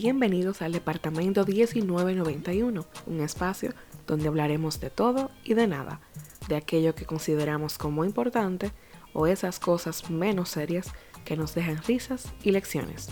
bienvenidos 0.00 0.62
al 0.62 0.72
Departamento 0.72 1.44
1991, 1.44 2.86
un 3.06 3.20
espacio 3.20 3.74
donde 4.06 4.28
hablaremos 4.28 4.80
de 4.80 4.88
todo 4.88 5.30
y 5.44 5.52
de 5.52 5.66
nada, 5.66 6.00
de 6.48 6.56
aquello 6.56 6.94
que 6.94 7.04
consideramos 7.04 7.76
como 7.76 8.06
importante 8.06 8.72
o 9.12 9.26
esas 9.26 9.60
cosas 9.60 10.08
menos 10.08 10.48
serias 10.48 10.90
que 11.26 11.36
nos 11.36 11.54
dejan 11.54 11.82
risas 11.82 12.32
y 12.42 12.50
lecciones, 12.50 13.10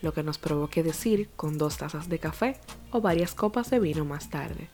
lo 0.00 0.14
que 0.14 0.22
nos 0.22 0.38
provoque 0.38 0.82
decir 0.82 1.28
con 1.36 1.58
dos 1.58 1.76
tazas 1.76 2.08
de 2.08 2.18
café 2.18 2.58
o 2.90 3.02
varias 3.02 3.34
copas 3.34 3.68
de 3.68 3.78
vino 3.78 4.06
más 4.06 4.30
tarde. 4.30 4.70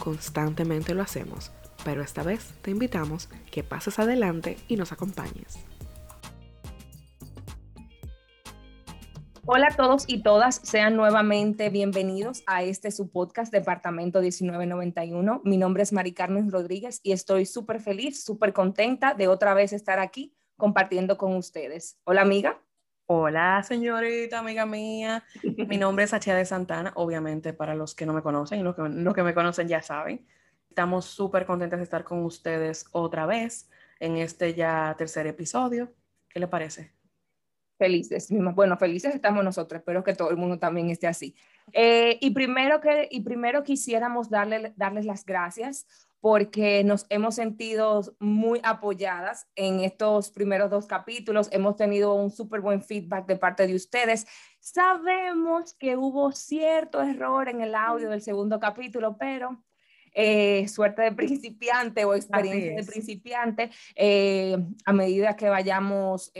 Constantemente 0.00 0.92
lo 0.92 1.02
hacemos, 1.02 1.52
pero 1.84 2.02
esta 2.02 2.24
vez 2.24 2.52
te 2.62 2.72
invitamos 2.72 3.28
que 3.52 3.62
pases 3.62 4.00
adelante 4.00 4.56
y 4.66 4.74
nos 4.74 4.90
acompañes. 4.90 5.56
Hola 9.48 9.68
a 9.70 9.76
todos 9.76 10.06
y 10.08 10.24
todas, 10.24 10.56
sean 10.64 10.96
nuevamente 10.96 11.70
bienvenidos 11.70 12.42
a 12.48 12.64
este 12.64 12.90
su 12.90 13.12
podcast 13.12 13.52
Departamento 13.52 14.18
1991. 14.18 15.42
Mi 15.44 15.56
nombre 15.56 15.84
es 15.84 15.92
Mari 15.92 16.12
Carmen 16.12 16.50
Rodríguez 16.50 16.98
y 17.04 17.12
estoy 17.12 17.46
súper 17.46 17.80
feliz, 17.80 18.24
súper 18.24 18.52
contenta 18.52 19.14
de 19.14 19.28
otra 19.28 19.54
vez 19.54 19.72
estar 19.72 20.00
aquí 20.00 20.34
compartiendo 20.56 21.16
con 21.16 21.36
ustedes. 21.36 21.96
Hola 22.02 22.22
amiga. 22.22 22.60
Hola 23.06 23.62
señorita, 23.62 24.40
amiga 24.40 24.66
mía. 24.66 25.22
Mi 25.68 25.76
nombre 25.78 26.06
es 26.06 26.12
Achia 26.12 26.34
de 26.34 26.44
Santana, 26.44 26.90
obviamente 26.96 27.52
para 27.52 27.76
los 27.76 27.94
que 27.94 28.04
no 28.04 28.12
me 28.12 28.22
conocen 28.22 28.58
y 28.58 28.62
los 28.64 28.74
que, 28.74 28.82
los 28.82 29.14
que 29.14 29.22
me 29.22 29.32
conocen 29.32 29.68
ya 29.68 29.80
saben. 29.80 30.26
Estamos 30.68 31.04
súper 31.04 31.46
contentas 31.46 31.78
de 31.78 31.84
estar 31.84 32.02
con 32.02 32.24
ustedes 32.24 32.86
otra 32.90 33.26
vez 33.26 33.70
en 34.00 34.16
este 34.16 34.54
ya 34.54 34.92
tercer 34.98 35.28
episodio. 35.28 35.94
¿Qué 36.28 36.40
le 36.40 36.48
parece? 36.48 36.95
Felices, 37.78 38.28
bueno, 38.54 38.78
felices 38.78 39.14
estamos 39.14 39.44
nosotros, 39.44 39.80
espero 39.80 40.02
que 40.02 40.14
todo 40.14 40.30
el 40.30 40.38
mundo 40.38 40.58
también 40.58 40.88
esté 40.88 41.06
así. 41.06 41.34
Eh, 41.72 42.16
y, 42.22 42.30
primero 42.30 42.80
que, 42.80 43.06
y 43.10 43.20
primero 43.20 43.62
quisiéramos 43.62 44.30
darle, 44.30 44.72
darles 44.76 45.04
las 45.04 45.26
gracias 45.26 45.86
porque 46.20 46.82
nos 46.84 47.06
hemos 47.10 47.34
sentido 47.34 48.02
muy 48.18 48.60
apoyadas 48.62 49.46
en 49.54 49.80
estos 49.80 50.30
primeros 50.30 50.70
dos 50.70 50.86
capítulos, 50.86 51.48
hemos 51.52 51.76
tenido 51.76 52.14
un 52.14 52.30
súper 52.30 52.62
buen 52.62 52.82
feedback 52.82 53.26
de 53.26 53.36
parte 53.36 53.66
de 53.66 53.74
ustedes. 53.74 54.26
Sabemos 54.58 55.74
que 55.74 55.96
hubo 55.96 56.32
cierto 56.32 57.02
error 57.02 57.48
en 57.48 57.60
el 57.60 57.74
audio 57.74 58.08
del 58.08 58.22
segundo 58.22 58.58
capítulo, 58.58 59.16
pero 59.18 59.62
eh, 60.14 60.66
suerte 60.66 61.02
de 61.02 61.12
principiante 61.12 62.06
o 62.06 62.14
experiencia 62.14 62.74
de 62.74 62.84
principiante, 62.84 63.70
eh, 63.94 64.56
a 64.86 64.92
medida 64.94 65.36
que 65.36 65.50
vayamos 65.50 66.32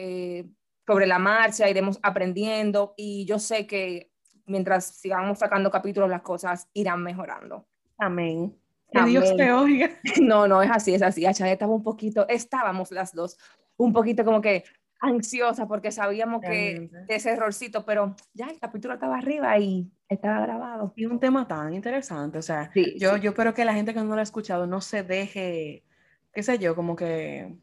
sobre 0.87 1.07
la 1.07 1.19
marcha, 1.19 1.69
iremos 1.69 1.99
aprendiendo 2.03 2.95
y 2.97 3.25
yo 3.27 3.39
sé 3.39 3.67
que 3.67 4.13
mientras 4.47 4.85
sigamos 4.87 5.39
sacando 5.39 5.71
capítulos 5.71 6.09
las 6.09 6.23
cosas 6.23 6.69
irán 6.73 7.03
mejorando. 7.03 7.67
Amén. 7.99 8.57
Que 8.93 9.03
Dios 9.05 9.37
te 9.37 9.53
oiga. 9.53 9.91
No, 10.23 10.47
no, 10.47 10.63
es 10.63 10.71
así, 10.71 10.95
es 10.95 11.03
así. 11.03 11.27
Achade 11.27 11.53
estaba 11.53 11.75
un 11.75 11.83
poquito, 11.83 12.27
estábamos 12.29 12.93
las 12.93 13.13
dos, 13.13 13.37
un 13.77 13.93
poquito 13.93 14.25
como 14.25 14.41
que 14.41 14.65
ansiosa 15.01 15.67
porque 15.69 15.91
sabíamos 15.91 16.41
que 16.41 16.89
ese 17.09 17.33
errorcito, 17.33 17.85
pero 17.85 18.15
ya 18.33 18.47
el 18.47 18.59
capítulo 18.59 18.95
estaba 18.95 19.19
arriba 19.19 19.59
y 19.59 19.91
estaba 20.09 20.41
grabado. 20.41 20.93
Y 20.97 21.07
un 21.07 21.19
tema 21.19 21.47
tan 21.47 21.75
interesante, 21.75 22.39
o 22.39 22.43
sea, 22.43 22.71
yo, 22.97 23.17
yo 23.17 23.31
espero 23.31 23.53
que 23.53 23.65
la 23.65 23.75
gente 23.75 23.93
que 23.93 24.01
no 24.01 24.15
lo 24.15 24.21
ha 24.21 24.23
escuchado 24.23 24.67
no 24.67 24.81
se 24.81 25.03
deje, 25.03 25.85
qué 26.33 26.43
sé 26.43 26.59
yo, 26.59 26.75
como 26.75 26.97
que 26.97 27.57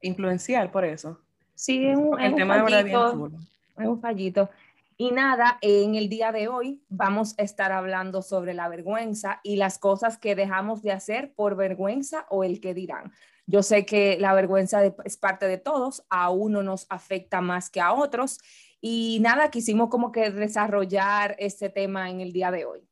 influenciar 0.00 0.72
por 0.72 0.84
eso. 0.84 1.20
Sí, 1.58 1.88
es 1.88 1.98
un, 1.98 2.20
el 2.20 2.36
tema 2.36 2.62
fallito, 2.62 3.32
es 3.78 3.86
un 3.88 4.00
fallito. 4.00 4.48
Y 4.96 5.10
nada, 5.10 5.58
en 5.60 5.96
el 5.96 6.08
día 6.08 6.30
de 6.30 6.46
hoy 6.46 6.84
vamos 6.88 7.36
a 7.36 7.42
estar 7.42 7.72
hablando 7.72 8.22
sobre 8.22 8.54
la 8.54 8.68
vergüenza 8.68 9.40
y 9.42 9.56
las 9.56 9.76
cosas 9.80 10.18
que 10.18 10.36
dejamos 10.36 10.82
de 10.82 10.92
hacer 10.92 11.32
por 11.34 11.56
vergüenza 11.56 12.26
o 12.30 12.44
el 12.44 12.60
que 12.60 12.74
dirán. 12.74 13.10
Yo 13.48 13.64
sé 13.64 13.84
que 13.84 14.18
la 14.20 14.34
vergüenza 14.34 14.84
es 15.04 15.16
parte 15.16 15.48
de 15.48 15.58
todos, 15.58 16.04
a 16.10 16.30
uno 16.30 16.62
nos 16.62 16.86
afecta 16.90 17.40
más 17.40 17.70
que 17.70 17.80
a 17.80 17.92
otros. 17.92 18.38
Y 18.80 19.18
nada, 19.20 19.50
quisimos 19.50 19.88
como 19.88 20.12
que 20.12 20.30
desarrollar 20.30 21.34
este 21.40 21.70
tema 21.70 22.08
en 22.08 22.20
el 22.20 22.32
día 22.32 22.52
de 22.52 22.66
hoy. 22.66 22.88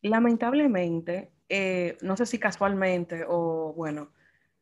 Lamentablemente, 0.00 1.30
eh, 1.50 1.98
no 2.00 2.16
sé 2.16 2.24
si 2.24 2.38
casualmente 2.38 3.26
o 3.28 3.74
bueno, 3.76 4.13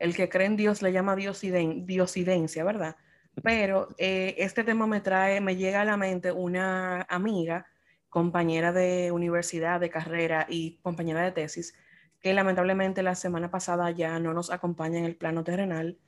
el 0.03 0.17
que 0.17 0.29
cree 0.29 0.49
en 0.49 0.57
Dios 0.57 0.83
le 0.83 0.91
llama 0.91 1.15
diosidencia, 1.15 2.65
¿verdad? 2.65 2.97
Pero 3.41 3.89
eh, 3.99 4.35
este 4.37 4.65
tema 4.65 4.85
me 4.89 5.01
trae, 5.01 5.41
me 5.41 5.55
llega 5.55 5.83
a 5.83 5.85
la 5.85 5.97
mente 5.97 6.33
una 6.33 7.03
amiga, 7.03 7.67
compañera 8.09 8.73
de 8.73 9.13
universidad, 9.13 9.79
de 9.79 9.91
carrera 9.91 10.45
y 10.49 10.79
compañera 10.83 11.23
de 11.23 11.31
tesis, 11.31 11.75
que 12.19 12.35
lamentablemente 12.35 13.05
la 13.05 13.15
semana 13.15 13.53
pasada 13.53 13.93
ya 13.93 14.19
no 14.19 14.35
nos 14.35 14.51
acompaña 14.51 14.99
en 14.99 15.05
el 15.05 15.15
plano 15.15 15.45
terrenal. 15.45 16.01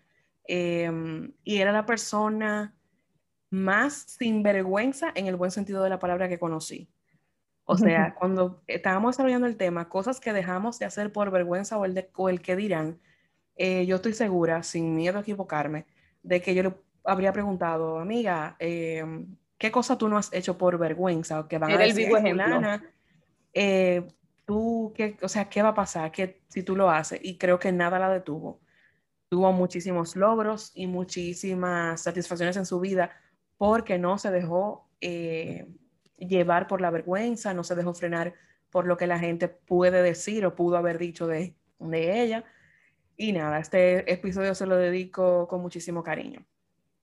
Em, 0.49 1.33
y 1.45 1.59
era 1.59 1.71
la 1.71 1.87
persona 1.87 2.75
más 3.49 4.17
sinvergüenza 4.19 5.13
en 5.15 5.29
el 5.29 5.37
buen 5.37 5.53
sentido 5.53 5.85
de 5.85 5.91
la 5.91 6.01
palabra 6.01 6.29
que 6.29 6.41
conocí. 6.41 6.91
O 7.65 7.79
sea, 7.79 8.17
cuando 8.17 8.61
estábamos 8.67 9.15
desarrollando 9.15 9.47
el 9.47 9.57
tema, 9.57 9.89
cosas 9.89 10.19
que 10.19 10.33
dejamos 10.33 10.81
de 10.81 10.87
hacer 10.87 11.13
por 11.13 11.31
vergüenza 11.31 11.79
o 11.79 11.85
el, 11.85 11.95
de, 11.95 12.11
o 12.17 12.29
el 12.29 12.43
que 12.43 12.57
dirán, 12.57 12.99
eh, 13.57 13.87
yo 13.87 13.97
estoy 13.97 14.15
segura, 14.15 14.63
sin 14.63 14.95
miedo 14.95 15.19
a 15.19 15.23
equivocarme, 15.23 15.87
de 16.23 16.41
que 16.41 16.55
yo 16.55 16.63
le 16.63 16.75
habría 17.05 17.33
preguntado, 17.33 17.99
amiga, 17.99 18.57
em, 18.59 19.37
¿qué 19.59 19.71
cosa 19.71 19.97
tú 19.97 20.09
no 20.09 20.19
has 20.19 20.33
hecho 20.33 20.59
por 20.59 20.79
vergüenza? 20.79 21.41
O 21.41 21.49
que 21.49 21.59
van 21.59 21.71
a 21.71 21.85
el 21.85 21.93
vivo 21.93 22.17
ejemplo. 22.17 22.61
Eh, 23.53 24.07
tú, 24.45 24.93
qué, 24.97 25.17
o 25.23 25.29
sea, 25.29 25.49
¿qué 25.49 25.63
va 25.63 25.69
a 25.71 25.75
pasar 25.75 26.11
que, 26.11 26.43
si 26.49 26.63
tú 26.63 26.75
lo 26.75 26.91
haces? 26.91 27.21
Y 27.23 27.39
creo 27.39 27.59
que 27.59 27.71
nada 27.71 27.99
la 27.99 28.11
detuvo. 28.11 28.61
Tuvo 29.29 29.53
muchísimos 29.53 30.17
logros 30.17 30.73
y 30.75 30.87
muchísimas 30.87 32.03
satisfacciones 32.03 32.57
en 32.57 32.67
su 32.67 32.81
vida 32.81 33.11
porque 33.57 33.99
no 33.99 34.19
se 34.19 34.31
dejó 34.31 34.89
eh, 35.01 35.69
llevar 36.19 36.67
por 36.67 36.81
la 36.81 36.91
vergüenza, 36.91 37.55
no 37.55 37.63
se 37.63 37.75
dejó 37.75 37.95
frenar 37.95 38.35
por 38.71 38.87
lo 38.87 38.97
que 38.97 39.07
la 39.07 39.19
gente 39.19 39.47
puede 39.49 40.03
decir 40.03 40.45
o 40.45 40.57
pudo 40.57 40.77
haber 40.77 40.99
dicho 40.99 41.29
de, 41.29 41.55
de 41.79 42.23
ella 42.23 42.45
y 43.17 43.33
nada, 43.33 43.59
este 43.59 44.11
episodio 44.13 44.55
se 44.55 44.67
lo 44.67 44.77
dedico 44.77 45.47
con 45.49 45.61
muchísimo 45.63 46.03
cariño. 46.03 46.45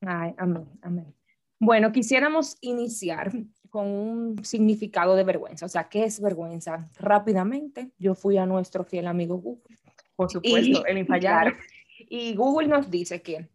Ay, 0.02 0.34
amén, 0.38 0.68
amén. 0.82 1.14
Bueno, 1.60 1.92
quisiéramos 1.92 2.58
iniciar 2.62 3.32
con 3.70 3.88
un 3.88 4.44
significado 4.44 5.16
de 5.16 5.24
vergüenza. 5.24 5.66
O 5.66 5.70
sea, 5.70 5.88
¿qué 5.90 6.04
es 6.04 6.20
vergüenza? 6.20 6.90
Rápidamente, 7.00 7.92
yo 7.98 8.16
fui 8.16 8.38
a 8.38 8.46
nuestro 8.46 8.84
fiel 8.84 9.08
amigo 9.08 9.38
Google. 9.38 9.78
Por 10.16 10.30
supuesto, 10.30 10.86
el 10.86 10.98
infallable. 10.98 11.56
y 11.98 12.36
Google 12.36 12.68
nos 12.68 12.90
dice 12.90 13.22
que 13.22 13.50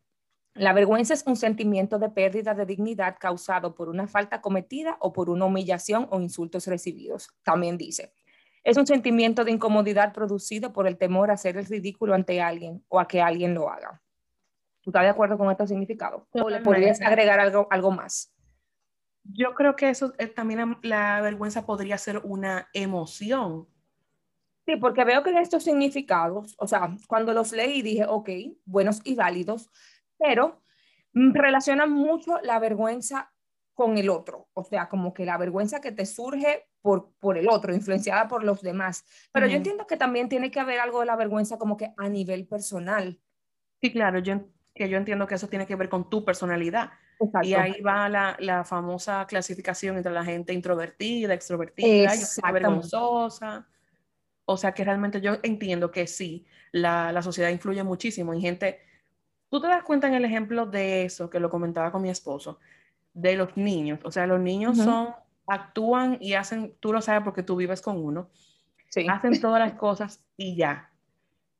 la 0.55 0.73
vergüenza 0.73 1.13
es 1.13 1.23
un 1.27 1.37
sentimiento 1.37 1.99
de 1.99 2.09
pérdida 2.09 2.55
de 2.55 2.65
dignidad 2.65 3.17
causado 3.21 3.75
por 3.75 3.91
una 3.91 4.09
falta 4.09 4.41
cometida 4.41 4.97
o 5.01 5.13
por 5.13 5.29
una 5.29 5.45
humillación 5.45 6.09
o 6.11 6.21
insultos 6.21 6.67
recibidos. 6.67 7.29
También 7.43 7.77
dice, 7.77 8.13
es 8.67 8.77
un 8.77 8.87
sentimiento 8.87 9.45
de 9.45 9.53
incomodidad 9.53 10.13
producido 10.13 10.73
por 10.73 10.89
el 10.89 10.99
temor 10.99 11.31
a 11.31 11.35
hacer 11.35 11.57
el 11.57 11.67
ridículo 11.67 12.15
ante 12.15 12.43
alguien 12.43 12.85
o 12.89 12.99
a 12.99 13.07
que 13.07 13.23
alguien 13.23 13.55
lo 13.55 13.71
haga. 13.71 14.03
¿Tú 14.81 14.91
estás 14.91 15.05
de 15.05 15.09
acuerdo 15.09 15.39
con 15.39 15.49
este 15.53 15.69
significado? 15.69 16.27
¿O 16.33 16.51
le 16.51 16.59
podrías 16.59 17.01
agregar 17.01 17.39
algo, 17.39 17.69
algo 17.71 17.93
más? 17.93 18.35
Yo 19.23 19.55
creo 19.55 19.77
que 19.77 19.89
eso 19.89 20.15
eh, 20.19 20.27
también 20.27 20.79
la 20.83 21.21
vergüenza 21.21 21.65
podría 21.65 21.97
ser 21.97 22.19
una 22.25 22.69
emoción. 22.73 23.69
Sí, 24.67 24.75
porque 24.75 25.05
veo 25.05 25.23
que 25.23 25.31
estos 25.39 25.63
significados, 25.63 26.57
o 26.59 26.67
sea, 26.67 26.97
cuando 27.07 27.33
los 27.33 27.53
leí 27.53 27.83
dije, 27.83 28.05
ok, 28.05 28.31
buenos 28.65 29.01
y 29.05 29.15
válidos, 29.15 29.71
pero 30.19 30.61
relacionan 31.13 31.93
mucho 31.93 32.41
la 32.43 32.59
vergüenza 32.59 33.33
con 33.75 33.97
el 33.97 34.11
otro, 34.11 34.49
o 34.55 34.65
sea, 34.65 34.89
como 34.89 35.15
que 35.15 35.25
la 35.25 35.39
vergüenza 35.39 35.81
que 35.81 35.93
te 35.93 36.05
surge 36.05 36.67
por, 36.87 37.11
por 37.19 37.37
el 37.37 37.49
otro, 37.49 37.75
influenciada 37.75 38.29
por 38.29 38.45
los 38.45 38.63
demás. 38.63 39.05
Pero 39.33 39.49
yo 39.49 39.57
entiendo 39.57 39.89
que 39.89 39.97
también 39.97 40.29
tiene 40.29 40.53
que 40.53 40.61
haber 40.61 40.79
algo 40.79 41.01
de 41.01 41.07
la 41.07 41.17
vergüenza 41.17 41.59
como 41.59 41.77
que 41.77 41.93
a 41.97 42.09
nivel 42.09 42.47
personal. 42.47 43.19
Sí, 43.81 43.91
claro, 43.91 44.21
yo, 44.21 44.43
que 44.73 44.89
yo 44.89 44.97
entiendo 44.97 45.27
que 45.27 45.35
eso 45.35 45.49
tiene 45.49 45.67
que 45.67 45.75
ver 45.75 45.89
con 45.89 46.09
tu 46.09 46.25
personalidad. 46.25 46.93
Y 47.43 47.55
ahí 47.55 47.81
va 47.81 48.09
la, 48.09 48.37
la, 48.39 48.63
famosa 48.63 49.27
clasificación 49.27 49.97
entre 49.97 50.13
la 50.13 50.25
gente 50.25 50.53
introvertida, 50.53 51.35
extrovertida, 51.35 52.13
vergonzosa. 52.53 53.67
O 54.45 54.57
sea 54.57 54.71
que 54.71 54.85
realmente 54.85 55.21
yo 55.21 55.39
entiendo 55.43 55.91
que 55.91 56.07
sí, 56.07 56.47
la, 56.71 57.11
la 57.11 57.21
sociedad 57.21 57.51
influye 57.51 57.83
muchísimo 57.83 58.33
en 58.33 58.41
gente. 58.41 58.79
Tú 59.49 59.61
te 59.61 59.67
das 59.67 59.83
cuenta 59.83 60.07
en 60.07 60.15
el 60.15 60.25
ejemplo 60.25 60.67
de 60.67 61.05
eso 61.05 61.29
que 61.31 61.41
lo 61.41 61.51
comentaba 61.51 61.91
con 61.91 62.03
mi 62.03 62.11
esposo, 62.11 62.61
de 63.13 63.35
los 63.35 63.57
niños. 63.57 63.99
O 64.05 64.13
sea, 64.13 64.29
los 64.29 64.39
niños 64.39 64.77
son, 64.77 65.09
actúan 65.47 66.19
y 66.21 66.35
hacen, 66.35 66.75
tú 66.81 66.93
lo 66.93 67.01
sabes 67.01 67.23
porque 67.23 67.43
tú 67.43 67.57
vives 67.57 67.83
con 67.83 67.97
uno, 67.99 68.31
hacen 69.09 69.41
todas 69.41 69.61
las 69.61 69.75
cosas 69.75 70.25
y 70.37 70.57
ya. 70.57 70.91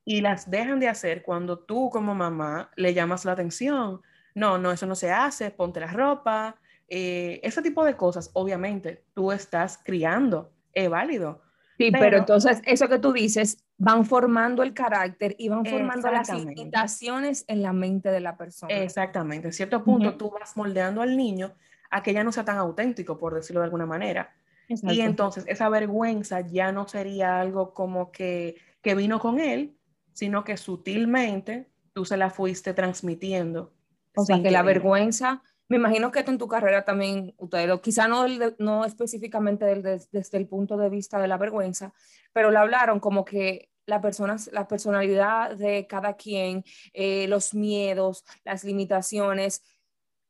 Y 0.05 0.21
las 0.21 0.51
dejan 0.51 0.81
de 0.81 0.89
hacer 0.89 1.23
cuando 1.23 1.59
tú 1.59 1.91
como 1.91 2.15
mamá 2.15 2.71
le 2.77 2.95
llamas 2.95 3.25
la 3.25 3.33
atención. 3.33 4.01
No, 4.35 4.59
no, 4.59 4.71
eso 4.71 4.87
no 4.87 4.95
se 4.95 5.11
hace, 5.11 5.51
ponte 5.51 5.81
la 5.81 5.89
ropa, 5.89 6.57
eh, 6.89 7.41
ese 7.43 7.63
tipo 7.63 7.85
de 7.85 7.97
cosas, 7.97 8.31
obviamente, 8.35 9.05
tú 9.15 9.33
estás 9.33 9.81
criando, 9.83 10.53
es 10.73 10.89
válido. 10.89 11.43
Sí, 11.79 11.91
pero, 11.91 12.19
entonces 12.19 12.63
eso 12.65 12.89
que 12.89 12.99
tú 12.99 13.13
dices, 13.13 13.65
van 13.77 14.07
formando 14.07 14.63
el 14.63 14.73
carácter 14.73 15.35
y 15.39 15.49
van 15.49 15.65
formando 15.65 16.11
las 16.11 16.33
limitaciones 16.33 17.45
en 17.49 17.63
la 17.63 17.73
mente 17.73 18.11
de 18.11 18.21
la 18.21 18.37
persona. 18.37 18.73
Exactamente, 18.75 19.49
en 19.49 19.53
cierto 19.53 19.85
punto 19.85 20.17
tú 20.17 20.31
vas 20.31 20.57
moldeando 20.57 21.03
al 21.03 21.17
niño 21.17 21.55
a 21.91 22.03
que 22.03 22.13
ya 22.13 22.25
no 22.25 22.33
sea 22.33 22.45
tan 22.45 22.59
auténtico, 22.59 23.19
por 23.19 23.35
decirlo 23.35 23.61
de 23.61 23.67
alguna 23.67 23.87
manera. 23.87 24.35
Y 24.69 25.01
entonces 25.01 25.45
esa 25.47 25.69
vergüenza 25.69 26.41
ya 26.41 26.73
no 26.73 26.89
sería 26.89 27.41
algo 27.41 27.73
como 27.73 28.11
que, 28.11 28.57
que 28.83 28.95
vino 28.95 29.21
con 29.21 29.39
él, 29.39 29.77
sino 30.13 30.45
que 30.45 30.57
sutilmente 30.57 31.71
tú 31.93 32.05
se 32.05 32.17
la 32.17 32.31
fuiste 32.31 32.75
transmitiendo. 32.75 33.73
O 34.17 34.25
sea, 34.25 34.43
que 34.43 34.51
la 34.51 34.63
vergüenza, 34.63 35.43
me 35.69 35.77
imagino 35.77 36.11
que 36.11 36.21
en 36.21 36.39
tu 36.39 36.49
carrera 36.49 36.85
también, 36.85 37.35
ustedes, 37.39 37.81
quizá 37.81 38.09
no, 38.09 38.27
no 38.59 38.85
específicamente 38.85 39.65
desde 40.11 40.39
el 40.39 40.49
punto 40.49 40.77
de 40.77 40.89
vista 40.89 41.19
de 41.19 41.29
la 41.29 41.37
vergüenza, 41.37 41.93
pero 42.33 42.51
le 42.51 42.59
hablaron 42.59 42.99
como 42.99 43.25
que 43.25 43.71
la, 43.87 44.01
persona, 44.01 44.37
la 44.53 44.67
personalidad 44.69 45.57
de 45.57 45.87
cada 45.87 46.15
quien, 46.15 46.65
eh, 46.93 47.29
los 47.29 47.55
miedos, 47.55 48.25
las 48.45 48.65
limitaciones, 48.65 49.63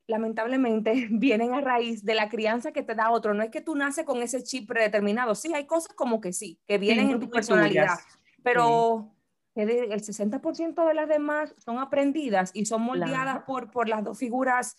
lamentablemente 0.07 1.09
vienen 1.11 1.55
a 1.55 1.61
raíz 1.61 2.05
de 2.05 2.15
la 2.15 2.29
crianza 2.29 2.73
que 2.73 2.83
te 2.83 2.95
da 2.95 3.11
otro. 3.11 3.35
No 3.35 3.43
es 3.43 3.51
que 3.51 3.61
tú 3.61 3.75
naces 3.75 4.05
con 4.05 4.23
ese 4.23 4.43
chip 4.43 4.69
predeterminado. 4.69 5.35
Sí, 5.35 5.53
hay 5.55 5.67
cosas 5.67 5.95
como 5.95 6.21
que 6.21 6.33
sí, 6.33 6.61
que 6.67 6.79
vienen 6.79 7.11
en 7.11 7.21
tu 7.21 7.31
personalidad, 7.31 7.99
pero 8.43 9.13
el 9.55 10.03
60% 10.03 10.87
de 10.87 10.95
las 10.95 11.09
demás 11.09 11.55
son 11.59 11.79
aprendidas 11.79 12.51
y 12.55 12.67
son 12.67 12.83
moldeadas 12.83 13.45
por, 13.45 13.71
por 13.71 13.89
las 13.89 14.05
dos 14.05 14.19
figuras 14.19 14.77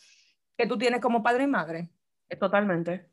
que 0.55 0.67
tú 0.67 0.77
tienes 0.77 1.01
como 1.01 1.23
padre 1.23 1.43
y 1.43 1.47
madre. 1.47 1.89
Totalmente. 2.39 3.09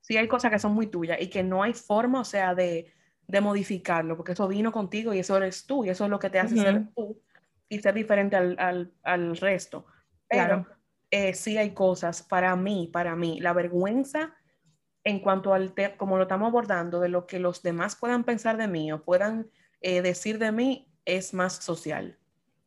Sí, 0.00 0.16
hay 0.16 0.28
cosas 0.28 0.50
que 0.50 0.58
son 0.58 0.74
muy 0.74 0.88
tuyas 0.88 1.18
y 1.20 1.28
que 1.28 1.42
no 1.42 1.62
hay 1.62 1.72
forma, 1.72 2.20
o 2.20 2.24
sea, 2.24 2.54
de, 2.54 2.92
de 3.26 3.40
modificarlo, 3.40 4.16
porque 4.16 4.32
eso 4.32 4.46
vino 4.48 4.70
contigo 4.72 5.14
y 5.14 5.20
eso 5.20 5.36
eres 5.36 5.66
tú 5.66 5.84
y 5.84 5.88
eso 5.88 6.04
es 6.04 6.10
lo 6.10 6.18
que 6.18 6.30
te 6.30 6.38
hace 6.38 6.56
ser 6.56 6.88
tú 6.94 7.22
y 7.68 7.78
ser 7.78 7.94
diferente 7.94 8.36
al, 8.36 8.56
al, 8.58 8.92
al 9.02 9.36
resto. 9.36 9.86
Pero 10.28 10.66
eh, 11.14 11.32
sí 11.32 11.56
hay 11.56 11.70
cosas 11.70 12.24
para 12.24 12.56
mí, 12.56 12.90
para 12.92 13.14
mí, 13.14 13.38
la 13.38 13.52
vergüenza 13.52 14.34
en 15.04 15.20
cuanto 15.20 15.54
al 15.54 15.72
tema, 15.72 15.96
como 15.96 16.16
lo 16.16 16.24
estamos 16.24 16.48
abordando, 16.48 16.98
de 16.98 17.08
lo 17.08 17.28
que 17.28 17.38
los 17.38 17.62
demás 17.62 17.94
puedan 17.94 18.24
pensar 18.24 18.56
de 18.56 18.66
mí 18.66 18.90
o 18.90 19.04
puedan 19.04 19.48
eh, 19.80 20.02
decir 20.02 20.40
de 20.40 20.50
mí, 20.50 20.88
es 21.04 21.32
más 21.32 21.52
social. 21.52 22.18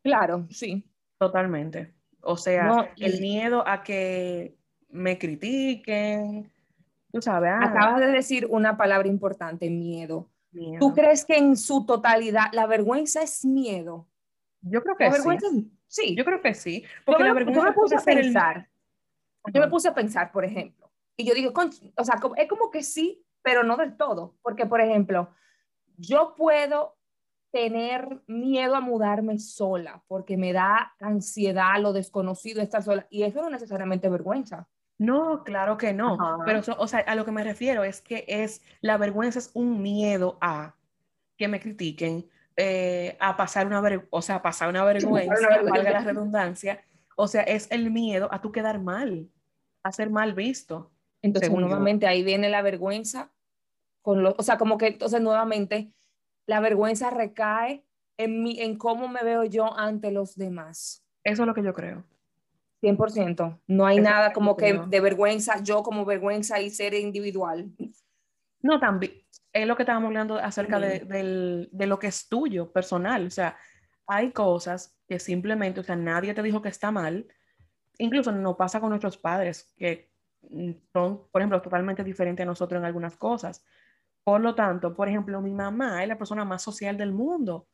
Claro, 0.01 0.47
sí. 0.49 0.89
Totalmente. 1.17 1.93
O 2.21 2.37
sea, 2.37 2.93
el 2.95 3.19
miedo 3.19 3.67
a 3.67 3.83
que 3.83 4.55
me 4.87 5.17
critiquen, 5.17 6.49
tú 7.11 7.21
sabes. 7.21 7.51
Ah. 7.53 7.65
Acabas 7.65 7.99
de 7.99 8.07
decir 8.07 8.47
una 8.49 8.77
palabra 8.77 9.09
importante, 9.09 9.69
miedo. 9.69 10.29
¿Tú 10.79 10.93
crees 10.93 11.25
que 11.25 11.37
en 11.37 11.57
su 11.57 11.85
totalidad 11.85 12.45
la 12.53 12.65
vergüenza 12.65 13.21
es 13.21 13.43
miedo? 13.43 14.07
Yo 14.61 14.81
creo 14.83 14.95
que 14.95 15.11
sí. 15.11 15.69
Sí. 15.87 16.15
Yo 16.15 16.25
creo 16.25 16.41
que 16.41 16.53
sí. 16.53 16.83
Porque 17.05 17.25
yo, 17.25 17.33
me, 17.33 17.45
puse 17.73 17.95
a 17.95 18.01
pensar. 18.01 18.69
Yo 19.53 19.61
me 19.61 19.67
puse 19.67 19.87
a 19.87 19.93
pensar, 19.93 20.31
por 20.31 20.45
ejemplo, 20.45 20.91
y 21.15 21.25
yo 21.25 21.33
digo, 21.33 21.53
o 21.95 22.03
sea, 22.03 22.19
es 22.35 22.47
como 22.47 22.69
que 22.69 22.83
sí, 22.83 23.25
pero 23.41 23.63
no 23.63 23.77
del 23.77 23.95
todo. 23.95 24.35
Porque, 24.41 24.65
por 24.65 24.81
ejemplo, 24.81 25.29
yo 25.97 26.35
puedo 26.35 26.97
tener 27.51 28.21
miedo 28.27 28.75
a 28.75 28.81
mudarme 28.81 29.39
sola 29.39 30.03
porque 30.07 30.37
me 30.37 30.53
da 30.53 30.93
ansiedad 30.99 31.79
lo 31.79 31.93
desconocido 31.93 32.61
estar 32.61 32.83
sola 32.83 33.07
y 33.09 33.23
eso 33.23 33.39
no 33.39 33.47
es 33.47 33.53
necesariamente 33.53 34.09
vergüenza. 34.09 34.67
No, 34.99 35.43
claro 35.43 35.77
que 35.77 35.93
no. 35.93 36.17
Pero, 36.45 36.61
o 36.77 36.87
sea, 36.87 36.99
a 36.99 37.15
lo 37.15 37.23
que 37.23 37.31
me 37.31 37.43
refiero 37.43 37.83
es 37.83 38.01
que 38.01 38.25
es, 38.27 38.61
la 38.81 38.97
vergüenza 38.97 39.39
es 39.39 39.51
un 39.53 39.81
miedo 39.81 40.37
a 40.41 40.75
que 41.37 41.47
me 41.47 41.59
critiquen, 41.59 42.29
eh, 42.59 43.15
a 43.19 43.37
pasar 43.37 43.67
una, 43.67 43.83
o 44.09 44.21
sea, 44.23 44.41
pasar 44.41 44.69
una 44.69 44.83
vergüenza, 44.83 45.47
valga 45.63 45.91
la 45.91 45.99
redundancia. 45.99 46.83
O 47.15 47.27
sea, 47.27 47.43
es 47.43 47.67
el 47.71 47.91
miedo 47.91 48.27
a 48.31 48.41
tú 48.41 48.51
quedar 48.51 48.79
mal, 48.79 49.29
a 49.83 49.91
ser 49.91 50.09
mal 50.09 50.33
visto. 50.33 50.91
Entonces, 51.21 51.51
nuevamente 51.51 52.07
ahí 52.07 52.23
viene 52.23 52.49
la 52.49 52.63
vergüenza, 52.63 53.31
con 54.01 54.23
lo, 54.23 54.35
o 54.37 54.43
sea, 54.43 54.57
como 54.57 54.77
que 54.77 54.87
entonces 54.87 55.21
nuevamente 55.21 55.91
la 56.47 56.59
vergüenza 56.59 57.11
recae 57.11 57.85
en, 58.17 58.41
mi, 58.41 58.59
en 58.59 58.75
cómo 58.77 59.07
me 59.07 59.23
veo 59.23 59.43
yo 59.43 59.77
ante 59.77 60.11
los 60.11 60.35
demás. 60.35 61.05
Eso 61.23 61.43
es 61.43 61.47
lo 61.47 61.53
que 61.53 61.63
yo 61.63 61.73
creo. 61.73 62.05
100%. 62.81 63.59
No 63.67 63.85
hay 63.85 63.99
nada 63.99 64.33
como 64.33 64.57
que 64.57 64.73
de 64.73 64.99
vergüenza, 64.99 65.61
yo 65.61 65.83
como 65.83 66.05
vergüenza 66.05 66.59
y 66.59 66.69
ser 66.71 66.95
individual. 66.95 67.69
No, 68.61 68.79
también, 68.79 69.13
es 69.53 69.67
lo 69.67 69.75
que 69.75 69.83
estábamos 69.83 70.07
hablando 70.07 70.37
acerca 70.37 70.79
de, 70.79 71.67
lo 71.71 71.99
que 71.99 72.07
es 72.07 72.27
tuyo, 72.27 72.71
personal. 72.71 73.27
O 73.27 73.31
sea, 73.31 73.57
hay 74.05 74.31
cosas 74.31 74.97
que 75.07 75.19
simplemente, 75.19 75.79
o 75.79 75.83
sea, 75.83 75.95
nadie 75.95 76.33
te 76.33 76.43
dijo 76.43 76.61
que 76.61 76.69
está 76.69 76.91
mal. 76.91 77.27
Incluso 77.97 78.31
no 78.31 78.55
pasa 78.55 78.79
con 78.79 78.89
nuestros 78.89 79.17
padres, 79.17 79.73
que 79.77 80.11
mm, 80.41 80.71
son, 80.93 81.27
por 81.31 81.41
ejemplo, 81.41 81.61
totalmente 81.61 82.03
diferentes 82.03 82.43
a 82.43 82.47
nosotros 82.47 82.79
en 82.79 82.85
algunas 82.85 83.15
cosas. 83.17 83.65
Por 84.23 84.41
lo 84.41 84.53
tanto, 84.53 84.93
por 84.95 85.07
ejemplo, 85.07 85.41
mi 85.41 85.53
mamá 85.53 86.03
es 86.03 86.09
la 86.09 86.17
persona 86.17 86.45
más 86.45 86.61
social 86.61 86.97
del 86.97 87.13
mundo. 87.13 87.67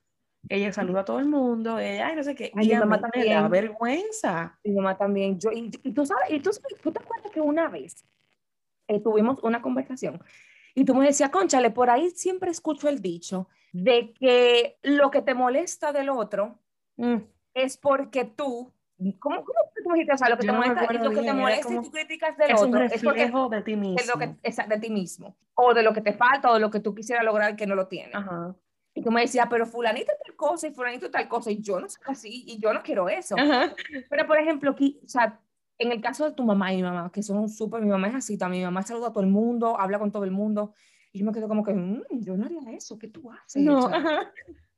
Ella 0.49 0.71
saluda 0.73 1.01
a 1.01 1.05
todo 1.05 1.19
el 1.19 1.27
mundo, 1.27 1.79
ella, 1.79 2.07
ay, 2.07 2.15
no 2.17 2.23
sé 2.23 2.35
qué. 2.35 2.51
y 2.53 2.67
mi 2.67 2.75
mamá 2.75 2.99
también. 2.99 3.29
da 3.29 3.47
vergüenza. 3.47 4.59
Mi 4.63 4.73
mamá 4.73 4.97
también. 4.97 5.39
Yo, 5.39 5.51
y, 5.51 5.69
tú 5.69 6.05
sabes, 6.05 6.29
y 6.29 6.39
tú, 6.41 6.51
tú, 6.81 6.91
te 6.91 6.99
acuerdas 6.99 7.31
que 7.31 7.39
una 7.39 7.69
vez 7.69 8.05
eh, 8.87 8.99
tuvimos 8.99 9.41
una 9.41 9.61
conversación 9.61 10.21
y 10.75 10.85
tú 10.85 10.95
me 10.95 11.05
decías, 11.05 11.29
conchale, 11.29 11.69
por 11.69 11.89
ahí 11.89 12.09
siempre 12.11 12.51
escucho 12.51 12.89
el 12.89 13.01
dicho 13.01 13.47
de 13.71 14.13
que 14.13 14.77
lo 14.83 15.11
que 15.11 15.21
te 15.21 15.33
molesta 15.33 15.91
del 15.91 16.09
otro 16.09 16.59
mm. 16.97 17.17
es 17.53 17.77
porque 17.77 18.25
tú, 18.25 18.71
¿cómo, 19.19 19.43
cómo 19.43 19.59
tú 19.75 19.91
dijiste? 19.93 20.13
O 20.13 20.17
sea, 20.17 20.29
lo 20.29 20.37
que 20.37 20.45
te 20.45 20.51
molesta, 20.51 20.85
es 20.85 21.01
lo 21.01 21.09
que 21.11 21.21
te 21.21 21.33
molesta 21.33 21.73
y 21.73 21.75
tú 21.75 21.91
críticas 21.91 22.37
del 22.37 22.55
otro 22.55 22.83
es 22.83 23.03
porque 23.03 23.31
de 23.51 23.61
ti 23.61 23.75
mismo. 23.75 23.97
Es 23.97 24.07
lo 24.07 24.19
que, 24.19 24.35
es 24.41 24.57
de 24.57 24.79
ti 24.79 24.89
mismo. 24.89 25.35
O 25.55 25.73
de 25.73 25.83
lo 25.83 25.93
que 25.93 26.01
te 26.01 26.13
falta 26.13 26.49
o 26.49 26.55
de 26.55 26.59
lo 26.59 26.71
que 26.71 26.79
tú 26.79 26.95
quisieras 26.95 27.23
lograr 27.23 27.55
que 27.55 27.67
no 27.67 27.75
lo 27.75 27.87
tienes. 27.87 28.15
Y 28.95 29.01
tú 29.01 29.11
me 29.11 29.21
decías, 29.21 29.47
pero 29.49 29.65
fulanito 29.65 30.11
tal 30.23 30.35
cosa 30.35 30.67
y 30.67 30.71
fulanito 30.71 31.09
tal 31.09 31.27
cosa, 31.27 31.49
y 31.49 31.61
yo 31.61 31.79
no 31.79 31.89
soy 31.89 32.03
así, 32.05 32.43
y 32.47 32.59
yo 32.59 32.73
no 32.73 32.83
quiero 32.83 33.09
eso. 33.09 33.35
Pero, 34.09 34.27
por 34.27 34.37
ejemplo, 34.37 34.71
aquí, 34.71 34.99
o 35.03 35.07
sea, 35.07 35.39
en 35.77 35.91
el 35.91 36.01
caso 36.01 36.25
de 36.25 36.33
tu 36.33 36.43
mamá 36.43 36.73
y 36.73 36.77
mi 36.77 36.83
mamá, 36.83 37.11
que 37.11 37.23
son 37.23 37.49
súper, 37.49 37.81
mi 37.81 37.89
mamá 37.89 38.07
es 38.07 38.15
así 38.15 38.37
también, 38.37 38.61
mi 38.61 38.65
mamá 38.65 38.83
saluda 38.83 39.07
a 39.07 39.11
todo 39.11 39.23
el 39.23 39.29
mundo, 39.29 39.79
habla 39.79 39.99
con 39.99 40.11
todo 40.11 40.23
el 40.23 40.31
mundo, 40.31 40.73
y 41.11 41.19
yo 41.19 41.25
me 41.25 41.31
quedo 41.31 41.47
como 41.47 41.63
que, 41.63 41.73
mm, 41.73 42.03
yo 42.11 42.37
no 42.37 42.45
haría 42.45 42.71
eso, 42.71 42.97
¿qué 42.97 43.07
tú 43.07 43.31
haces? 43.31 43.61
No. 43.61 43.89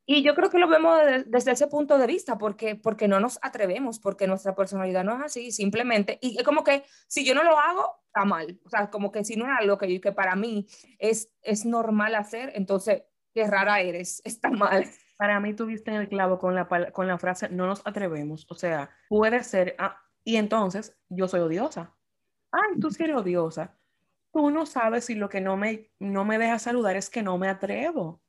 Y 0.07 0.21
yo 0.21 0.35
creo 0.35 0.51
que 0.51 0.59
lo 0.59 0.67
vemos 0.67 0.99
desde 1.25 1.51
ese 1.51 1.65
punto 1.65 1.97
de 1.97 2.05
vista, 2.05 2.37
porque, 2.37 2.75
porque 2.75 3.07
no 3.07 3.19
nos 3.19 3.39
atrevemos, 3.41 3.99
porque 3.99 4.27
nuestra 4.27 4.53
personalidad 4.53 5.03
no 5.03 5.15
es 5.15 5.23
así, 5.23 5.51
simplemente, 5.51 6.19
y 6.21 6.37
es 6.37 6.43
como 6.43 6.63
que 6.63 6.83
si 7.07 7.25
yo 7.25 7.33
no 7.33 7.43
lo 7.43 7.57
hago, 7.57 8.03
está 8.05 8.23
mal, 8.23 8.59
o 8.63 8.69
sea, 8.69 8.91
como 8.91 9.11
que 9.11 9.23
si 9.23 9.35
no 9.35 9.45
es 9.45 9.59
algo 9.59 9.79
que, 9.79 9.99
que 9.99 10.11
para 10.11 10.35
mí 10.35 10.67
es, 10.99 11.31
es 11.41 11.65
normal 11.65 12.13
hacer, 12.13 12.51
entonces, 12.53 13.03
qué 13.33 13.47
rara 13.47 13.81
eres, 13.81 14.21
está 14.25 14.51
mal. 14.51 14.85
Para 15.17 15.39
mí 15.39 15.53
tuviste 15.53 15.91
en 15.91 16.01
el 16.01 16.09
clavo 16.09 16.37
con 16.37 16.53
la, 16.53 16.67
con 16.91 17.07
la 17.07 17.17
frase, 17.17 17.49
no 17.49 17.65
nos 17.65 17.81
atrevemos, 17.85 18.45
o 18.49 18.55
sea, 18.55 18.91
puede 19.09 19.43
ser, 19.43 19.75
ah, 19.79 19.97
y 20.25 20.35
entonces 20.37 20.97
yo 21.07 21.27
soy 21.27 21.39
odiosa. 21.39 21.95
Ay, 22.51 22.79
tú 22.81 22.89
sí 22.89 23.03
eres 23.03 23.15
odiosa. 23.15 23.77
Tú 24.33 24.49
no 24.49 24.65
sabes 24.65 25.05
si 25.05 25.15
lo 25.15 25.29
que 25.29 25.39
no 25.39 25.55
me, 25.55 25.91
no 25.99 26.25
me 26.25 26.37
deja 26.37 26.59
saludar 26.59 26.97
es 26.97 27.09
que 27.09 27.21
no 27.21 27.37
me 27.37 27.47
atrevo. 27.47 28.21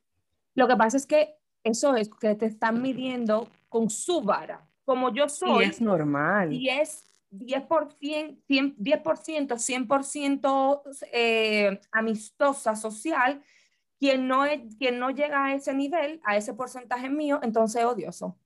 Lo 0.53 0.67
que 0.67 0.77
pasa 0.77 0.95
es 0.95 1.05
que 1.05 1.35
eso 1.63 1.95
es 1.95 2.09
que 2.21 2.35
te 2.35 2.45
están 2.45 2.81
midiendo 2.81 3.49
con 3.67 3.89
su 3.89 4.21
vara. 4.21 4.65
Como 4.85 5.13
yo 5.13 5.27
soy. 5.27 5.65
Y 5.65 5.69
es 5.69 5.81
normal. 5.81 6.53
Y 6.53 6.69
es 6.69 7.11
10%, 7.31 7.97
100, 8.47 8.77
10%, 8.77 9.57
100% 9.57 10.81
eh, 11.11 11.79
amistosa, 11.91 12.75
social. 12.75 13.41
Quien 13.99 14.27
no, 14.27 14.45
es, 14.45 14.61
quien 14.77 14.99
no 14.99 15.09
llega 15.09 15.45
a 15.45 15.55
ese 15.55 15.73
nivel, 15.73 16.21
a 16.23 16.37
ese 16.37 16.53
porcentaje 16.53 17.09
mío, 17.09 17.39
entonces 17.41 17.81
es 17.81 17.87
odioso. 17.87 18.37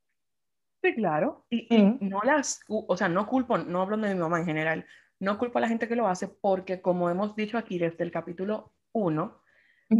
Sí, 0.81 0.95
claro. 0.95 1.45
Y, 1.50 1.67
no 2.00 2.21
las, 2.23 2.61
o 2.67 2.97
sea, 2.97 3.07
no 3.07 3.27
culpo, 3.27 3.57
no 3.57 3.81
hablo 3.81 3.97
de 3.97 4.13
mi 4.13 4.19
mamá 4.19 4.39
en 4.39 4.45
general, 4.45 4.85
no 5.19 5.38
culpo 5.38 5.59
a 5.59 5.61
la 5.61 5.67
gente 5.67 5.88
que 5.88 5.95
lo 5.95 6.07
hace 6.07 6.27
porque 6.27 6.81
como 6.81 7.09
hemos 7.09 7.35
dicho 7.35 7.57
aquí 7.57 7.77
desde 7.77 8.03
el 8.03 8.11
capítulo 8.11 8.73
1, 8.93 9.41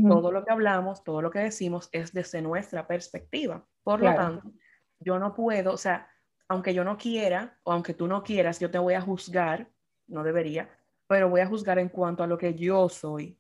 todo 0.08 0.32
lo 0.32 0.44
que 0.46 0.52
hablamos, 0.52 1.04
todo 1.04 1.22
lo 1.22 1.30
que 1.30 1.40
decimos 1.40 1.90
es 1.92 2.14
desde 2.14 2.42
nuestra 2.42 2.88
perspectiva. 2.88 3.66
Por 3.84 4.02
lo 4.02 4.16
tanto, 4.16 4.52
yo 5.00 5.20
no 5.20 5.34
puedo, 5.34 5.74
o 5.74 5.78
sea, 5.78 6.10
aunque 6.48 6.74
yo 6.74 6.84
no 6.84 6.98
quiera 6.98 7.60
o 7.64 7.74
aunque 7.74 7.94
tú 7.94 8.08
no 8.08 8.24
quieras, 8.24 8.60
yo 8.60 8.72
te 8.72 8.78
voy 8.78 8.94
a 8.94 9.02
juzgar, 9.02 9.70
no 10.08 10.24
debería, 10.24 10.70
pero 11.08 11.30
voy 11.30 11.42
a 11.42 11.48
juzgar 11.48 11.78
en 11.78 11.90
cuanto 11.90 12.24
a 12.24 12.28
lo 12.28 12.38
que 12.38 12.56
yo 12.56 12.90
soy. 12.90 13.38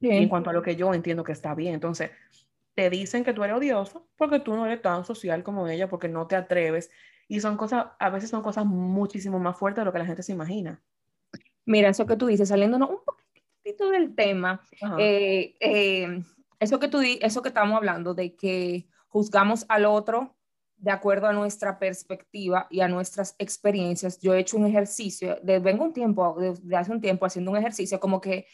en 0.00 0.28
cuanto 0.28 0.50
a 0.50 0.52
lo 0.52 0.62
que 0.62 0.76
yo 0.76 0.94
entiendo 0.94 1.24
que 1.24 1.32
está 1.32 1.54
bien. 1.54 1.74
Entonces, 1.74 2.10
te 2.74 2.90
dicen 2.90 3.24
que 3.24 3.32
tú 3.32 3.44
eres 3.44 3.56
odioso 3.56 4.08
porque 4.16 4.40
tú 4.40 4.54
no 4.54 4.66
eres 4.66 4.82
tan 4.82 5.04
social 5.04 5.42
como 5.42 5.68
ella, 5.68 5.88
porque 5.88 6.08
no 6.08 6.26
te 6.26 6.36
atreves. 6.36 6.90
Y 7.28 7.40
son 7.40 7.56
cosas, 7.56 7.86
a 7.98 8.10
veces 8.10 8.30
son 8.30 8.42
cosas 8.42 8.66
muchísimo 8.66 9.38
más 9.38 9.56
fuertes 9.56 9.82
de 9.82 9.86
lo 9.86 9.92
que 9.92 9.98
la 9.98 10.06
gente 10.06 10.22
se 10.22 10.32
imagina. 10.32 10.82
Mira, 11.64 11.88
eso 11.88 12.06
que 12.06 12.16
tú 12.16 12.26
dices, 12.26 12.48
saliéndonos 12.48 12.90
un 12.90 12.98
poquitito 13.04 13.90
del 13.90 14.14
tema, 14.14 14.60
eh, 14.98 15.54
eh, 15.60 16.22
eso, 16.60 16.78
que 16.78 16.88
tú, 16.88 17.00
eso 17.00 17.42
que 17.42 17.48
estamos 17.48 17.76
hablando 17.76 18.12
de 18.12 18.36
que 18.36 18.86
juzgamos 19.08 19.64
al 19.68 19.86
otro 19.86 20.36
de 20.76 20.90
acuerdo 20.90 21.26
a 21.26 21.32
nuestra 21.32 21.78
perspectiva 21.78 22.66
y 22.70 22.80
a 22.80 22.88
nuestras 22.88 23.34
experiencias. 23.38 24.20
Yo 24.20 24.34
he 24.34 24.40
hecho 24.40 24.58
un 24.58 24.66
ejercicio, 24.66 25.38
de, 25.42 25.58
vengo 25.58 25.84
un 25.84 25.94
tiempo, 25.94 26.36
de, 26.38 26.76
hace 26.76 26.92
un 26.92 27.00
tiempo 27.00 27.24
haciendo 27.24 27.50
un 27.50 27.56
ejercicio 27.56 27.98
como 27.98 28.20
que, 28.20 28.46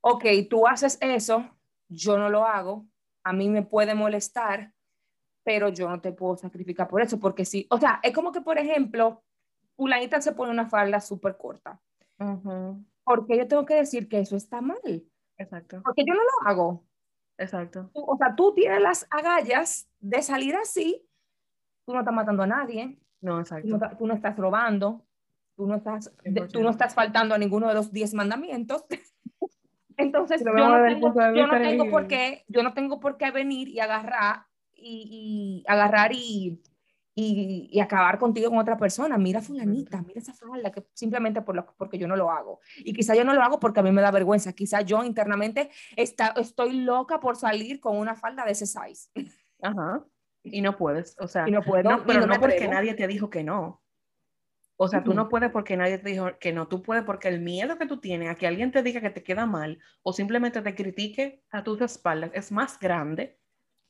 ok, 0.00 0.24
tú 0.48 0.66
haces 0.66 0.96
eso, 1.02 1.44
yo 1.88 2.16
no 2.16 2.30
lo 2.30 2.46
hago, 2.46 2.86
a 3.24 3.32
mí 3.32 3.48
me 3.48 3.62
puede 3.62 3.94
molestar, 3.94 4.72
pero 5.44 5.68
yo 5.68 5.88
no 5.88 6.00
te 6.00 6.12
puedo 6.12 6.36
sacrificar 6.36 6.88
por 6.88 7.02
eso, 7.02 7.18
porque 7.18 7.44
sí, 7.44 7.66
o 7.70 7.78
sea, 7.78 8.00
es 8.02 8.14
como 8.14 8.32
que, 8.32 8.40
por 8.40 8.58
ejemplo, 8.58 9.22
Ulanita 9.76 10.20
se 10.20 10.32
pone 10.32 10.52
una 10.52 10.68
falda 10.68 11.00
súper 11.00 11.36
corta. 11.36 11.80
Porque 13.04 13.38
yo 13.38 13.48
tengo 13.48 13.64
que 13.64 13.76
decir 13.76 14.08
que 14.08 14.20
eso 14.20 14.36
está 14.36 14.60
mal. 14.60 14.78
Exacto. 15.38 15.80
Porque 15.82 16.04
yo 16.06 16.14
no 16.14 16.20
lo 16.20 16.48
hago. 16.48 16.84
Exacto. 17.38 17.90
o 17.94 18.16
sea, 18.18 18.36
tú 18.36 18.52
tienes 18.54 18.82
las 18.82 19.06
agallas 19.10 19.88
de 19.98 20.20
salir 20.20 20.54
así, 20.56 21.08
tú 21.86 21.94
no 21.94 22.00
estás 22.00 22.14
matando 22.14 22.42
a 22.42 22.46
nadie. 22.46 22.98
No, 23.22 23.40
exacto. 23.40 23.78
Tú 23.98 24.06
no, 24.06 24.14
estás 24.14 24.36
robando, 24.36 25.06
tú 25.56 25.66
no 25.66 25.76
estás, 25.76 26.12
tú 26.52 26.62
no 26.62 26.68
estás 26.68 26.94
faltando 26.94 27.34
a 27.34 27.38
ninguno 27.38 27.68
de 27.68 27.74
los 27.74 27.90
diez 27.92 28.12
mandamientos. 28.12 28.84
Entonces, 30.00 30.42
yo 30.44 30.52
no, 30.52 30.84
tengo, 30.84 31.14
yo 31.34 31.46
no 31.46 31.60
tengo 31.60 31.90
por 31.90 32.06
qué, 32.06 32.44
yo 32.48 32.62
no 32.62 32.74
tengo 32.74 33.00
por 33.00 33.16
qué 33.16 33.30
venir 33.30 33.68
y 33.68 33.80
agarrar 33.80 34.46
y, 34.74 35.64
agarrar 35.66 36.12
y, 36.12 36.60
y, 37.14 37.80
acabar 37.80 38.18
contigo 38.18 38.50
con 38.50 38.58
otra 38.58 38.76
persona. 38.76 39.18
Mira 39.18 39.40
fulanita, 39.40 40.02
mira 40.02 40.20
esa 40.20 40.32
falda, 40.32 40.70
que 40.70 40.84
simplemente 40.94 41.42
por 41.42 41.54
lo, 41.54 41.66
porque 41.76 41.98
yo 41.98 42.08
no 42.08 42.16
lo 42.16 42.30
hago. 42.30 42.60
Y 42.78 42.92
quizá 42.92 43.14
yo 43.14 43.24
no 43.24 43.34
lo 43.34 43.42
hago 43.42 43.60
porque 43.60 43.80
a 43.80 43.82
mí 43.82 43.92
me 43.92 44.02
da 44.02 44.10
vergüenza. 44.10 44.52
Quizá 44.52 44.80
yo 44.82 45.04
internamente 45.04 45.70
está, 45.96 46.34
estoy 46.36 46.80
loca 46.80 47.20
por 47.20 47.36
salir 47.36 47.80
con 47.80 47.96
una 47.96 48.14
falda 48.14 48.44
de 48.44 48.52
ese 48.52 48.66
size. 48.66 49.10
Ajá. 49.62 50.04
Y 50.42 50.62
no 50.62 50.76
puedes, 50.76 51.16
o 51.20 51.28
sea, 51.28 51.46
no, 51.46 51.62
puedo, 51.62 52.02
pero 52.06 52.26
no, 52.26 52.40
porque 52.40 52.66
nadie 52.66 52.94
te 52.94 53.06
dijo 53.06 53.28
que 53.28 53.44
no. 53.44 53.79
O 54.82 54.88
sea, 54.88 55.04
tú 55.04 55.12
no 55.12 55.28
puedes 55.28 55.50
porque 55.50 55.76
nadie 55.76 55.98
te 55.98 56.08
dijo 56.08 56.38
que 56.38 56.54
no, 56.54 56.66
tú 56.66 56.82
puedes 56.82 57.04
porque 57.04 57.28
el 57.28 57.42
miedo 57.42 57.76
que 57.76 57.84
tú 57.84 58.00
tienes 58.00 58.30
a 58.30 58.34
que 58.36 58.46
alguien 58.46 58.72
te 58.72 58.82
diga 58.82 59.02
que 59.02 59.10
te 59.10 59.22
queda 59.22 59.44
mal 59.44 59.78
o 60.02 60.14
simplemente 60.14 60.62
te 60.62 60.74
critique 60.74 61.44
a 61.50 61.62
tus 61.62 61.82
espaldas 61.82 62.30
es 62.32 62.50
más 62.50 62.80
grande 62.80 63.38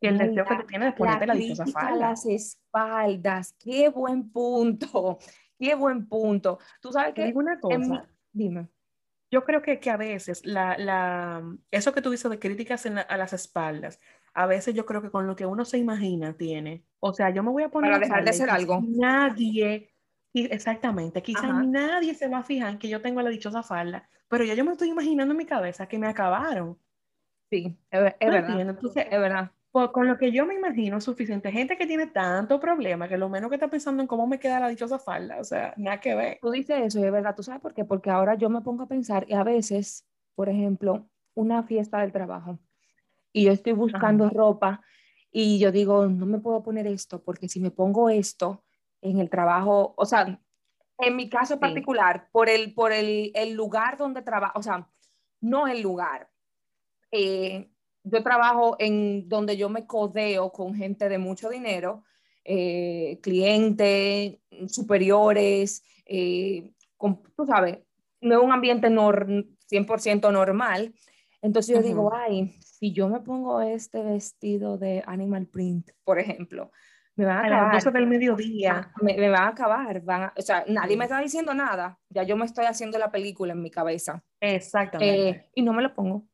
que 0.01 0.09
el 0.09 0.19
deseo 0.19 0.45
que 0.45 0.57
tú 0.57 0.67
tienes 0.67 0.89
de 0.89 0.93
ponerte 0.99 1.29
la, 1.29 1.35
la 1.35 1.67
falda. 1.67 1.95
las 1.95 2.27
espaldas, 2.27 3.55
qué 3.61 3.89
buen 3.89 4.33
punto, 4.33 5.19
qué 5.61 5.77
buen 5.77 6.09
punto. 6.09 6.59
Tú 6.83 6.91
sabes 6.91 7.15
que... 7.15 7.25
Digo 7.27 7.39
una 7.39 7.61
cosa. 7.61 8.09
dime. 8.33 8.69
Yo 9.31 9.45
creo 9.45 9.63
que, 9.63 9.79
que 9.79 9.91
a 9.91 9.97
veces 9.97 10.45
la, 10.45 10.77
la, 10.77 11.41
eso 11.71 11.93
que 11.93 12.03
tú 12.03 12.11
dices 12.11 12.29
de 12.29 12.41
críticas 12.41 12.85
a 12.87 13.17
las 13.17 13.33
espaldas, 13.33 14.01
a 14.35 14.47
veces 14.47 14.75
yo 14.75 14.85
creo 14.87 15.03
que 15.03 15.13
con 15.13 15.29
lo 15.29 15.37
que 15.37 15.47
uno 15.47 15.65
se 15.65 15.79
imagina 15.79 16.37
tiene. 16.37 16.85
O 16.99 17.13
sea, 17.13 17.31
yo 17.31 17.45
me 17.45 17.53
voy 17.53 17.63
a 17.63 17.69
poner... 17.69 17.93
Para 17.93 18.05
dejar 18.05 18.25
de 18.25 18.31
hacer 18.31 18.51
algo. 18.51 18.83
Nadie, 18.85 19.95
exactamente, 20.35 21.23
quizás 21.23 21.67
nadie 21.67 22.15
se 22.15 22.29
va 22.29 22.39
a 22.39 22.43
fijar 22.43 22.79
que 22.79 22.89
yo 22.89 23.01
tengo 23.01 23.23
la 23.23 23.31
dichosa 23.31 23.63
falda, 23.63 24.09
pero 24.29 24.45
ya 24.45 24.55
yo 24.55 24.65
me 24.65 24.73
estoy 24.73 24.89
imaginando 24.89 25.33
en 25.33 25.39
mi 25.39 25.47
cabeza 25.47 25.87
que 25.87 25.99
me 25.99 26.07
acabaron. 26.07 26.79
Sí, 27.51 27.77
es, 27.91 28.01
verdad. 28.21 28.61
Entonces, 28.61 29.07
es 29.11 29.21
verdad. 29.21 29.51
Pues, 29.73 29.91
con 29.91 30.07
lo 30.07 30.19
que 30.19 30.33
yo 30.33 30.47
me 30.47 30.55
imagino 30.55 30.99
es 30.99 31.05
suficiente. 31.05 31.51
Gente 31.51 31.77
que 31.77 31.87
tiene 31.87 32.07
tanto 32.07 32.59
problema 32.61 33.09
que 33.09 33.17
lo 33.17 33.29
menos 33.29 33.51
que 33.51 33.57
está 33.57 33.69
pensando 33.69 34.03
en 34.03 34.07
cómo 34.07 34.27
me 34.27 34.39
queda 34.39 34.61
la 34.61 34.69
dichosa 34.69 34.99
falda, 34.99 35.39
o 35.41 35.45
sea, 35.45 35.75
nada 35.77 36.01
que 36.01 36.15
ver. 36.15 36.39
Tú 36.41 36.51
dices 36.51 36.81
eso 36.81 37.01
y 37.01 37.05
es 37.05 37.13
verdad. 37.13 37.35
¿Tú 37.35 37.43
sabes 37.43 37.61
por 37.61 37.75
qué? 37.75 37.85
Porque 37.85 38.11
ahora 38.11 38.35
yo 38.35 38.49
me 38.51 38.61
pongo 38.61 38.85
a 38.85 38.89
pensar 38.89 39.27
y 39.29 39.35
a 39.35 39.43
veces, 39.43 40.07
por 40.35 40.49
ejemplo, 40.49 41.09
una 41.35 41.63
fiesta 41.63 42.01
del 42.01 42.13
trabajo 42.13 42.59
y 43.33 43.45
yo 43.45 43.53
estoy 43.53 43.73
buscando 43.73 44.29
ropa 44.29 44.83
y 45.31 45.59
yo 45.59 45.71
digo, 45.71 46.07
no 46.07 46.27
me 46.27 46.39
puedo 46.39 46.63
poner 46.63 46.87
esto 46.87 47.23
porque 47.23 47.49
si 47.49 47.61
me 47.61 47.71
pongo 47.71 48.11
esto 48.11 48.65
en 49.03 49.19
el 49.21 49.31
trabajo, 49.31 49.95
o 49.97 50.07
sea, 50.07 50.41
en 50.99 51.17
mi 51.17 51.29
caso 51.29 51.59
particular, 51.59 52.29
por, 52.33 52.49
el, 52.49 52.75
por 52.75 52.93
el, 52.93 53.33
el 53.35 53.55
lugar 53.55 53.97
donde 53.97 54.23
trabajo, 54.23 54.59
o 54.59 54.63
sea, 54.63 54.89
no 55.41 55.67
el 55.67 55.81
lugar. 55.81 56.29
Eh, 57.11 57.71
yo 58.05 58.23
trabajo 58.23 58.77
en 58.79 59.29
donde 59.29 59.57
yo 59.57 59.69
me 59.69 59.87
codeo 59.87 60.53
con 60.53 60.75
gente 60.75 61.09
de 61.09 61.19
mucho 61.19 61.49
dinero, 61.49 62.05
eh, 62.45 63.19
clientes, 63.23 64.39
superiores, 64.69 65.83
eh, 66.07 66.73
tú 67.37 67.47
sabes, 67.47 67.79
no 68.21 68.39
es 68.39 68.43
un 68.43 68.53
ambiente 68.53 68.89
100% 68.89 70.33
normal. 70.33 70.95
Entonces 71.43 71.77
yo 71.77 71.83
digo, 71.83 72.13
ay, 72.15 72.55
si 72.61 72.93
yo 72.93 73.09
me 73.09 73.21
pongo 73.21 73.63
este 73.63 74.03
vestido 74.03 74.77
de 74.77 75.03
animal 75.07 75.47
print, 75.47 75.91
por 76.05 76.19
ejemplo, 76.19 76.71
me 77.21 77.27
van 77.27 77.53
a, 77.53 77.69
acabar. 77.69 77.93
del 77.93 78.07
mediodía. 78.07 78.93
Me, 79.01 79.17
me 79.17 79.29
van 79.29 79.45
a 79.45 79.49
acabar. 79.49 80.01
Van 80.03 80.33
o 80.37 80.43
sea, 80.43 80.65
nadie 80.69 80.97
me 80.97 81.05
está 81.05 81.21
diciendo 81.21 81.55
nada. 81.55 81.99
Ya 82.09 82.23
yo 82.23 82.37
me 82.37 82.45
estoy 82.45 82.67
haciendo 82.67 82.99
la 82.99 83.11
película 83.11 83.53
en 83.53 83.63
mi 83.63 83.71
cabeza. 83.71 84.23
Exactamente. 84.41 85.29
Eh, 85.29 85.51
y 85.55 85.63
no 85.63 85.73
me 85.73 85.83
lo 85.83 85.95
pongo 85.95 86.27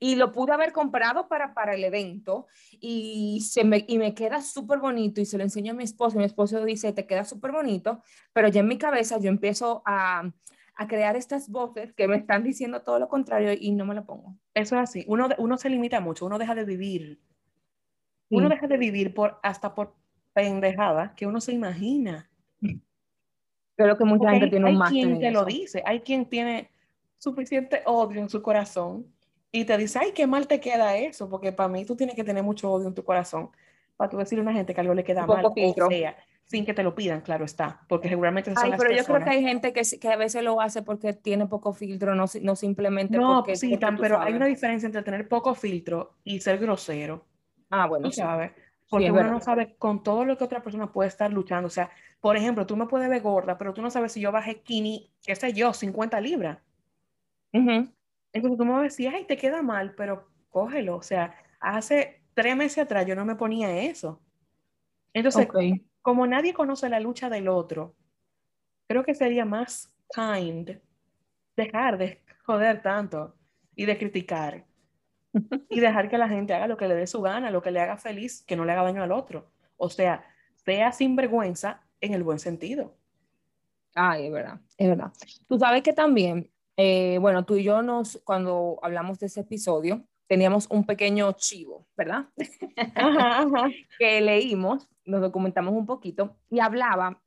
y 0.00 0.16
lo 0.16 0.32
pude 0.32 0.52
haber 0.52 0.72
comprado 0.72 1.28
para, 1.28 1.54
para 1.54 1.74
el 1.74 1.82
evento 1.84 2.46
y, 2.72 3.40
se 3.48 3.64
me, 3.64 3.84
y 3.88 3.98
me 3.98 4.14
queda 4.14 4.42
súper 4.42 4.78
bonito 4.78 5.20
y 5.20 5.24
se 5.24 5.38
lo 5.38 5.44
enseño 5.44 5.72
a 5.72 5.76
mi 5.76 5.84
esposo 5.84 6.16
y 6.16 6.18
mi 6.18 6.24
esposo 6.24 6.64
dice, 6.64 6.92
te 6.92 7.06
queda 7.06 7.24
súper 7.24 7.52
bonito, 7.52 8.02
pero 8.32 8.48
ya 8.48 8.60
en 8.60 8.68
mi 8.68 8.78
cabeza 8.78 9.18
yo 9.18 9.28
empiezo 9.28 9.82
a, 9.86 10.30
a, 10.74 10.88
crear 10.88 11.16
estas 11.16 11.48
voces 11.48 11.92
que 11.94 12.08
me 12.08 12.16
están 12.16 12.42
diciendo 12.42 12.82
todo 12.82 12.98
lo 12.98 13.08
contrario 13.08 13.52
y 13.58 13.72
no 13.72 13.86
me 13.86 13.94
lo 13.94 14.04
pongo. 14.04 14.36
Eso 14.54 14.76
es 14.76 14.82
así, 14.82 15.04
uno, 15.08 15.28
uno 15.38 15.56
se 15.56 15.70
limita 15.70 16.00
mucho, 16.00 16.26
uno 16.26 16.38
deja 16.38 16.54
de 16.54 16.64
vivir, 16.64 17.20
uno 18.30 18.48
deja 18.48 18.66
de 18.66 18.76
vivir 18.76 19.14
por, 19.14 19.38
hasta 19.42 19.74
por 19.74 19.96
pendejada 20.38 21.14
que 21.16 21.26
uno 21.26 21.40
se 21.40 21.52
imagina. 21.52 22.30
Creo 23.76 23.96
que 23.96 24.04
mucha 24.04 24.30
gente 24.30 24.48
tiene 24.48 24.70
un 24.70 24.80
Hay 24.82 24.90
quien 24.90 25.18
te 25.18 25.30
lo 25.32 25.44
dice, 25.44 25.82
hay 25.84 26.00
quien 26.00 26.26
tiene 26.26 26.70
suficiente 27.16 27.82
odio 27.86 28.20
en 28.20 28.28
su 28.28 28.40
corazón 28.40 29.06
y 29.50 29.64
te 29.64 29.76
dice, 29.76 29.98
ay, 30.00 30.12
qué 30.14 30.28
mal 30.28 30.46
te 30.46 30.60
queda 30.60 30.96
eso, 30.96 31.28
porque 31.28 31.52
para 31.52 31.68
mí 31.68 31.84
tú 31.84 31.96
tienes 31.96 32.14
que 32.14 32.22
tener 32.22 32.44
mucho 32.44 32.70
odio 32.70 32.86
en 32.86 32.94
tu 32.94 33.04
corazón 33.04 33.50
para 33.96 34.10
tú 34.10 34.16
decirle 34.16 34.42
a 34.42 34.44
una 34.44 34.52
gente 34.52 34.74
que 34.74 34.80
algo 34.80 34.94
le 34.94 35.02
queda 35.02 35.26
mal, 35.26 35.44
o 35.44 35.54
sea, 35.88 36.16
sin 36.44 36.64
que 36.64 36.72
te 36.72 36.84
lo 36.84 36.94
pidan, 36.94 37.20
claro 37.20 37.44
está, 37.44 37.84
porque 37.88 38.08
seguramente 38.08 38.54
son 38.54 38.70
pero 38.78 38.92
yo 38.92 39.04
creo 39.04 39.24
que 39.24 39.30
hay 39.30 39.42
gente 39.42 39.72
que, 39.72 39.82
que, 40.00 40.08
a 40.08 40.16
veces 40.16 40.44
lo 40.44 40.60
hace 40.60 40.82
porque 40.82 41.12
tiene 41.14 41.46
poco 41.46 41.72
filtro, 41.72 42.14
no, 42.14 42.26
no 42.42 42.56
simplemente 42.56 43.18
no, 43.18 43.38
porque... 43.38 43.56
Sí, 43.56 43.76
pero 44.00 44.20
hay 44.20 44.34
una 44.34 44.46
diferencia 44.46 44.86
entre 44.86 45.02
tener 45.02 45.28
poco 45.28 45.54
filtro 45.54 46.14
y 46.22 46.40
ser 46.40 46.58
grosero. 46.58 47.26
Ah, 47.70 47.86
bueno, 47.86 48.10
sabes? 48.12 48.52
Porque 48.90 49.10
uno 49.10 49.24
no 49.24 49.40
sabe 49.40 49.76
con 49.76 50.02
todo 50.02 50.24
lo 50.24 50.38
que 50.38 50.44
otra 50.44 50.62
persona 50.62 50.90
puede 50.90 51.08
estar 51.08 51.30
luchando. 51.32 51.66
O 51.66 51.70
sea, 51.70 51.90
por 52.20 52.36
ejemplo, 52.36 52.66
tú 52.66 52.76
me 52.76 52.86
puedes 52.86 53.08
ver 53.08 53.20
gorda, 53.20 53.58
pero 53.58 53.74
tú 53.74 53.82
no 53.82 53.90
sabes 53.90 54.12
si 54.12 54.20
yo 54.20 54.32
bajé 54.32 54.62
kini, 54.62 55.12
qué 55.22 55.36
sé 55.36 55.52
yo, 55.52 55.72
50 55.72 56.20
libras. 56.20 56.58
Uh 57.52 57.86
entonces 58.30 58.58
tú 58.58 58.64
me 58.66 58.82
decías, 58.82 59.14
ay, 59.14 59.24
te 59.24 59.36
queda 59.36 59.62
mal, 59.62 59.94
pero 59.94 60.28
cógelo. 60.50 60.96
O 60.96 61.02
sea, 61.02 61.34
hace 61.60 62.22
tres 62.34 62.56
meses 62.56 62.78
atrás 62.78 63.06
yo 63.06 63.16
no 63.16 63.24
me 63.24 63.36
ponía 63.36 63.82
eso. 63.82 64.20
Entonces, 65.14 65.48
como 66.02 66.26
nadie 66.26 66.52
conoce 66.52 66.88
la 66.88 67.00
lucha 67.00 67.30
del 67.30 67.48
otro, 67.48 67.96
creo 68.86 69.02
que 69.02 69.14
sería 69.14 69.44
más 69.44 69.92
kind 70.14 70.78
dejar 71.56 71.98
de 71.98 72.22
joder 72.44 72.82
tanto 72.82 73.34
y 73.74 73.86
de 73.86 73.98
criticar 73.98 74.64
y 75.70 75.80
dejar 75.80 76.08
que 76.08 76.18
la 76.18 76.28
gente 76.28 76.54
haga 76.54 76.66
lo 76.66 76.76
que 76.76 76.88
le 76.88 76.94
dé 76.94 77.06
su 77.06 77.20
gana, 77.20 77.50
lo 77.50 77.62
que 77.62 77.70
le 77.70 77.80
haga 77.80 77.96
feliz, 77.96 78.44
que 78.46 78.56
no 78.56 78.64
le 78.64 78.72
haga 78.72 78.82
daño 78.82 79.02
al 79.02 79.12
otro. 79.12 79.50
O 79.76 79.88
sea, 79.88 80.24
sea 80.54 80.92
sinvergüenza 80.92 81.82
en 82.00 82.14
el 82.14 82.22
buen 82.22 82.38
sentido. 82.38 82.94
Ay, 83.94 84.26
es 84.26 84.32
verdad, 84.32 84.60
es 84.76 84.88
verdad. 84.88 85.12
Tú 85.48 85.58
sabes 85.58 85.82
que 85.82 85.92
también 85.92 86.50
eh, 86.80 87.18
bueno, 87.20 87.44
tú 87.44 87.56
y 87.56 87.64
yo 87.64 87.82
nos, 87.82 88.20
cuando 88.22 88.78
hablamos 88.82 89.18
de 89.18 89.26
ese 89.26 89.40
episodio, 89.40 90.06
teníamos 90.28 90.68
un 90.70 90.86
pequeño 90.86 91.32
chivo, 91.32 91.88
¿verdad? 91.96 92.28
que 93.98 94.20
leímos, 94.20 94.88
nos 95.04 95.20
documentamos 95.20 95.74
un 95.74 95.86
poquito 95.86 96.36
y 96.48 96.60
hablaba 96.60 97.20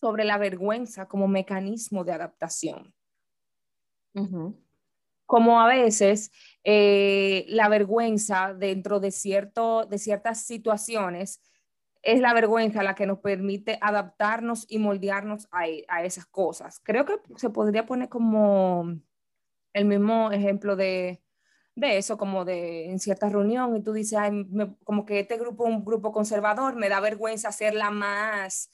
sobre 0.00 0.24
la 0.24 0.38
vergüenza 0.38 1.06
como 1.06 1.28
mecanismo 1.28 2.02
de 2.02 2.12
adaptación. 2.12 2.92
Como 5.30 5.60
a 5.60 5.68
veces 5.68 6.32
eh, 6.64 7.44
la 7.46 7.68
vergüenza 7.68 8.52
dentro 8.52 8.98
de, 8.98 9.12
cierto, 9.12 9.86
de 9.86 9.96
ciertas 9.96 10.42
situaciones 10.42 11.40
es 12.02 12.20
la 12.20 12.34
vergüenza 12.34 12.82
la 12.82 12.96
que 12.96 13.06
nos 13.06 13.20
permite 13.20 13.78
adaptarnos 13.80 14.66
y 14.68 14.80
moldearnos 14.80 15.46
a, 15.52 15.66
a, 15.86 16.02
esas 16.02 16.26
cosas. 16.26 16.80
Creo 16.82 17.04
que 17.04 17.14
se 17.36 17.48
podría 17.48 17.86
poner 17.86 18.08
como 18.08 18.92
el 19.72 19.84
mismo 19.84 20.32
ejemplo 20.32 20.74
de, 20.74 21.22
de 21.76 21.98
eso, 21.98 22.18
como 22.18 22.44
de 22.44 22.90
en 22.90 22.98
cierta 22.98 23.28
reunión 23.28 23.76
y 23.76 23.84
tú 23.84 23.92
dices, 23.92 24.18
como 24.82 25.06
que 25.06 25.20
este 25.20 25.38
grupo 25.38 25.62
un 25.62 25.84
grupo 25.84 26.10
conservador, 26.10 26.74
me 26.74 26.88
da 26.88 26.98
vergüenza 26.98 27.52
ser 27.52 27.74
la 27.74 27.92
más, 27.92 28.68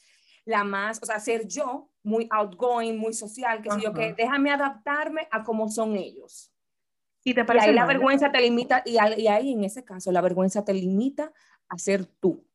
la 0.47 0.65
más, 0.65 1.03
o 1.03 1.05
sea, 1.05 1.21
ser 1.21 1.47
yo 1.47 1.91
muy 2.07 2.29
outgoing, 2.31 2.97
muy 2.97 3.13
social, 3.13 3.61
que 3.61 3.71
sé 3.71 3.81
yo, 3.81 3.93
que 3.93 4.15
déjame 4.15 4.53
adaptarme 4.53 5.27
a 5.31 5.43
cómo 5.43 5.69
son 5.69 5.97
ellos. 5.97 6.53
Y, 7.25 7.35
te 7.35 7.45
parece 7.45 7.71
ahí 7.71 7.75
la 7.75 7.85
vergüenza 7.85 8.31
te 8.31 8.41
limita, 8.41 8.83
y, 8.87 8.93
y 8.93 9.27
ahí 9.27 9.53
en 9.53 9.65
ese 9.65 9.85
caso 9.85 10.13
la 10.13 10.21
vergüenza 10.21 10.65
te 10.65 10.73
limita 10.73 11.33
a 11.69 11.77
ser 11.79 12.07
tú. 12.07 12.47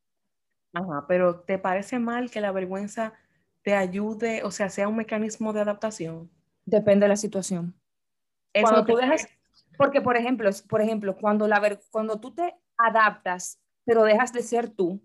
Ajá, 0.73 1.05
pero 1.05 1.41
¿te 1.41 1.59
parece 1.59 1.99
mal 1.99 2.31
que 2.31 2.39
la 2.39 2.53
vergüenza 2.53 3.13
te 3.61 3.75
ayude, 3.75 4.41
o 4.43 4.51
sea, 4.51 4.69
sea 4.69 4.87
un 4.87 4.95
mecanismo 4.95 5.51
de 5.51 5.59
adaptación? 5.59 6.31
Depende 6.65 7.03
de 7.03 7.09
la 7.09 7.17
situación. 7.17 7.75
Cuando 8.53 8.85
tú 8.85 8.95
dejas, 8.95 9.27
porque 9.77 9.99
por 9.99 10.15
ejemplo, 10.15 10.49
por 10.69 10.81
ejemplo, 10.81 11.17
cuando 11.17 11.45
la 11.49 11.77
cuando 11.91 12.21
tú 12.21 12.33
te 12.33 12.55
adaptas, 12.77 13.59
pero 13.83 14.05
dejas 14.05 14.31
de 14.31 14.43
ser 14.43 14.69
tú, 14.69 15.01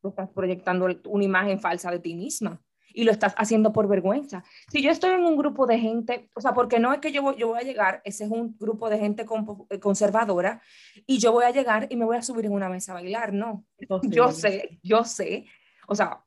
tú 0.00 0.08
estás 0.08 0.28
proyectando 0.30 0.88
una 1.04 1.24
imagen 1.24 1.60
falsa 1.60 1.88
de 1.92 2.00
ti 2.00 2.16
misma 2.16 2.60
y 2.94 3.04
lo 3.04 3.12
estás 3.12 3.34
haciendo 3.36 3.72
por 3.72 3.88
vergüenza. 3.88 4.44
Si 4.68 4.82
yo 4.82 4.90
estoy 4.90 5.10
en 5.10 5.24
un 5.24 5.36
grupo 5.36 5.66
de 5.66 5.78
gente, 5.78 6.28
o 6.34 6.40
sea, 6.40 6.52
porque 6.54 6.78
no 6.78 6.92
es 6.92 7.00
que 7.00 7.12
yo 7.12 7.22
voy, 7.22 7.36
yo 7.36 7.48
voy 7.48 7.60
a 7.60 7.64
llegar, 7.64 8.02
ese 8.04 8.24
es 8.24 8.30
un 8.30 8.56
grupo 8.58 8.88
de 8.88 8.98
gente 8.98 9.26
eh, 9.70 9.80
conservadora, 9.80 10.60
y 11.06 11.18
yo 11.18 11.32
voy 11.32 11.44
a 11.44 11.50
llegar 11.50 11.86
y 11.90 11.96
me 11.96 12.04
voy 12.04 12.16
a 12.16 12.22
subir 12.22 12.46
en 12.46 12.52
una 12.52 12.68
mesa 12.68 12.92
a 12.92 12.96
bailar, 12.96 13.32
no. 13.32 13.64
Yo 14.02 14.30
sé, 14.30 14.78
yo 14.82 15.04
sé, 15.04 15.46
o 15.86 15.94
sea, 15.94 16.24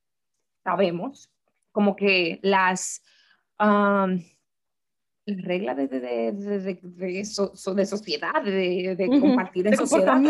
sabemos 0.63 1.31
como 1.71 1.95
que 1.95 2.39
las... 2.41 3.03
reglas 5.25 5.75
de, 5.77 5.87
de, 5.87 5.99
de, 5.99 6.79
de, 6.81 7.23
de 7.23 7.85
sociedad, 7.85 8.43
de, 8.43 9.07
compartir 9.19 9.67
en 9.67 9.77
sociedad. 9.77 10.21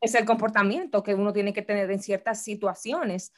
Es 0.00 0.14
el 0.14 0.24
comportamiento 0.24 1.02
que 1.02 1.14
uno 1.14 1.32
tiene 1.32 1.52
que 1.52 1.62
tener 1.62 1.90
en 1.90 2.00
ciertas 2.00 2.42
situaciones. 2.42 3.32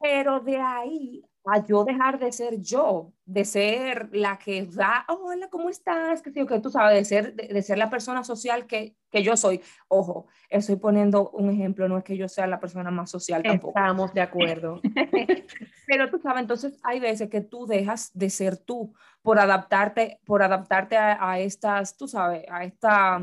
Pero 0.00 0.40
de 0.40 0.56
ahí 0.56 1.24
a 1.46 1.64
yo 1.64 1.84
dejar 1.84 2.18
de 2.18 2.32
ser 2.32 2.60
yo, 2.60 3.12
de 3.24 3.44
ser 3.44 4.10
la 4.12 4.38
que 4.38 4.64
va, 4.66 5.06
hola, 5.08 5.48
¿cómo 5.48 5.70
estás? 5.70 6.20
Que, 6.22 6.32
que 6.32 6.60
tú 6.60 6.70
sabes, 6.70 6.96
de 6.96 7.04
ser, 7.04 7.34
de, 7.34 7.62
ser 7.62 7.78
la 7.78 7.88
persona 7.88 8.22
social 8.24 8.66
que, 8.66 8.94
que, 9.10 9.22
yo 9.22 9.36
soy. 9.36 9.62
Ojo, 9.88 10.26
estoy 10.48 10.76
poniendo 10.76 11.30
un 11.30 11.50
ejemplo, 11.50 11.88
no 11.88 11.96
es 11.96 12.04
que 12.04 12.16
yo 12.16 12.28
sea 12.28 12.46
la 12.46 12.60
persona 12.60 12.90
más 12.90 13.10
social 13.10 13.42
tampoco. 13.42 13.78
Estamos 13.78 14.12
de 14.12 14.20
acuerdo. 14.20 14.80
Pero 15.86 16.10
tú 16.10 16.18
sabes, 16.18 16.42
entonces 16.42 16.78
hay 16.82 17.00
veces 17.00 17.30
que 17.30 17.40
tú 17.40 17.66
dejas 17.66 18.10
de 18.12 18.28
ser 18.28 18.58
tú 18.58 18.92
por 19.22 19.38
adaptarte, 19.38 20.20
por 20.26 20.42
adaptarte 20.42 20.96
a, 20.96 21.38
estas, 21.38 21.96
tú 21.96 22.06
sabes, 22.06 22.44
a, 22.50 22.64
esta, 22.64 23.16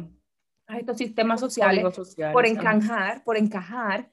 a 0.68 0.78
estos 0.78 0.98
sistemas 0.98 1.40
sociales, 1.40 1.84
por 2.34 2.46
encajar, 2.48 3.24
por 3.24 3.38
encajar 3.38 4.10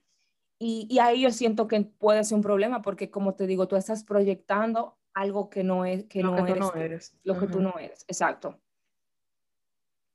y, 0.59 0.99
ahí 0.99 1.23
yo 1.23 1.31
siento 1.31 1.67
que 1.69 1.81
puede 1.83 2.25
ser 2.25 2.37
un 2.37 2.43
problema 2.43 2.81
porque, 2.81 3.11
como 3.11 3.35
te 3.35 3.47
digo, 3.47 3.69
tú 3.69 3.77
estás 3.77 4.05
proyectando 4.05 4.97
algo 5.13 5.51
que 5.51 5.65
no 5.65 5.85
es 5.85 6.05
que, 6.05 6.23
no, 6.23 6.37
eres, 6.47 6.59
no 6.59 6.75
eres. 6.75 7.17
Lo 7.23 7.39
que 7.39 7.47
tú 7.47 7.61
no 7.61 7.79
eres, 7.79 8.05
exacto. 8.09 8.59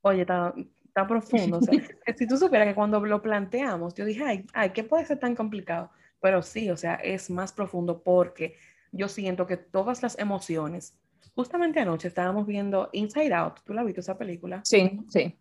Oye, 0.02 0.22
está, 0.22 0.54
está 0.86 1.08
profundo. 1.08 1.60
si 2.18 2.28
tú 2.28 2.38
supieras 2.38 2.68
que 2.68 2.76
cuando 2.76 3.00
lo 3.00 3.22
planteamos, 3.22 3.94
yo 3.94 4.06
dije, 4.06 4.24
ay, 4.24 4.46
ay, 4.54 4.72
¿qué 4.72 4.84
puede 4.84 5.06
ser 5.06 5.20
tan 5.20 5.36
complicado? 5.36 5.92
Pero 6.22 6.42
sí, 6.42 6.70
o 6.70 6.78
sea, 6.78 6.96
es 6.96 7.30
más 7.30 7.54
profundo 7.54 8.02
porque 8.02 8.56
yo 8.92 9.08
siento 9.08 9.46
que 9.46 9.58
todas 9.58 10.02
las 10.02 10.18
emociones, 10.20 10.98
justamente 11.36 11.80
anoche 11.80 12.08
estábamos 12.08 12.46
viendo 12.46 12.90
Inside 12.92 13.34
Out, 13.34 13.62
¿tú 13.64 13.74
la 13.74 13.84
viste 13.84 14.02
esa 14.02 14.18
película? 14.18 14.62
Sí, 14.64 15.00
sí. 15.10 15.38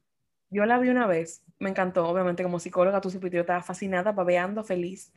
Yo 0.50 0.64
la 0.67 0.78
vi 0.78 0.88
una 0.88 1.07
vez, 1.07 1.43
me 1.59 1.71
encantó, 1.71 2.09
obviamente 2.09 2.43
como 2.43 2.59
psicóloga, 2.59 3.00
tú 3.00 3.11
supiste, 3.11 3.37
yo 3.37 3.43
estaba 3.43 3.62
fascinada, 3.62 4.12
babeando, 4.12 4.64
feliz. 4.64 5.12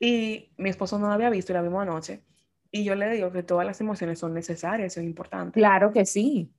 Y 0.00 0.52
mi 0.56 0.70
esposo 0.70 0.98
no 0.98 1.08
la 1.08 1.14
había 1.14 1.30
visto 1.30 1.52
y 1.52 1.54
la 1.54 1.62
vimos 1.62 1.82
anoche. 1.82 2.22
Y 2.70 2.82
yo 2.84 2.94
le 2.96 3.08
digo 3.10 3.30
que 3.30 3.44
todas 3.44 3.64
las 3.64 3.80
emociones 3.80 4.18
son 4.18 4.34
necesarias, 4.34 4.92
eso 4.92 5.00
es 5.00 5.06
importante. 5.06 5.60
Claro 5.60 5.92
que 5.92 6.04
sí. 6.04 6.52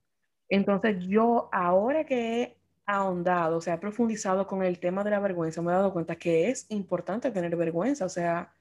Entonces 0.48 1.04
yo 1.06 1.50
ahora 1.52 2.04
que 2.04 2.42
he 2.42 2.56
ahondado, 2.86 3.58
o 3.58 3.60
sea, 3.60 3.74
he 3.74 3.78
profundizado 3.78 4.46
con 4.46 4.62
el 4.62 4.78
tema 4.78 5.04
de 5.04 5.10
la 5.10 5.20
vergüenza, 5.20 5.60
me 5.60 5.72
he 5.72 5.74
dado 5.74 5.92
cuenta 5.92 6.16
que 6.16 6.48
es 6.48 6.66
importante 6.70 7.30
tener 7.30 7.54
vergüenza, 7.56 8.06
o 8.06 8.08
sea, 8.08 8.52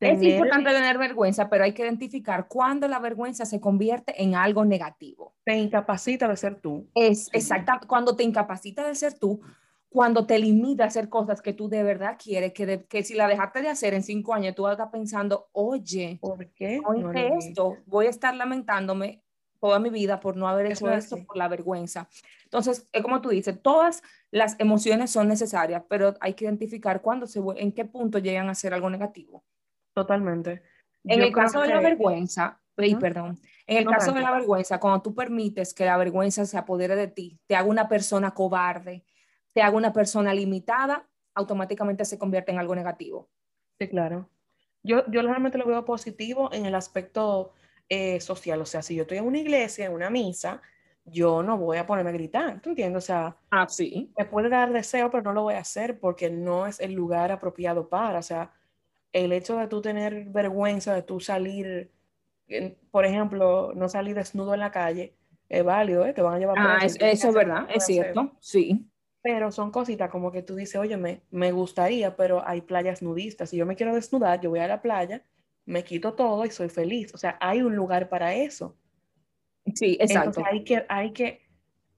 es 0.00 0.22
importante 0.22 0.70
tener 0.70 0.98
vergüenza, 0.98 1.48
pero 1.48 1.64
hay 1.64 1.72
que 1.72 1.82
identificar 1.82 2.46
cuándo 2.48 2.86
la 2.88 2.98
vergüenza 2.98 3.44
se 3.44 3.60
convierte 3.60 4.22
en 4.22 4.34
algo 4.34 4.64
negativo. 4.64 5.34
Te 5.44 5.56
incapacita 5.56 6.28
de 6.28 6.36
ser 6.36 6.60
tú. 6.60 6.88
Es 6.94 7.28
exactamente 7.32 7.86
cuando 7.86 8.14
te 8.14 8.22
incapacita 8.22 8.86
de 8.86 8.94
ser 8.94 9.18
tú, 9.18 9.40
cuando 9.88 10.26
te 10.26 10.38
limita 10.38 10.84
a 10.84 10.86
hacer 10.88 11.08
cosas 11.08 11.40
que 11.42 11.52
tú 11.52 11.68
de 11.68 11.82
verdad 11.82 12.16
quieres, 12.22 12.52
que, 12.52 12.84
que 12.88 13.02
si 13.02 13.14
la 13.14 13.26
dejaste 13.26 13.62
de 13.62 13.68
hacer 13.68 13.94
en 13.94 14.02
cinco 14.02 14.34
años, 14.34 14.54
tú 14.54 14.62
vas 14.62 14.78
pensando, 14.92 15.48
oye, 15.52 16.18
¿por 16.20 16.46
qué 16.52 16.80
no 16.80 17.12
esto? 17.12 17.76
Voy 17.86 18.06
a 18.06 18.10
estar 18.10 18.34
lamentándome 18.34 19.22
toda 19.60 19.78
mi 19.78 19.90
vida 19.90 20.20
por 20.20 20.36
no 20.36 20.46
haber 20.46 20.66
hecho 20.66 20.88
esto, 20.90 21.24
por 21.24 21.36
la 21.36 21.48
vergüenza. 21.48 22.08
Entonces, 22.44 22.88
es 22.92 23.02
como 23.02 23.20
tú 23.20 23.30
dices, 23.30 23.60
todas 23.60 24.02
las 24.30 24.54
emociones 24.60 25.10
son 25.10 25.26
necesarias, 25.28 25.82
pero 25.88 26.14
hay 26.20 26.34
que 26.34 26.44
identificar 26.44 27.02
cuándo 27.02 27.26
se, 27.26 27.40
en 27.56 27.72
qué 27.72 27.84
punto 27.84 28.18
llegan 28.18 28.48
a 28.48 28.54
ser 28.54 28.74
algo 28.74 28.88
negativo. 28.90 29.42
Totalmente. 29.98 30.62
En 31.02 31.22
el 31.22 31.32
caso 31.32 31.60
de 31.60 31.68
la 31.68 31.80
vergüenza, 31.80 32.60
perdón, 32.76 33.40
en 33.66 33.78
el 33.78 33.84
caso 33.86 34.12
de 34.12 34.20
la 34.20 34.30
vergüenza, 34.30 34.78
cuando 34.78 35.02
tú 35.02 35.12
permites 35.12 35.74
que 35.74 35.84
la 35.84 35.96
vergüenza 35.96 36.46
se 36.46 36.56
apodere 36.56 36.94
de 36.94 37.08
ti, 37.08 37.40
te 37.48 37.56
haga 37.56 37.66
una 37.66 37.88
persona 37.88 38.30
cobarde, 38.30 39.04
te 39.52 39.60
haga 39.60 39.76
una 39.76 39.92
persona 39.92 40.32
limitada, 40.32 41.08
automáticamente 41.34 42.04
se 42.04 42.16
convierte 42.16 42.52
en 42.52 42.60
algo 42.60 42.76
negativo. 42.76 43.28
Sí, 43.76 43.88
claro. 43.88 44.30
Yo, 44.84 45.04
yo 45.10 45.22
realmente 45.22 45.58
lo 45.58 45.66
veo 45.66 45.84
positivo 45.84 46.48
en 46.52 46.64
el 46.64 46.76
aspecto 46.76 47.54
eh, 47.88 48.20
social. 48.20 48.60
O 48.60 48.66
sea, 48.66 48.82
si 48.82 48.94
yo 48.94 49.02
estoy 49.02 49.18
en 49.18 49.26
una 49.26 49.38
iglesia, 49.38 49.86
en 49.86 49.94
una 49.94 50.10
misa, 50.10 50.62
yo 51.04 51.42
no 51.42 51.58
voy 51.58 51.78
a 51.78 51.86
ponerme 51.86 52.10
a 52.10 52.12
gritar, 52.12 52.60
¿tú 52.60 52.70
entiendes? 52.70 53.02
O 53.02 53.06
sea, 53.06 53.36
ah, 53.50 53.66
sí. 53.68 54.12
me 54.16 54.26
puede 54.26 54.48
dar 54.48 54.72
deseo, 54.72 55.10
pero 55.10 55.24
no 55.24 55.32
lo 55.32 55.42
voy 55.42 55.54
a 55.54 55.60
hacer 55.60 55.98
porque 55.98 56.30
no 56.30 56.68
es 56.68 56.78
el 56.78 56.92
lugar 56.92 57.32
apropiado 57.32 57.88
para. 57.88 58.20
O 58.20 58.22
sea, 58.22 58.52
el 59.12 59.32
hecho 59.32 59.56
de 59.56 59.68
tú 59.68 59.80
tener 59.80 60.26
vergüenza 60.26 60.94
de 60.94 61.02
tú 61.02 61.20
salir, 61.20 61.90
por 62.90 63.04
ejemplo, 63.04 63.72
no 63.74 63.88
salir 63.88 64.14
desnudo 64.14 64.54
en 64.54 64.60
la 64.60 64.70
calle, 64.70 65.14
es 65.48 65.64
válido, 65.64 66.04
¿eh? 66.06 66.12
te 66.12 66.22
van 66.22 66.34
a 66.34 66.38
llevar 66.38 66.56
Ah, 66.58 66.78
eso 66.82 67.28
es 67.28 67.34
verdad, 67.34 67.66
es 67.74 67.86
cierto, 67.86 68.32
sí. 68.40 68.86
Pero 69.22 69.50
son 69.50 69.70
cositas 69.70 70.10
como 70.10 70.30
que 70.30 70.42
tú 70.42 70.54
dices, 70.54 70.76
oye, 70.76 70.96
me, 70.96 71.22
me 71.30 71.52
gustaría, 71.52 72.16
pero 72.16 72.46
hay 72.46 72.60
playas 72.60 73.02
nudistas. 73.02 73.50
Si 73.50 73.56
yo 73.56 73.66
me 73.66 73.74
quiero 73.74 73.94
desnudar, 73.94 74.40
yo 74.40 74.50
voy 74.50 74.60
a 74.60 74.68
la 74.68 74.80
playa, 74.80 75.24
me 75.66 75.82
quito 75.82 76.14
todo 76.14 76.46
y 76.46 76.50
soy 76.50 76.68
feliz. 76.68 77.12
O 77.14 77.18
sea, 77.18 77.36
hay 77.40 77.60
un 77.60 77.74
lugar 77.74 78.08
para 78.08 78.34
eso. 78.34 78.76
Sí, 79.74 79.98
exacto. 80.00 80.40
Entonces 80.40 80.44
hay 80.52 80.64
que, 80.64 80.86
hay 80.88 81.12
que 81.12 81.42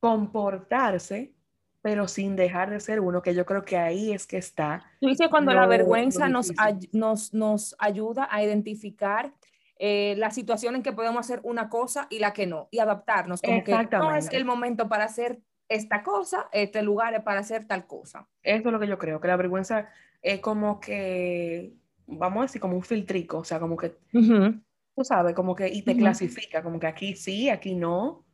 comportarse 0.01 1.35
pero 1.83 2.09
sin 2.09 2.37
dejar 2.37 2.71
de 2.71 2.81
ser 2.81 3.01
uno, 3.01 3.23
que 3.23 3.35
yo 3.35 3.47
creo 3.47 3.65
que 3.65 3.77
ahí 3.77 4.13
es 4.13 4.27
que 4.27 4.37
está. 4.37 4.85
Tú 5.01 5.09
dices 5.09 5.29
cuando 5.29 5.53
la 5.53 5.67
vergüenza 5.67 6.29
nos, 6.29 6.53
nos, 6.93 7.33
nos, 7.33 7.75
ayuda 7.79 8.29
a 8.31 8.43
identificar 8.43 9.33
eh, 9.79 10.15
la 10.19 10.31
situación 10.31 10.77
en 10.77 10.83
que 10.83 10.93
podemos 10.93 11.21
hacer 11.21 11.41
una 11.43 11.71
cosa 11.71 12.07
y 12.11 12.19
la 12.19 12.33
que 12.33 12.47
no, 12.47 12.69
y 12.71 12.81
adaptarnos, 12.81 13.41
como 13.41 13.65
que 13.65 13.73
no 13.93 14.15
es 14.15 14.31
el 14.33 14.45
momento 14.45 14.89
para 14.89 15.05
hacer 15.05 15.41
esta 15.69 16.03
cosa, 16.03 16.49
este 16.53 16.83
lugar 16.83 17.15
es 17.15 17.23
para 17.23 17.41
hacer 17.41 17.67
tal 17.67 17.87
cosa. 17.87 18.29
Eso 18.43 18.69
es 18.69 18.73
lo 18.73 18.79
que 18.81 18.89
yo 18.89 18.99
creo, 18.99 19.21
que 19.21 19.29
la 19.29 19.37
vergüenza 19.37 19.89
es 20.21 20.41
como 20.41 20.81
que, 20.81 21.73
vamos 22.07 22.41
a 22.41 22.43
decir, 22.43 22.61
como 22.61 22.77
un 22.77 22.83
filtrico, 22.83 23.39
o 23.39 23.45
sea, 23.45 23.59
como 23.59 23.77
que, 23.77 23.97
tú 24.13 25.05
sabes, 25.05 25.35
como 25.35 25.55
que, 25.55 25.69
y 25.69 25.83
te 25.83 25.97
clasifica, 25.97 26.63
como 26.63 26.79
que 26.79 26.87
aquí 26.87 27.17
sí, 27.17 27.49
aquí 27.49 27.75
no, 27.75 28.27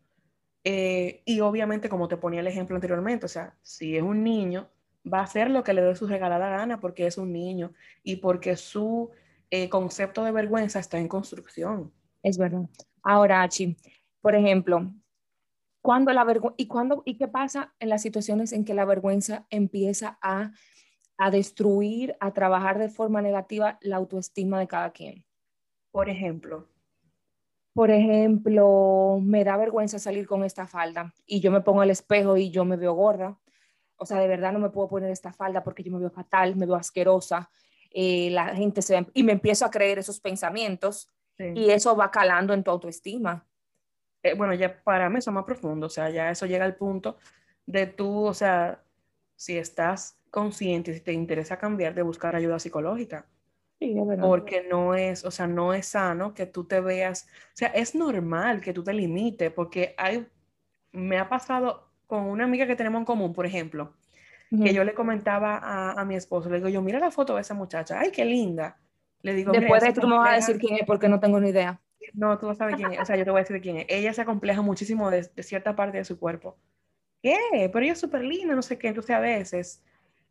eh, 0.69 1.23
y 1.25 1.39
obviamente, 1.39 1.89
como 1.89 2.09
te 2.09 2.17
ponía 2.17 2.41
el 2.41 2.49
ejemplo 2.49 2.75
anteriormente, 2.75 3.25
o 3.25 3.29
sea, 3.29 3.57
si 3.63 3.97
es 3.97 4.03
un 4.03 4.25
niño, 4.25 4.69
va 5.07 5.21
a 5.21 5.23
hacer 5.23 5.49
lo 5.49 5.63
que 5.63 5.73
le 5.73 5.81
dé 5.81 5.95
su 5.95 6.09
regalada 6.09 6.51
gana 6.51 6.81
porque 6.81 7.07
es 7.07 7.19
un 7.19 7.33
niño 7.33 7.73
y 8.03 8.17
porque 8.17 8.57
su 8.57 9.11
eh, 9.51 9.69
concepto 9.69 10.25
de 10.25 10.33
vergüenza 10.33 10.81
está 10.81 10.99
en 10.99 11.07
construcción. 11.07 11.93
Es 12.21 12.37
verdad. 12.37 12.69
Ahora, 13.05 13.43
Achi, 13.43 13.77
por 14.21 14.35
ejemplo, 14.35 14.93
cuando 15.83 16.13
la 16.13 16.27
y 16.57 16.67
cuando 16.67 17.05
y 17.07 17.17
qué 17.17 17.29
pasa 17.29 17.73
en 17.79 17.89
las 17.89 18.03
situaciones 18.03 18.53
en 18.53 18.65
que 18.65 18.75
la 18.75 18.85
vergüenza 18.85 19.47
empieza 19.51 20.19
a, 20.21 20.51
a 21.17 21.31
destruir, 21.31 22.17
a 22.19 22.33
trabajar 22.33 22.81
de 22.81 22.89
forma 22.89 23.23
negativa 23.23 23.79
la 23.83 23.99
autoestima 23.99 24.59
de 24.59 24.67
cada 24.67 24.91
quien. 24.91 25.25
Por 25.93 26.09
ejemplo, 26.09 26.67
por 27.77 27.91
ejemplo, 27.91 29.19
me 29.23 29.45
da 29.45 29.59
vergüenza 29.59 29.99
salir 29.99 30.27
con 30.27 30.43
esta 30.45 30.67
falda 30.67 31.13
y 31.27 31.41
yo 31.41 31.51
me 31.51 31.61
pongo 31.61 31.83
al 31.83 31.91
espejo 31.91 32.39
y 32.39 32.51
yo 32.51 32.65
me 32.65 32.79
veo 32.79 32.95
gorda. 32.95 33.39
O 33.97 34.07
sea, 34.07 34.19
de 34.19 34.27
verdad 34.27 34.55
no 34.55 34.59
me 34.59 34.71
puedo 34.71 34.89
poner 34.89 35.11
esta 35.11 35.31
falda 35.35 35.63
porque 35.63 35.83
yo 35.83 35.93
me 35.93 35.99
veo 35.99 36.09
fatal, 36.09 36.57
me 36.57 36.65
veo 36.65 36.77
asquerosa. 36.77 37.51
Eh, 37.91 38.31
la 38.31 38.57
gente 38.57 38.81
se 38.81 39.07
y 39.13 39.23
me 39.23 39.33
empiezo 39.33 39.67
a 39.67 39.71
creer 39.71 39.99
esos 39.99 40.21
pensamientos 40.21 41.13
y 41.39 41.69
eso 41.69 41.95
va 41.95 42.11
calando 42.11 42.55
en 42.55 42.65
tu 42.65 42.71
autoestima. 42.71 43.47
Eh, 44.23 44.33
bueno, 44.33 44.55
ya 44.55 44.83
para 44.83 45.11
mí 45.11 45.19
eso 45.19 45.29
es 45.29 45.35
más 45.35 45.45
profundo, 45.45 45.89
o 45.89 45.91
sea, 45.91 46.09
ya 46.09 46.31
eso 46.31 46.47
llega 46.47 46.65
al 46.65 46.77
punto 46.77 47.19
de 47.67 47.87
tú, 47.87 48.25
o 48.25 48.33
sea, 48.33 48.83
si 49.35 49.59
estás 49.59 50.19
consciente, 50.31 50.95
si 50.95 51.01
te 51.01 51.13
interesa 51.13 51.59
cambiar, 51.59 51.95
de 51.95 52.01
buscar 52.01 52.35
ayuda 52.37 52.59
psicológica. 52.59 53.27
Porque 54.21 54.67
no 54.69 54.95
es, 54.95 55.25
o 55.25 55.31
sea, 55.31 55.47
no 55.47 55.75
es 55.75 55.87
sano 55.87 56.35
que 56.35 56.47
tú 56.47 56.65
te 56.65 56.81
veas, 56.81 57.27
o 57.49 57.57
sea, 57.57 57.69
es 57.69 57.95
normal 57.95 58.61
que 58.61 58.73
tú 58.73 58.83
te 58.83 58.93
limites, 58.93 59.53
porque 59.53 59.95
hay, 59.99 60.27
me 60.93 61.19
ha 61.19 61.29
pasado 61.29 61.91
con 62.07 62.25
una 62.25 62.45
amiga 62.45 62.67
que 62.67 62.77
tenemos 62.77 63.01
en 63.01 63.05
común, 63.05 63.33
por 63.33 63.47
ejemplo, 63.47 63.95
que 64.51 64.73
yo 64.73 64.85
le 64.85 64.95
comentaba 64.95 65.59
a, 65.59 65.93
a, 66.01 66.05
mi 66.05 66.15
esposo, 66.15 66.49
le 66.49 66.57
digo 66.57 66.69
yo, 66.69 66.81
mira 66.81 67.01
la 67.01 67.11
foto 67.11 67.35
de 67.35 67.41
esa 67.41 67.53
muchacha, 67.53 67.99
ay, 67.99 68.13
qué 68.13 68.25
linda. 68.25 68.79
Le 69.23 69.35
digo, 69.35 69.51
Después 69.51 69.83
de 69.83 69.89
esto 69.89 70.01
tú 70.01 70.09
me 70.09 70.17
vas 70.17 70.31
a 70.31 70.37
decir 70.37 70.59
quién 70.59 70.77
es 70.77 70.87
porque 70.87 71.09
no 71.09 71.19
tengo 71.19 71.41
ni 71.41 71.49
idea. 71.49 71.81
No, 72.15 72.39
tú 72.39 72.47
no 72.47 72.55
sabes 72.55 72.77
quién 72.77 72.93
es, 72.93 73.01
o 73.01 73.05
sea, 73.05 73.17
yo 73.17 73.25
te 73.25 73.31
voy 73.31 73.41
a 73.41 73.43
decir 73.43 73.61
quién 73.61 73.79
es. 73.79 73.87
Ella 73.89 74.13
se 74.13 74.23
acompleja 74.23 74.63
muchísimo 74.63 75.11
de, 75.11 75.29
de 75.35 75.43
cierta 75.43 75.75
parte 75.75 75.99
de 75.99 76.05
su 76.05 76.19
cuerpo. 76.19 76.57
¿Qué? 77.21 77.37
Pero 77.73 77.81
ella 77.81 77.95
es 77.95 78.01
súper 78.01 78.23
linda, 78.23 78.55
no 78.55 78.63
sé 78.63 78.79
qué, 78.79 78.89
entonces 78.89 79.17
a 79.17 79.19
veces 79.19 79.83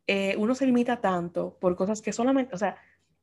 eh, 0.06 0.34
uno 0.38 0.54
se 0.54 0.66
limita 0.66 1.00
tanto 1.00 1.58
por 1.60 1.76
cosas 1.76 2.00
que 2.00 2.12
solamente, 2.12 2.54
o 2.54 2.58
sea, 2.58 2.76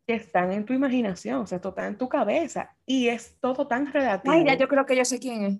que 0.05 0.15
están 0.15 0.51
en 0.51 0.65
tu 0.65 0.73
imaginación, 0.73 1.41
o 1.41 1.47
sea, 1.47 1.57
esto 1.57 1.69
está 1.69 1.87
en 1.87 1.97
tu 1.97 2.09
cabeza 2.09 2.75
y 2.85 3.07
es 3.07 3.37
todo 3.39 3.67
tan 3.67 3.91
relativo. 3.91 4.33
Ay, 4.33 4.45
ya 4.45 4.55
yo 4.55 4.67
creo 4.67 4.85
que 4.85 4.95
yo 4.95 5.05
sé 5.05 5.19
quién 5.19 5.43
es. 5.43 5.59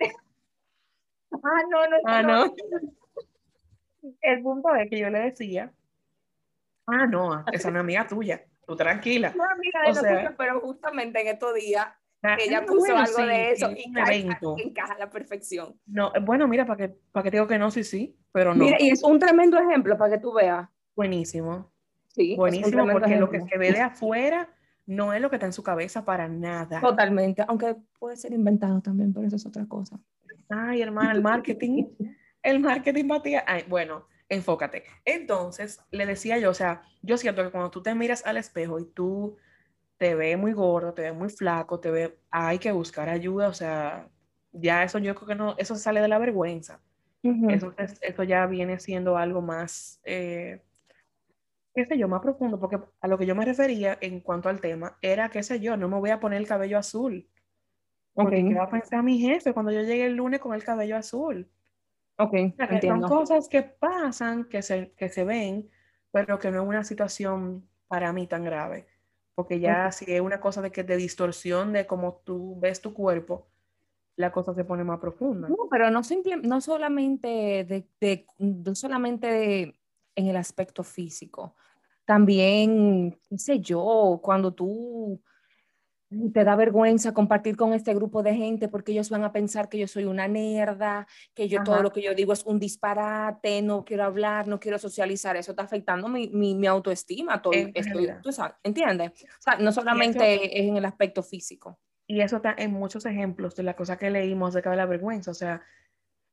ah, 1.32 1.62
no, 1.68 1.88
no, 1.88 1.96
ah, 2.04 2.22
no. 2.22 2.54
El 4.22 4.42
punto 4.42 4.74
es 4.76 4.88
que 4.88 4.98
yo 4.98 5.10
le 5.10 5.18
decía, 5.18 5.72
ah, 6.86 7.06
no, 7.06 7.40
esa 7.40 7.50
es 7.50 7.64
una 7.64 7.80
amiga 7.80 8.06
tuya, 8.06 8.44
tú 8.66 8.76
tranquila. 8.76 9.32
No, 9.36 9.44
amiga 9.44 9.82
de 9.82 9.90
o 9.90 9.94
sea, 9.94 10.34
pero 10.38 10.60
justamente 10.60 11.20
en 11.20 11.26
estos 11.26 11.54
días 11.54 11.88
ah, 12.22 12.36
ella 12.38 12.64
puso 12.64 12.96
algo 12.96 13.26
de 13.26 13.50
eso 13.50 13.70
y 13.72 13.92
encaja, 14.62 14.94
a 14.94 14.98
la 14.98 15.10
perfección. 15.10 15.78
No, 15.86 16.12
bueno, 16.22 16.46
mira, 16.46 16.64
para 16.64 16.76
que, 16.88 16.94
para 17.10 17.24
que 17.24 17.30
te 17.32 17.36
digo 17.38 17.48
que 17.48 17.58
no, 17.58 17.72
sí, 17.72 17.82
sí, 17.82 18.16
pero 18.30 18.54
no. 18.54 18.64
Mira, 18.64 18.76
y 18.80 18.90
es 18.90 19.02
un 19.02 19.18
tremendo 19.18 19.58
ejemplo 19.58 19.98
para 19.98 20.14
que 20.14 20.22
tú 20.22 20.32
veas. 20.32 20.68
Buenísimo. 20.94 21.69
Sí, 22.12 22.36
buenísimo, 22.36 22.86
porque 22.90 23.16
lo 23.16 23.30
que 23.30 23.40
se 23.40 23.58
ve 23.58 23.72
de 23.72 23.80
afuera 23.80 24.48
no 24.86 25.12
es 25.12 25.20
lo 25.20 25.30
que 25.30 25.36
está 25.36 25.46
en 25.46 25.52
su 25.52 25.62
cabeza 25.62 26.04
para 26.04 26.28
nada. 26.28 26.80
Totalmente, 26.80 27.44
aunque 27.46 27.76
puede 27.98 28.16
ser 28.16 28.32
inventado 28.32 28.80
también, 28.80 29.12
pero 29.12 29.26
eso 29.26 29.36
es 29.36 29.46
otra 29.46 29.66
cosa. 29.66 29.98
Ay, 30.48 30.82
hermano, 30.82 31.12
el 31.12 31.22
marketing, 31.22 31.84
el 32.42 32.58
marketing 32.58 33.06
batía. 33.06 33.44
Ay, 33.46 33.64
bueno, 33.68 34.06
enfócate. 34.28 34.84
Entonces, 35.04 35.80
le 35.92 36.06
decía 36.06 36.38
yo, 36.38 36.50
o 36.50 36.54
sea, 36.54 36.82
yo 37.02 37.16
siento 37.16 37.44
que 37.44 37.50
cuando 37.50 37.70
tú 37.70 37.82
te 37.82 37.94
miras 37.94 38.26
al 38.26 38.36
espejo 38.36 38.80
y 38.80 38.86
tú 38.86 39.36
te 39.96 40.14
ves 40.14 40.36
muy 40.36 40.52
gordo, 40.52 40.94
te 40.94 41.02
ves 41.02 41.14
muy 41.14 41.28
flaco, 41.28 41.78
te 41.78 41.90
ves, 41.90 42.12
hay 42.30 42.58
que 42.58 42.72
buscar 42.72 43.08
ayuda, 43.08 43.48
o 43.48 43.52
sea, 43.52 44.08
ya 44.52 44.82
eso 44.82 44.98
yo 44.98 45.14
creo 45.14 45.28
que 45.28 45.34
no, 45.34 45.54
eso 45.58 45.76
sale 45.76 46.00
de 46.00 46.08
la 46.08 46.18
vergüenza. 46.18 46.80
eso, 47.22 47.74
eso, 47.76 48.22
ya 48.22 48.46
viene 48.46 48.78
siendo 48.80 49.18
algo 49.18 49.42
más 49.42 50.00
eh, 50.04 50.62
qué 51.74 51.86
sé 51.86 51.98
yo, 51.98 52.08
más 52.08 52.20
profundo, 52.20 52.58
porque 52.58 52.78
a 53.00 53.08
lo 53.08 53.18
que 53.18 53.26
yo 53.26 53.34
me 53.34 53.44
refería 53.44 53.96
en 54.00 54.20
cuanto 54.20 54.48
al 54.48 54.60
tema 54.60 54.98
era, 55.02 55.28
qué 55.28 55.42
sé 55.42 55.60
yo, 55.60 55.76
no 55.76 55.88
me 55.88 55.98
voy 55.98 56.10
a 56.10 56.20
poner 56.20 56.40
el 56.40 56.48
cabello 56.48 56.78
azul. 56.78 57.28
Porque 58.12 58.44
¿qué 58.44 58.54
va 58.54 58.64
a 58.64 58.70
pensar 58.70 59.02
mi 59.02 59.18
jefe 59.18 59.52
cuando 59.52 59.70
yo 59.70 59.82
llegue 59.82 60.06
el 60.06 60.16
lunes 60.16 60.40
con 60.40 60.54
el 60.54 60.64
cabello 60.64 60.96
azul? 60.96 61.48
Ok, 62.16 62.34
Son 62.82 63.00
cosas 63.02 63.48
que 63.48 63.62
pasan, 63.62 64.44
que 64.44 64.62
se, 64.62 64.92
que 64.92 65.08
se 65.08 65.24
ven, 65.24 65.70
pero 66.10 66.38
que 66.38 66.50
no 66.50 66.62
es 66.62 66.68
una 66.68 66.84
situación 66.84 67.66
para 67.88 68.12
mí 68.12 68.26
tan 68.26 68.44
grave. 68.44 68.86
Porque 69.34 69.58
ya 69.58 69.90
si 69.90 70.12
es 70.12 70.20
una 70.20 70.40
cosa 70.40 70.60
de 70.60 70.70
que 70.70 70.84
de 70.84 70.96
distorsión 70.96 71.72
de 71.72 71.86
cómo 71.86 72.20
tú 72.24 72.58
ves 72.60 72.82
tu 72.82 72.92
cuerpo, 72.92 73.48
la 74.16 74.32
cosa 74.32 74.52
se 74.52 74.64
pone 74.64 74.84
más 74.84 75.00
profunda. 75.00 75.48
No, 75.48 75.56
pero 75.70 75.90
no, 75.90 76.02
no 76.42 76.60
solamente 76.60 77.28
de, 77.64 77.88
de, 78.00 78.26
no 78.38 78.74
solamente 78.74 79.26
de 79.28 79.79
en 80.14 80.28
el 80.28 80.36
aspecto 80.36 80.82
físico. 80.82 81.54
También, 82.04 83.18
qué 83.28 83.38
sé 83.38 83.60
yo, 83.60 84.20
cuando 84.22 84.52
tú 84.52 85.22
te 86.32 86.42
da 86.42 86.56
vergüenza 86.56 87.14
compartir 87.14 87.56
con 87.56 87.72
este 87.72 87.94
grupo 87.94 88.22
de 88.24 88.34
gente 88.34 88.68
porque 88.68 88.90
ellos 88.90 89.10
van 89.10 89.22
a 89.22 89.32
pensar 89.32 89.68
que 89.68 89.78
yo 89.78 89.86
soy 89.86 90.04
una 90.04 90.26
nerda, 90.26 91.06
que 91.34 91.48
yo 91.48 91.62
todo 91.62 91.82
lo 91.82 91.92
que 91.92 92.02
yo 92.02 92.14
digo 92.14 92.32
es 92.32 92.44
un 92.44 92.58
disparate, 92.58 93.62
no 93.62 93.84
quiero 93.84 94.04
hablar, 94.04 94.48
no 94.48 94.58
quiero 94.58 94.78
socializar, 94.78 95.36
eso 95.36 95.52
está 95.52 95.62
afectando 95.62 96.08
mi, 96.08 96.28
mi, 96.28 96.66
autoestima, 96.66 97.40
todo 97.40 97.52
esto, 97.54 98.32
sabes, 98.32 98.56
¿entiendes? 98.64 99.12
O 99.38 99.42
sea, 99.42 99.56
no 99.56 99.70
solamente 99.70 100.60
es 100.60 100.68
en 100.68 100.76
el 100.76 100.84
aspecto 100.84 101.22
físico. 101.22 101.78
Y 102.08 102.22
eso 102.22 102.36
está 102.36 102.56
en 102.58 102.72
muchos 102.72 103.06
ejemplos 103.06 103.54
de 103.54 103.62
la 103.62 103.76
cosa 103.76 103.96
que 103.96 104.10
leímos 104.10 104.48
acerca 104.48 104.70
de 104.70 104.78
la 104.78 104.86
vergüenza, 104.86 105.30
o 105.30 105.34
sea, 105.34 105.62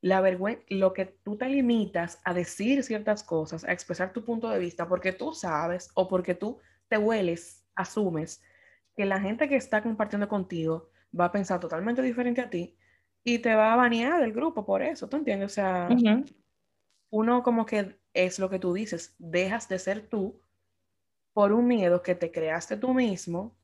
la 0.07 0.21
vergüenza, 0.21 0.63
lo 0.69 0.93
que 0.93 1.05
tú 1.05 1.37
te 1.37 1.47
limitas 1.49 2.19
a 2.23 2.33
decir 2.33 2.83
ciertas 2.83 3.23
cosas, 3.23 3.63
a 3.63 3.73
expresar 3.73 4.13
tu 4.13 4.23
punto 4.23 4.49
de 4.49 4.59
vista, 4.59 4.87
porque 4.87 5.11
tú 5.11 5.33
sabes 5.33 5.91
o 5.95 6.07
porque 6.07 6.35
tú 6.35 6.59
te 6.87 6.97
hueles, 6.97 7.65
asumes 7.75 8.41
que 8.95 9.05
la 9.05 9.19
gente 9.19 9.47
que 9.47 9.55
está 9.55 9.83
compartiendo 9.83 10.27
contigo 10.27 10.89
va 11.17 11.25
a 11.25 11.31
pensar 11.31 11.59
totalmente 11.59 12.01
diferente 12.01 12.41
a 12.41 12.49
ti 12.49 12.75
y 13.23 13.39
te 13.39 13.53
va 13.53 13.73
a 13.73 13.75
banear 13.75 14.21
del 14.21 14.33
grupo 14.33 14.65
por 14.65 14.81
eso, 14.81 15.07
¿tú 15.07 15.17
entiendes? 15.17 15.51
O 15.51 15.53
sea, 15.53 15.89
uno 17.09 17.43
como 17.43 17.65
que 17.65 17.99
es 18.13 18.39
lo 18.39 18.49
que 18.49 18.59
tú 18.59 18.73
dices, 18.73 19.15
dejas 19.19 19.69
de 19.69 19.79
ser 19.79 20.07
tú 20.07 20.41
por 21.33 21.51
un 21.51 21.67
miedo 21.67 22.01
que 22.01 22.15
te 22.15 22.31
creaste 22.31 22.77
tú 22.77 22.93
mismo, 22.93 23.55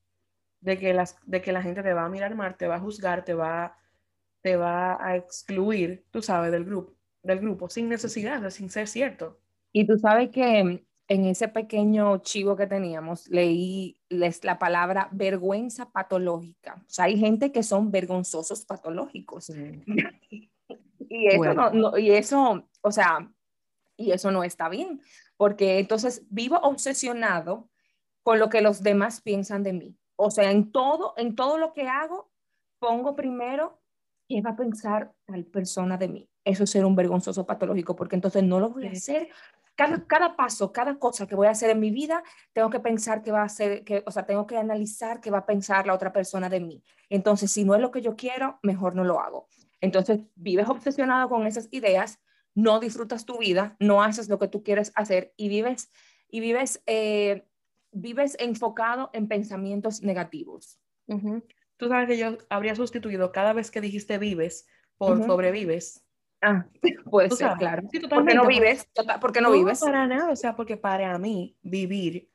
de 0.62 0.78
que, 0.78 0.94
las, 0.94 1.18
de 1.26 1.42
que 1.42 1.52
la 1.52 1.62
gente 1.62 1.82
te 1.82 1.94
va 1.94 2.06
a 2.06 2.10
mirar 2.10 2.36
mal, 2.36 2.56
te 2.56 2.68
va 2.68 2.76
a 2.76 2.80
juzgar, 2.80 3.26
te 3.26 3.34
va 3.34 3.66
a 3.66 3.83
te 4.44 4.58
va 4.58 5.04
a 5.04 5.16
excluir, 5.16 6.06
tú 6.12 6.22
sabes, 6.22 6.52
del 6.52 6.66
grupo, 6.66 6.94
del 7.24 7.40
grupo 7.40 7.70
sin 7.70 7.90
necesidad, 7.90 8.48
sin 8.52 8.70
ser 8.70 8.88
cierto. 8.88 9.40
Y 9.72 9.88
tú 9.88 9.98
sabes 9.98 10.30
que 10.30 10.86
en 11.08 11.26
ese 11.26 11.48
pequeño 11.48 12.18
chivo 12.20 12.56
que 12.56 12.68
teníamos, 12.68 13.28
leí 13.30 13.98
la 14.10 14.60
palabra 14.60 15.10
vergüenza 15.12 15.90
patológica. 15.90 16.76
O 16.86 16.90
sea, 16.90 17.06
hay 17.06 17.18
gente 17.18 17.52
que 17.52 17.64
son 17.64 17.90
vergonzosos 17.90 18.66
patológicos. 18.66 19.50
y, 21.10 21.28
eso 21.28 21.72
no, 21.72 21.98
y 21.98 22.12
eso, 22.12 22.68
o 22.82 22.92
sea, 22.92 23.32
y 23.96 24.12
eso 24.12 24.30
no 24.30 24.44
está 24.44 24.68
bien, 24.68 25.02
porque 25.38 25.80
entonces 25.80 26.26
vivo 26.30 26.58
obsesionado 26.58 27.70
con 28.24 28.40
lo 28.40 28.50
que 28.50 28.62
los 28.62 28.84
demás 28.84 29.22
piensan 29.22 29.64
de 29.64 29.74
mí. 29.74 29.98
O 30.18 30.32
sea, 30.32 30.52
en 30.52 30.72
todo, 30.72 31.14
en 31.16 31.36
todo 31.36 31.58
lo 31.58 31.74
que 31.74 31.88
hago, 31.88 32.30
pongo 32.80 33.16
primero 33.16 33.83
¿qué 34.28 34.42
va 34.42 34.52
a 34.52 34.56
pensar 34.56 35.14
tal 35.26 35.46
persona 35.46 35.98
de 35.98 36.08
mí? 36.08 36.30
Eso 36.44 36.64
es 36.64 36.70
ser 36.70 36.86
un 36.86 36.96
vergonzoso 36.96 37.46
patológico, 37.46 37.96
porque 37.96 38.16
entonces 38.16 38.44
no 38.44 38.60
lo 38.60 38.70
voy 38.70 38.88
a 38.88 38.92
hacer. 38.92 39.30
Cada, 39.76 40.06
cada 40.06 40.36
paso, 40.36 40.72
cada 40.72 41.00
cosa 41.00 41.26
que 41.26 41.36
voy 41.36 41.48
a 41.48 41.52
hacer 41.52 41.70
en 41.72 41.80
mi 41.80 41.90
vida, 41.90 42.24
tengo 42.52 42.70
que 42.70 42.80
pensar 42.80 43.24
que 43.24 43.32
va 43.32 43.44
a 43.44 43.50
ser, 43.50 43.84
que, 43.84 44.04
o 44.06 44.12
sea, 44.12 44.26
tengo 44.26 44.46
que 44.46 44.58
analizar 44.58 45.20
qué 45.20 45.32
va 45.32 45.40
a 45.40 45.46
pensar 45.46 45.88
la 45.88 45.94
otra 45.94 46.12
persona 46.14 46.50
de 46.50 46.60
mí. 46.60 46.84
Entonces, 47.10 47.52
si 47.52 47.64
no 47.64 47.74
es 47.74 47.82
lo 47.82 47.92
que 47.92 48.02
yo 48.02 48.16
quiero, 48.16 48.60
mejor 48.62 48.96
no 48.96 49.04
lo 49.04 49.20
hago. 49.20 49.48
Entonces, 49.82 50.20
vives 50.36 50.68
obsesionado 50.70 51.28
con 51.28 51.48
esas 51.48 51.68
ideas, 51.72 52.20
no 52.56 52.80
disfrutas 52.80 53.26
tu 53.26 53.40
vida, 53.40 53.76
no 53.80 54.04
haces 54.04 54.30
lo 54.30 54.38
que 54.38 54.48
tú 54.48 54.64
quieres 54.64 54.92
hacer 54.96 55.34
y 55.38 55.50
vives, 55.50 55.90
y 56.30 56.40
vives, 56.40 56.82
eh, 56.86 57.48
vives 57.92 58.36
enfocado 58.40 59.10
en 59.14 59.28
pensamientos 59.28 60.02
negativos. 60.02 60.80
Tú 61.84 61.90
sabes 61.90 62.08
que 62.08 62.18
yo 62.18 62.38
habría 62.50 62.76
sustituido 62.76 63.34
cada 63.34 63.52
vez 63.52 63.70
que 63.70 63.82
dijiste 63.82 64.18
vives 64.18 64.66
por 64.98 65.22
sobrevives. 65.26 66.06
Ah, 66.42 66.66
puede 67.12 67.30
ser, 67.32 67.52
claro. 67.58 67.84
Sí, 67.92 68.00
porque 68.00 68.34
no 68.34 68.48
vives, 68.48 68.88
porque 69.20 69.42
no, 69.42 69.52
vives. 69.52 69.82
para 69.82 70.08
nada, 70.08 70.32
o 70.32 70.36
sea, 70.38 70.56
porque 70.56 70.78
para 70.78 71.18
mí 71.18 71.58
vivir 71.62 72.30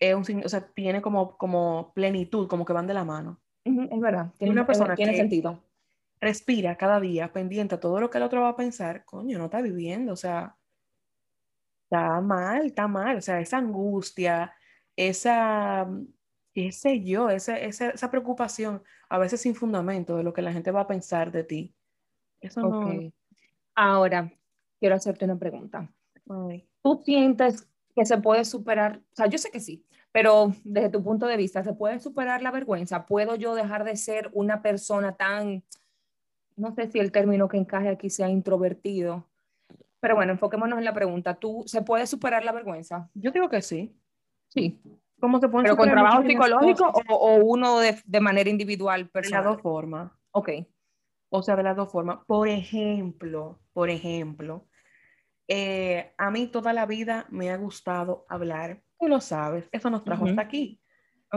es 0.00 0.16
un, 0.16 0.42
o 0.44 0.48
sea, 0.48 0.66
tiene 0.66 1.00
como, 1.00 1.38
como 1.38 1.92
plenitud, 1.94 2.48
como 2.48 2.64
que 2.64 2.72
van 2.72 2.88
de 2.88 2.94
la 2.94 3.04
mano. 3.04 3.40
es 3.64 4.00
verdad, 4.00 4.32
tiene, 4.36 4.52
una 4.52 4.66
persona 4.66 4.96
tiene 4.96 5.16
sentido. 5.16 5.62
Respira 6.20 6.76
cada 6.76 6.98
día 6.98 7.32
pendiente 7.32 7.76
a 7.76 7.80
todo 7.80 8.00
lo 8.00 8.10
que 8.10 8.18
el 8.18 8.24
otro 8.24 8.42
va 8.42 8.48
a 8.48 8.56
pensar, 8.56 9.04
coño, 9.04 9.38
no 9.38 9.44
está 9.44 9.62
viviendo, 9.62 10.14
o 10.14 10.16
sea, 10.16 10.56
está 11.84 12.20
mal, 12.20 12.66
está 12.66 12.88
mal, 12.88 13.18
o 13.18 13.20
sea, 13.20 13.38
esa 13.38 13.58
angustia, 13.58 14.52
esa 14.96 15.88
qué 16.54 16.72
sé 16.72 17.02
yo, 17.02 17.30
esa, 17.30 17.58
esa, 17.58 17.90
esa, 17.90 18.10
preocupación, 18.10 18.82
a 19.08 19.18
veces 19.18 19.40
sin 19.40 19.54
fundamento 19.54 20.16
de 20.16 20.22
lo 20.22 20.32
que 20.32 20.42
la 20.42 20.52
gente 20.52 20.70
va 20.70 20.82
a 20.82 20.86
pensar 20.86 21.32
de 21.32 21.44
ti. 21.44 21.74
Eso 22.40 22.60
no... 22.60 23.12
Ahora, 23.74 24.30
quiero 24.78 24.96
hacerte 24.96 25.24
una 25.24 25.38
pregunta. 25.38 25.90
¿Tú 26.82 27.00
sientes 27.04 27.68
que 27.94 28.04
se 28.04 28.18
puede 28.18 28.44
superar? 28.44 29.00
O 29.12 29.16
sea, 29.16 29.26
yo 29.26 29.38
sé 29.38 29.50
que 29.50 29.60
sí, 29.60 29.84
pero 30.12 30.54
desde 30.64 30.90
tu 30.90 31.02
punto 31.02 31.26
de 31.26 31.36
vista, 31.36 31.62
¿se 31.62 31.72
puede 31.72 32.00
superar 32.00 32.42
la 32.42 32.50
vergüenza? 32.50 33.06
¿Puedo 33.06 33.34
yo 33.36 33.54
dejar 33.54 33.84
de 33.84 33.96
ser 33.96 34.30
una 34.32 34.60
persona 34.60 35.16
tan, 35.16 35.62
no 36.56 36.74
sé 36.74 36.90
si 36.90 36.98
el 36.98 37.12
término 37.12 37.48
que 37.48 37.56
encaje 37.56 37.88
aquí 37.88 38.10
sea 38.10 38.28
introvertido, 38.28 39.26
pero 40.02 40.16
bueno, 40.16 40.32
enfoquémonos 40.32 40.80
en 40.80 40.84
la 40.84 40.92
pregunta. 40.92 41.34
¿Tú 41.34 41.62
se 41.66 41.80
puede 41.80 42.08
superar 42.08 42.44
la 42.44 42.50
vergüenza? 42.50 43.08
Yo 43.14 43.30
digo 43.30 43.48
que 43.48 43.62
sí. 43.62 43.94
Sí. 44.48 44.80
¿Cómo 45.22 45.38
se 45.38 45.48
¿Pero 45.48 45.76
con 45.76 45.88
trabajo 45.88 46.24
psicológico 46.24 46.92
o, 47.08 47.36
uno 47.36 47.78
de, 47.78 47.96
de, 48.04 48.20
manera 48.20 48.50
individual, 48.50 49.08
personal? 49.08 49.44
De 49.44 49.46
las 49.46 49.54
dos 49.54 49.62
formas. 49.62 50.10
Ok. 50.32 50.48
O 51.28 51.44
sea, 51.44 51.54
de 51.54 51.62
las 51.62 51.76
dos 51.76 51.92
formas. 51.92 52.18
Por 52.26 52.48
ejemplo, 52.48 53.60
por 53.72 53.88
ejemplo, 53.88 54.66
eh, 55.46 56.12
a 56.18 56.32
mí 56.32 56.48
toda 56.48 56.72
la 56.72 56.86
vida 56.86 57.26
me 57.30 57.52
ha 57.52 57.56
gustado 57.56 58.26
hablar. 58.28 58.82
Tú 58.98 59.06
lo 59.06 59.20
sabes, 59.20 59.68
eso 59.70 59.90
nos 59.90 60.02
trajo 60.02 60.24
hasta 60.24 60.42
aquí. 60.42 60.80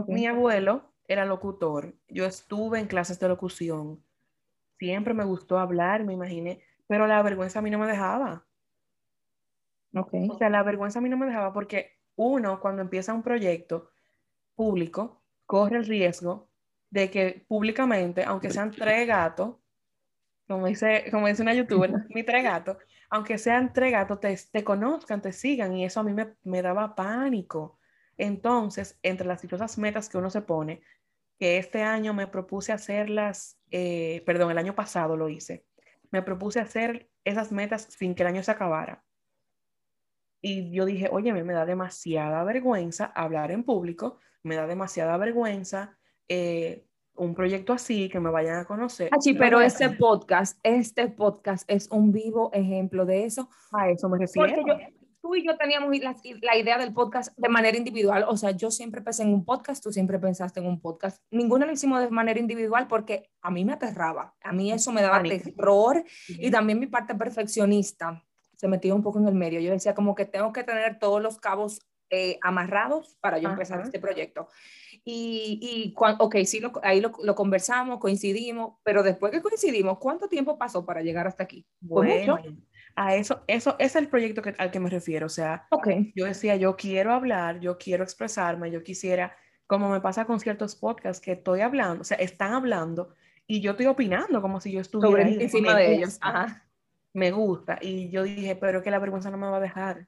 Mi 0.07 0.25
abuelo 0.25 0.95
era 1.07 1.23
locutor. 1.23 1.93
Yo 2.07 2.25
estuve 2.25 2.79
en 2.79 2.87
clases 2.87 3.19
de 3.19 3.27
locución. 3.27 4.03
Siempre 4.79 5.13
me 5.13 5.25
gustó 5.25 5.59
hablar, 5.59 6.05
me 6.05 6.13
imaginé, 6.13 6.59
pero 6.87 7.05
la 7.05 7.21
vergüenza 7.21 7.59
a 7.59 7.61
mí 7.61 7.69
no 7.69 7.77
me 7.77 7.85
dejaba. 7.85 8.47
Okay. 9.93 10.27
O 10.27 10.39
sea, 10.39 10.49
la 10.49 10.63
vergüenza 10.63 10.97
a 10.97 11.01
mí 11.03 11.09
no 11.09 11.17
me 11.17 11.27
dejaba 11.27 11.53
porque 11.53 11.99
uno, 12.15 12.59
cuando 12.59 12.81
empieza 12.81 13.13
un 13.13 13.23
proyecto 13.23 13.91
público, 14.55 15.23
corre 15.45 15.77
el 15.77 15.85
riesgo 15.85 16.49
de 16.89 17.09
que 17.11 17.45
públicamente, 17.47 18.23
aunque 18.23 18.49
sean 18.49 18.71
tres 18.71 19.07
gatos, 19.07 19.55
como 20.47 20.67
dice, 20.67 21.05
como 21.11 21.27
dice 21.27 21.41
una 21.41 21.53
youtuber, 21.53 21.91
mi 22.09 22.23
tres 22.23 22.43
gatos, 22.43 22.77
aunque 23.09 23.37
sean 23.37 23.73
tres 23.73 23.91
gatos, 23.91 24.19
te, 24.19 24.37
te, 24.51 24.63
conozcan, 24.63 25.21
te 25.21 25.31
sigan, 25.31 25.73
y 25.73 25.85
eso 25.85 25.99
a 25.99 26.03
mí 26.03 26.13
me, 26.13 26.35
me, 26.43 26.61
daba 26.61 26.95
pánico. 26.95 27.79
Entonces, 28.17 28.99
entre 29.03 29.27
las 29.27 29.41
dichosas 29.41 29.77
metas 29.77 30.09
que 30.09 30.17
uno 30.17 30.29
se 30.29 30.41
pone, 30.41 30.81
que 31.37 31.57
este 31.57 31.83
año 31.83 32.13
me 32.13 32.27
propuse 32.27 32.71
hacerlas, 32.71 33.59
eh, 33.71 34.23
perdón, 34.25 34.51
el 34.51 34.57
año 34.57 34.75
pasado 34.75 35.17
lo 35.17 35.29
hice, 35.29 35.65
me 36.11 36.21
propuse 36.21 36.59
hacer 36.59 37.09
esas 37.25 37.51
metas 37.51 37.83
sin 37.83 38.15
que 38.15 38.23
el 38.23 38.27
año 38.27 38.43
se 38.43 38.51
acabara. 38.51 39.04
Y 40.47 40.69
yo 40.69 40.85
dije, 40.85 41.09
oye, 41.11 41.33
me 41.33 41.53
da 41.53 41.65
demasiada 41.65 42.43
vergüenza 42.43 43.05
hablar 43.15 43.49
en 43.49 43.63
público, 43.63 44.19
me 44.43 44.55
da 44.55 44.67
demasiada 44.67 45.17
vergüenza 45.17 45.97
eh, 46.27 46.85
un 47.15 47.33
proyecto 47.33 47.73
así, 47.73 48.09
que 48.09 48.19
me 48.19 48.29
vayan 48.29 48.57
a 48.57 48.65
conocer. 48.65 49.09
Sí, 49.21 49.33
pero 49.33 49.59
este 49.59 49.89
podcast, 49.89 50.59
este 50.61 51.07
podcast 51.07 51.67
es 51.67 51.89
un 51.89 52.11
vivo 52.11 52.51
ejemplo 52.53 53.07
de 53.07 53.25
eso. 53.25 53.49
A 53.71 53.89
eso 53.89 54.07
me 54.07 54.19
refiero. 54.19 54.53
Porque 54.53 54.83
yo, 54.83 55.07
tú 55.19 55.33
y 55.33 55.43
yo 55.43 55.57
teníamos 55.57 55.89
la, 55.97 56.15
la, 56.43 56.55
idea 56.55 56.77
del 56.77 56.93
podcast 56.93 57.35
de 57.35 57.49
manera 57.49 57.75
individual. 57.75 58.25
O 58.27 58.37
sea, 58.37 58.51
yo 58.51 58.69
siempre 58.69 59.01
pensé 59.01 59.23
en 59.23 59.33
un 59.33 59.45
podcast, 59.45 59.83
tú 59.83 59.91
siempre 59.91 60.19
pensaste 60.19 60.59
en 60.59 60.67
un 60.67 60.79
podcast. 60.79 61.23
Ninguno 61.31 61.65
lo 61.65 61.71
hicimos 61.71 62.01
de 62.01 62.11
manera 62.11 62.39
individual 62.39 62.85
porque 62.87 63.31
a 63.41 63.49
mí 63.49 63.65
me 63.65 63.73
aterraba. 63.73 64.35
A 64.43 64.53
mí 64.53 64.71
eso 64.71 64.91
me 64.91 65.01
daba 65.01 65.23
terror 65.23 66.03
y 66.27 66.51
también 66.51 66.79
mi 66.79 66.85
parte 66.85 67.15
perfeccionista 67.15 68.23
se 68.57 68.67
metía 68.67 68.95
un 68.95 69.03
poco 69.03 69.19
en 69.19 69.27
el 69.27 69.35
medio. 69.35 69.59
Yo 69.59 69.71
decía 69.71 69.95
como 69.95 70.15
que 70.15 70.25
tengo 70.25 70.53
que 70.53 70.63
tener 70.63 70.99
todos 70.99 71.21
los 71.21 71.37
cabos 71.37 71.81
eh, 72.11 72.37
amarrados 72.41 73.17
para 73.19 73.39
yo 73.39 73.49
empezar 73.49 73.81
este 73.81 73.99
proyecto. 73.99 74.47
Y, 75.03 75.59
y 75.61 75.93
ok, 75.97 76.35
sí, 76.45 76.59
lo, 76.59 76.71
ahí 76.83 77.01
lo, 77.01 77.11
lo, 77.23 77.35
conversamos, 77.35 77.99
coincidimos, 77.99 78.75
pero 78.83 79.03
después 79.03 79.31
que 79.31 79.41
coincidimos, 79.41 79.99
¿cuánto 79.99 80.27
tiempo 80.27 80.57
pasó 80.57 80.85
para 80.85 81.01
llegar 81.01 81.27
hasta 81.27 81.43
aquí? 81.43 81.65
Bueno, 81.79 82.39
a 82.95 83.15
eso, 83.15 83.43
eso 83.47 83.75
es 83.77 83.95
el 83.95 84.07
proyecto 84.07 84.41
que, 84.41 84.55
al 84.57 84.71
que 84.71 84.79
me 84.79 84.89
refiero. 84.89 85.25
O 85.25 85.29
sea, 85.29 85.67
okay. 85.69 86.11
yo 86.15 86.25
decía, 86.25 86.55
yo 86.55 86.75
quiero 86.75 87.11
hablar, 87.11 87.59
yo 87.59 87.77
quiero 87.77 88.03
expresarme, 88.03 88.71
yo 88.71 88.83
quisiera, 88.83 89.35
como 89.67 89.89
me 89.89 90.01
pasa 90.01 90.25
con 90.25 90.39
ciertos 90.39 90.75
podcasts 90.75 91.21
que 91.23 91.33
estoy 91.33 91.61
hablando, 91.61 92.01
o 92.01 92.05
sea, 92.05 92.17
están 92.17 92.53
hablando 92.53 93.13
y 93.47 93.61
yo 93.61 93.71
estoy 93.71 93.87
opinando 93.87 94.41
como 94.41 94.59
si 94.59 94.71
yo 94.71 94.81
estuviera 94.81 95.09
Sobre 95.09 95.23
ahí, 95.23 95.43
encima 95.43 95.75
de 95.75 95.95
ellos. 95.95 96.17
Ajá 96.21 96.64
me 97.15 97.31
gusta. 97.31 97.79
Y 97.81 98.09
yo 98.09 98.23
dije, 98.23 98.55
pero 98.55 98.83
que 98.83 98.91
la 98.91 98.99
vergüenza 98.99 99.31
no 99.31 99.37
me 99.37 99.47
va 99.47 99.57
a 99.57 99.61
dejar. 99.61 100.05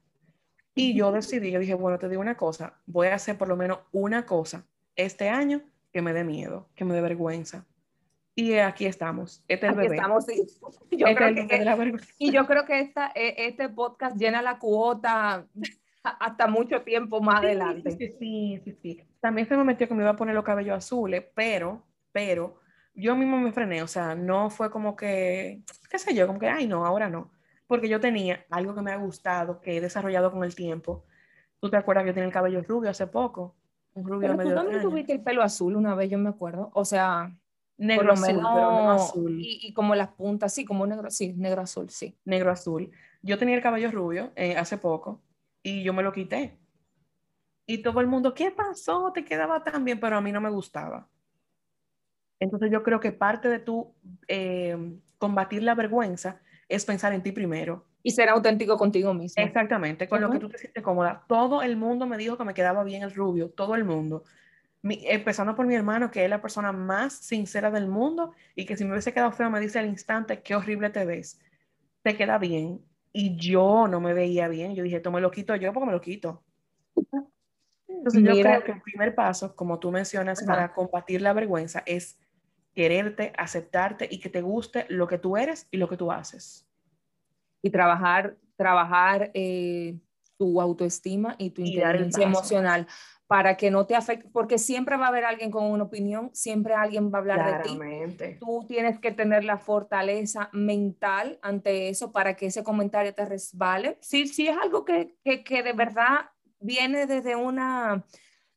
Y 0.76 0.94
yo 0.94 1.12
decidí, 1.12 1.50
yo 1.52 1.60
dije, 1.60 1.74
bueno, 1.74 1.98
te 1.98 2.08
digo 2.08 2.22
una 2.22 2.38
cosa, 2.38 2.76
voy 2.86 3.08
a 3.08 3.16
hacer 3.16 3.38
por 3.38 3.48
lo 3.48 3.56
menos 3.56 3.80
una 3.92 4.26
cosa 4.26 4.64
este 4.96 5.30
año 5.30 5.62
que 5.92 6.02
me 6.04 6.14
dé 6.14 6.24
miedo, 6.24 6.70
que 6.76 6.86
me 6.86 6.94
dé 6.94 7.02
vergüenza. 7.02 7.66
Y 8.36 8.54
aquí 8.56 8.86
estamos. 8.86 9.44
Este 9.48 9.66
es 9.66 9.72
el 9.74 9.80
aquí 9.80 9.88
bebé. 9.88 9.96
estamos, 9.96 10.26
sí. 10.26 10.46
Yo 10.92 11.08
Este 11.08 11.16
creo 11.16 11.30
es 11.30 11.30
el 11.30 11.36
que, 11.36 11.42
bebé 11.44 11.60
de 11.60 11.66
la 11.66 11.76
vergüenza. 11.76 12.14
y 12.20 12.32
yo 12.32 12.46
creo 12.46 12.66
que 12.66 12.80
esta, 12.82 13.12
e- 13.16 13.48
este 13.48 13.70
podcast 13.70 14.16
llena 14.18 14.44
la 14.44 14.60
cuota 14.60 15.48
hasta 16.04 16.48
mucho 16.48 16.84
tiempo 16.84 17.20
más 17.22 17.38
adelante. 17.44 17.92
Sí, 17.92 18.14
sí, 18.20 18.62
sí, 18.64 18.78
sí. 18.82 19.04
También 19.20 19.48
se 19.48 19.58
me 19.58 19.64
metió 19.64 19.88
que 19.88 19.96
me 19.96 20.04
iba 20.04 20.12
a 20.12 20.16
poner 20.16 20.36
los 20.36 20.44
cabellos 20.44 20.78
azules, 20.78 21.24
pero, 21.34 21.82
pero, 22.12 22.60
yo 22.98 23.16
mismo 23.16 23.38
me 23.40 23.52
frené, 23.52 23.84
o 23.84 23.88
sea, 23.88 24.16
no 24.16 24.50
fue 24.50 24.72
como 24.72 24.96
que, 24.96 25.62
qué 25.90 26.00
sé 26.00 26.16
yo, 26.16 26.26
como 26.28 26.40
que, 26.40 26.50
ay, 26.50 26.68
no, 26.68 26.86
ahora 26.86 27.10
no. 27.10 27.32
Porque 27.68 27.88
yo 27.88 28.00
tenía 28.00 28.46
algo 28.50 28.74
que 28.74 28.82
me 28.82 28.92
ha 28.92 28.98
gustado, 28.98 29.62
que 29.62 29.78
he 29.78 29.82
desarrollado 29.82 30.32
con 30.32 30.44
el 30.44 30.56
tiempo. 30.56 31.06
¿Tú 31.60 31.70
te 31.70 31.78
acuerdas 31.78 32.04
que 32.04 32.10
yo 32.10 32.14
tenía 32.16 32.28
el 32.28 32.34
cabello 32.34 32.62
rubio 32.62 32.90
hace 32.90 33.06
poco? 33.08 33.56
Un 33.94 34.08
rubio 34.08 34.22
Pero 34.22 34.38
medio 34.38 34.52
tú 34.52 34.56
también 34.56 34.82
tuviste 34.82 35.14
el 35.14 35.22
pelo 35.22 35.44
azul 35.44 35.76
una 35.76 35.94
vez, 35.94 36.10
yo 36.10 36.18
me 36.18 36.30
acuerdo. 36.30 36.72
O 36.74 36.86
sea, 36.86 37.32
Negro 37.78 38.14
azul, 38.14 38.28
menos, 38.28 38.52
pero 38.56 38.72
no 38.72 38.92
azul. 38.92 39.40
Y, 39.40 39.60
y 39.62 39.74
como 39.74 39.94
las 39.94 40.10
puntas, 40.10 40.54
sí, 40.54 40.66
como 40.66 40.88
negro, 40.88 41.12
sí, 41.12 41.34
negro 41.34 41.62
azul, 41.62 41.90
sí. 41.92 42.18
negro 42.26 42.52
azul. 42.52 42.92
Yo 43.22 43.38
tenía 43.38 43.56
el 43.56 43.62
cabello 43.62 43.92
rubio 43.92 44.32
eh, 44.36 44.58
hace 44.58 44.78
poco 44.78 45.22
y 45.62 45.84
yo 45.84 45.94
me 45.94 46.02
lo 46.02 46.12
quité. 46.12 46.58
Y 47.68 47.80
todo 47.80 48.02
el 48.02 48.08
mundo, 48.08 48.34
¿qué 48.34 48.50
pasó? 48.50 49.12
Te 49.14 49.24
quedaba 49.24 49.64
tan 49.64 49.86
bien, 49.86 50.00
pero 50.00 50.18
a 50.18 50.22
mí 50.22 50.32
no 50.32 50.42
me 50.42 50.50
gustaba. 50.50 51.08
Entonces 52.40 52.70
yo 52.72 52.84
creo 52.84 53.00
que 53.00 53.12
parte 53.12 53.50
de 53.50 53.60
tu 53.60 53.94
eh, 54.28 54.78
combatir 55.18 55.64
la 55.64 55.76
vergüenza 55.76 56.40
es 56.70 56.86
pensar 56.86 57.14
en 57.14 57.24
ti 57.24 57.32
primero. 57.32 57.86
Y 58.04 58.12
ser 58.12 58.30
auténtico 58.30 58.78
contigo 58.78 59.14
mismo. 59.14 59.44
Exactamente, 59.44 60.08
con 60.08 60.22
lo 60.22 60.30
que 60.30 60.40
tú 60.40 60.48
te 60.50 60.58
sientes 60.58 60.84
cómoda. 60.84 61.24
Todo 61.28 61.62
el 61.62 61.76
mundo 61.76 62.06
me 62.06 62.18
dijo 62.18 62.38
que 62.38 62.44
me 62.46 62.54
quedaba 62.54 62.84
bien 62.84 63.04
el 63.04 63.14
rubio, 63.14 63.50
todo 63.50 63.76
el 63.76 63.84
mundo. 63.84 64.24
Mi- 64.82 65.02
empezando 65.08 65.56
por 65.56 65.66
mi 65.66 65.76
hermano, 65.76 66.12
que 66.12 66.24
es 66.24 66.30
la 66.30 66.42
persona 66.42 66.72
más 66.72 67.14
sincera 67.14 67.72
del 67.72 67.88
mundo 67.88 68.34
y 68.56 68.66
que 68.66 68.78
si 68.78 68.86
me 68.86 68.92
hubiese 68.92 69.12
quedado 69.14 69.32
feo 69.32 69.50
me 69.50 69.60
dice 69.60 69.80
al 69.80 69.88
instante, 69.88 70.42
qué 70.42 70.56
horrible 70.56 70.90
te 70.92 71.04
ves. 71.06 71.40
Te 72.04 72.16
queda 72.16 72.38
bien. 72.38 72.80
Y 73.12 73.36
yo 73.36 73.88
no 73.88 74.00
me 74.00 74.14
veía 74.14 74.48
bien. 74.48 74.76
Yo 74.76 74.84
dije, 74.84 74.98
esto 74.98 75.12
me 75.12 75.20
lo 75.20 75.32
quito 75.32 75.56
yo 75.56 75.74
porque 75.74 75.88
me 75.88 75.94
lo 75.94 76.02
quito. 76.02 76.44
Entonces 77.90 78.24
yo 78.24 78.34
Mira. 78.34 78.50
creo 78.50 78.64
que 78.64 78.72
el 78.74 78.82
primer 78.82 79.16
paso, 79.16 79.56
como 79.56 79.80
tú 79.80 79.92
mencionas, 79.92 80.42
Ajá. 80.44 80.48
para 80.48 80.74
combatir 80.74 81.22
la 81.22 81.34
vergüenza 81.34 81.84
es 81.86 82.18
quererte, 82.78 83.34
aceptarte 83.36 84.08
y 84.12 84.20
que 84.20 84.30
te 84.30 84.44
guste 84.44 84.86
lo 84.90 85.08
que 85.08 85.18
tú 85.18 85.36
eres 85.36 85.68
y 85.72 85.78
lo 85.78 85.90
que 85.90 85.98
tú 85.98 86.12
haces. 86.12 86.70
Y 87.64 87.72
trabajar, 87.72 88.38
trabajar 88.56 89.32
eh, 89.34 89.98
tu 90.38 90.62
autoestima 90.62 91.34
y 91.40 91.50
tu 91.50 91.64
inteligencia 91.64 92.24
emocional 92.24 92.86
para 93.26 93.58
que 93.58 93.72
no 93.72 93.88
te 93.88 93.96
afecte, 93.96 94.30
porque 94.32 94.60
siempre 94.60 94.96
va 94.96 95.06
a 95.06 95.08
haber 95.08 95.26
alguien 95.26 95.50
con 95.50 95.64
una 95.64 95.86
opinión, 95.86 96.30
siempre 96.34 96.76
alguien 96.76 97.12
va 97.12 97.18
a 97.18 97.22
hablar 97.22 97.46
de 97.46 97.64
ti. 97.64 97.76
Claramente. 97.76 98.38
Tú 98.40 98.64
tienes 98.68 99.00
que 99.00 99.12
tener 99.12 99.44
la 99.44 99.58
fortaleza 99.58 100.52
mental 100.54 101.40
ante 101.42 101.90
eso 101.90 102.12
para 102.12 102.36
que 102.36 102.46
ese 102.46 102.64
comentario 102.64 103.12
te 103.12 103.26
resbale. 103.26 103.98
Si, 104.02 104.28
si 104.28 104.50
es 104.50 104.56
algo 104.56 104.86
que, 104.86 105.16
que, 105.24 105.44
que 105.44 105.64
de 105.64 105.74
verdad 105.74 106.30
viene 106.60 107.08
desde 107.08 107.36
una, 107.36 108.06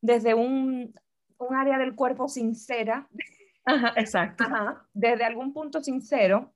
desde 0.02 0.34
un, 0.34 0.92
un 1.38 1.56
área 1.56 1.78
del 1.78 1.94
cuerpo 1.94 2.28
sincera, 2.28 3.08
Ajá, 3.74 3.92
exacto. 3.96 4.44
Ajá, 4.44 4.86
desde 4.92 5.24
algún 5.24 5.52
punto 5.52 5.80
sincero 5.80 6.52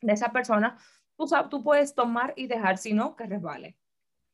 de 0.00 0.12
esa 0.12 0.32
persona, 0.32 0.78
tú, 1.16 1.26
sabes, 1.26 1.48
tú 1.50 1.62
puedes 1.62 1.94
tomar 1.94 2.32
y 2.36 2.46
dejar, 2.46 2.78
si 2.78 2.92
no, 2.92 3.16
que 3.16 3.26
resbale. 3.26 3.76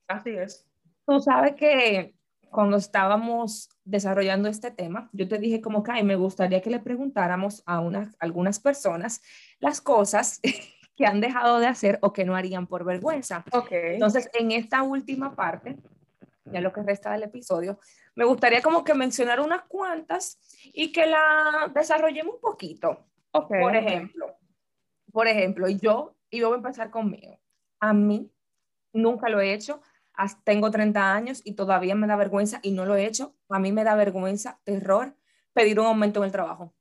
Así 0.08 0.30
es. 0.30 0.66
Tú 1.06 1.20
sabes 1.20 1.54
que 1.54 2.14
cuando 2.50 2.76
estábamos 2.76 3.70
desarrollando 3.84 4.48
este 4.48 4.70
tema, 4.70 5.08
yo 5.12 5.26
te 5.26 5.38
dije 5.38 5.60
como 5.60 5.82
que 5.82 5.92
"Ay, 5.92 6.04
me 6.04 6.16
gustaría 6.16 6.60
que 6.60 6.70
le 6.70 6.80
preguntáramos 6.80 7.62
a 7.66 7.80
unas, 7.80 8.14
algunas 8.20 8.60
personas 8.60 9.22
las 9.58 9.80
cosas 9.80 10.40
que 10.96 11.06
han 11.06 11.20
dejado 11.20 11.58
de 11.58 11.66
hacer 11.66 11.98
o 12.02 12.12
que 12.12 12.24
no 12.24 12.36
harían 12.36 12.66
por 12.66 12.84
vergüenza. 12.84 13.44
Ok. 13.52 13.68
Entonces, 13.72 14.28
en 14.34 14.52
esta 14.52 14.82
última 14.82 15.34
parte, 15.34 15.78
ya 16.44 16.60
lo 16.60 16.72
que 16.72 16.82
resta 16.82 17.12
del 17.12 17.22
episodio, 17.24 17.78
me 18.14 18.24
gustaría 18.24 18.62
como 18.62 18.84
que 18.84 18.94
mencionar 18.94 19.40
unas 19.40 19.62
cuantas 19.64 20.38
y 20.72 20.92
que 20.92 21.06
la 21.06 21.70
desarrollemos 21.74 22.34
un 22.36 22.40
poquito. 22.40 23.06
ok. 23.32 23.48
Por 23.60 23.76
ejemplo, 23.76 24.26
por 25.12 25.28
ejemplo, 25.28 25.68
yo, 25.68 26.16
y 26.30 26.40
yo 26.40 26.48
voy 26.48 26.56
a 26.56 26.58
empezar 26.58 26.90
conmigo. 26.90 27.38
A 27.80 27.92
mí 27.92 28.30
nunca 28.92 29.28
lo 29.28 29.40
he 29.40 29.52
hecho. 29.52 29.80
Tengo 30.44 30.70
30 30.70 31.14
años 31.14 31.40
y 31.44 31.54
todavía 31.54 31.94
me 31.94 32.06
da 32.06 32.16
vergüenza 32.16 32.60
y 32.62 32.72
no 32.72 32.84
lo 32.86 32.96
he 32.96 33.06
hecho. 33.06 33.34
A 33.48 33.58
mí 33.58 33.72
me 33.72 33.84
da 33.84 33.94
vergüenza, 33.94 34.60
terror, 34.64 35.16
pedir 35.52 35.80
un 35.80 35.86
aumento 35.86 36.20
en 36.20 36.26
el 36.26 36.32
trabajo. 36.32 36.74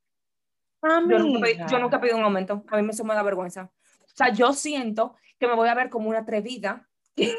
Yo 0.84 1.20
nunca, 1.20 1.40
pedí- 1.48 1.58
yo 1.72 1.80
nunca 1.80 1.98
he 1.98 2.00
pedido 2.00 2.18
un 2.18 2.24
aumento. 2.24 2.64
A 2.68 2.82
mí 2.82 2.90
eso 2.90 3.04
me 3.04 3.14
da 3.14 3.24
vergüenza. 3.24 3.72
O 4.02 4.08
sea, 4.16 4.30
yo 4.34 4.54
siento 4.54 5.16
que 5.40 5.48
me 5.48 5.56
voy 5.56 5.70
a 5.70 5.76
ver 5.76 5.90
como 5.90 6.10
una 6.10 6.20
atrevida, 6.20 6.90
que, 7.16 7.36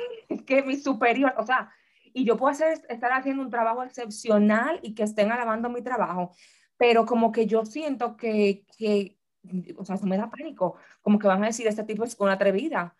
que 0.46 0.62
mi 0.62 0.76
superior, 0.76 1.34
o 1.36 1.44
sea, 1.44 1.72
y 2.14 2.24
yo 2.24 2.36
puedo 2.36 2.52
hacer, 2.52 2.80
estar 2.88 3.12
haciendo 3.12 3.42
un 3.42 3.50
trabajo 3.50 3.82
excepcional 3.82 4.80
y 4.82 4.94
que 4.94 5.02
estén 5.02 5.32
alabando 5.32 5.68
mi 5.68 5.82
trabajo, 5.82 6.32
pero 6.76 7.06
como 7.06 7.32
que 7.32 7.46
yo 7.46 7.64
siento 7.64 8.16
que, 8.16 8.64
que 8.76 9.18
o 9.76 9.84
sea, 9.84 9.96
eso 9.96 10.06
me 10.06 10.16
da 10.16 10.30
pánico, 10.30 10.76
como 11.00 11.18
que 11.18 11.26
van 11.26 11.42
a 11.42 11.46
decir, 11.46 11.66
este 11.66 11.84
tipo 11.84 12.04
es 12.04 12.16
una 12.18 12.32
atrevida. 12.32 12.94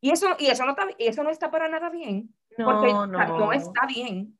Y 0.00 0.10
eso, 0.10 0.28
y 0.38 0.46
eso, 0.46 0.64
no, 0.64 0.70
está, 0.70 0.86
y 0.98 1.06
eso 1.06 1.22
no 1.22 1.30
está 1.30 1.50
para 1.50 1.68
nada 1.68 1.90
bien, 1.90 2.34
porque 2.56 2.92
No, 2.92 3.06
sea, 3.06 3.26
no. 3.26 3.38
no 3.38 3.52
está 3.52 3.86
bien, 3.86 4.38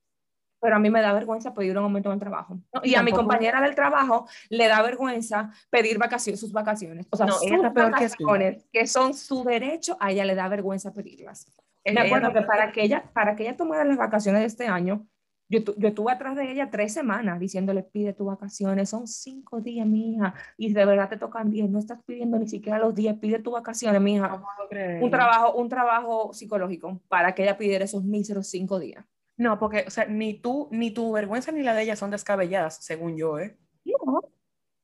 pero 0.61 0.77
a 0.77 0.79
mí 0.79 0.91
me 0.91 1.01
da 1.01 1.13
vergüenza 1.13 1.55
pedir 1.55 1.77
un 1.79 1.85
aumento 1.85 2.09
en 2.09 2.15
el 2.15 2.21
trabajo. 2.21 2.59
No, 2.73 2.81
y 2.83 2.95
a 2.95 3.03
mi 3.03 3.13
compañera 3.13 3.61
del 3.61 3.75
trabajo 3.75 4.27
le 4.49 4.69
da 4.69 4.83
vergüenza 4.83 5.51
pedir 5.71 5.99
vacaciones, 5.99 6.41
sus 6.41 6.53
vacaciones. 6.53 7.07
O 7.11 7.17
sea, 7.17 7.27
No, 7.27 7.35
sus 7.35 7.49
peor 7.49 7.73
que 7.73 7.83
vacaciones, 7.83 8.67
que 8.73 8.87
son 8.87 9.15
su 9.15 9.45
derecho, 9.45 9.97
a 10.01 10.11
ella 10.11 10.25
le 10.25 10.35
da 10.35 10.49
vergüenza 10.49 10.93
pedirlas. 10.93 11.47
Me 11.93 12.01
acuerdo 12.01 12.33
que 12.33 12.43
para 12.43 12.73
que 12.73 12.83
ella, 12.83 13.11
para 13.13 13.37
que 13.37 13.45
ella 13.45 13.57
tomara 13.57 13.85
las 13.85 13.97
vacaciones 13.97 14.41
de 14.41 14.47
este 14.47 14.67
año, 14.67 15.07
Yo, 15.49 15.61
yo 15.77 15.89
estuve 15.89 16.11
atrás 16.11 16.35
de 16.35 16.51
ella 16.51 16.71
tres 16.71 16.93
semanas 16.93 17.39
diciéndole, 17.39 17.85
pide 17.85 18.13
tus 18.13 18.27
vacaciones, 18.27 18.91
son 18.91 19.07
cinco 19.07 19.61
días, 19.61 19.87
mi 19.87 20.15
hija, 20.15 20.35
y 20.57 20.73
de 20.73 20.85
verdad 20.85 21.09
te 21.09 21.19
tocan 21.19 21.51
diez, 21.51 21.71
no 21.71 21.79
estás 21.79 22.01
pidiendo 22.05 22.37
ni 22.37 22.49
siquiera 22.49 22.81
los 22.81 22.93
días, 22.97 23.17
pide 23.21 23.39
tus 23.39 23.53
vacaciones, 23.53 24.01
mi 24.01 24.15
hija. 24.17 24.43
un 25.01 25.09
trabajo, 25.09 25.55
un 25.55 25.69
trabajo 25.69 26.33
psicológico 26.33 27.01
para 27.07 27.33
que 27.33 27.45
ella 27.45 27.57
pidiera 27.57 27.85
esos 27.85 28.03
míseros 28.03 28.49
cinco 28.49 28.81
días. 28.81 29.05
No, 29.37 29.57
porque, 29.61 29.85
o 29.87 29.91
sea, 29.91 30.07
ni 30.07 30.35
tú, 30.35 30.67
ni 30.73 30.91
tu 30.91 31.13
vergüenza 31.13 31.53
ni 31.53 31.63
la 31.63 31.75
de 31.75 31.83
ella 31.83 31.95
son 31.95 32.11
descabelladas, 32.11 32.79
según 32.85 33.17
yo, 33.17 33.39
¿eh? 33.39 33.57
No. 33.85 34.23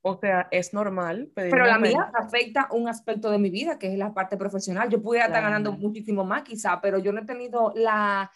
O 0.04 0.18
sea, 0.18 0.48
es 0.50 0.74
normal 0.74 1.30
pedir 1.32 1.52
Pero 1.52 1.64
la 1.64 1.78
mía 1.78 2.10
afecta 2.14 2.68
un 2.72 2.88
aspecto 2.88 3.30
de 3.30 3.38
mi 3.38 3.50
vida, 3.50 3.78
que 3.78 3.92
es 3.92 3.96
la 3.96 4.12
parte 4.12 4.36
profesional. 4.36 4.88
Yo 4.88 5.00
pudiera 5.00 5.26
estar 5.26 5.42
ganando 5.42 5.72
muchísimo 5.72 6.24
más 6.24 6.42
quizá, 6.42 6.80
pero 6.80 6.98
yo 6.98 7.12
no 7.12 7.20
he 7.20 7.24
tenido 7.24 7.72
la, 7.76 8.30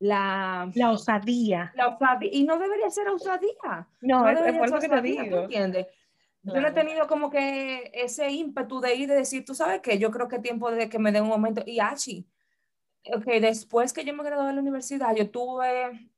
la, 0.00 0.68
la 0.74 0.90
osadía. 0.90 1.72
La 1.76 1.88
osadía. 1.88 2.30
Y 2.32 2.42
no 2.42 2.58
debería 2.58 2.90
ser 2.90 3.08
osadía. 3.08 3.88
No, 4.00 4.28
es, 4.28 4.40
es 4.40 4.70
por 4.70 4.80
que 4.80 4.88
te 4.88 5.00
digo. 5.00 5.42
entiendes? 5.42 5.86
Yo 6.42 6.60
no 6.60 6.66
he 6.66 6.72
tenido 6.72 7.06
como 7.06 7.30
que 7.30 7.92
ese 7.94 8.28
ímpetu 8.30 8.80
de 8.80 8.96
ir 8.96 9.02
y 9.02 9.06
decir, 9.06 9.44
tú 9.44 9.54
sabes 9.54 9.80
qué, 9.80 9.98
yo 9.98 10.10
creo 10.10 10.26
que 10.26 10.40
tiempo 10.40 10.72
de 10.72 10.88
que 10.88 10.98
me 10.98 11.12
dé 11.12 11.20
un 11.20 11.28
momento. 11.28 11.62
Y 11.64 11.78
así, 11.78 12.28
ok, 13.14 13.24
después 13.40 13.92
que 13.92 14.04
yo 14.04 14.12
me 14.12 14.24
gradué 14.24 14.48
de 14.48 14.54
la 14.54 14.60
universidad, 14.60 15.14
yo 15.14 15.30
tuve, 15.30 16.10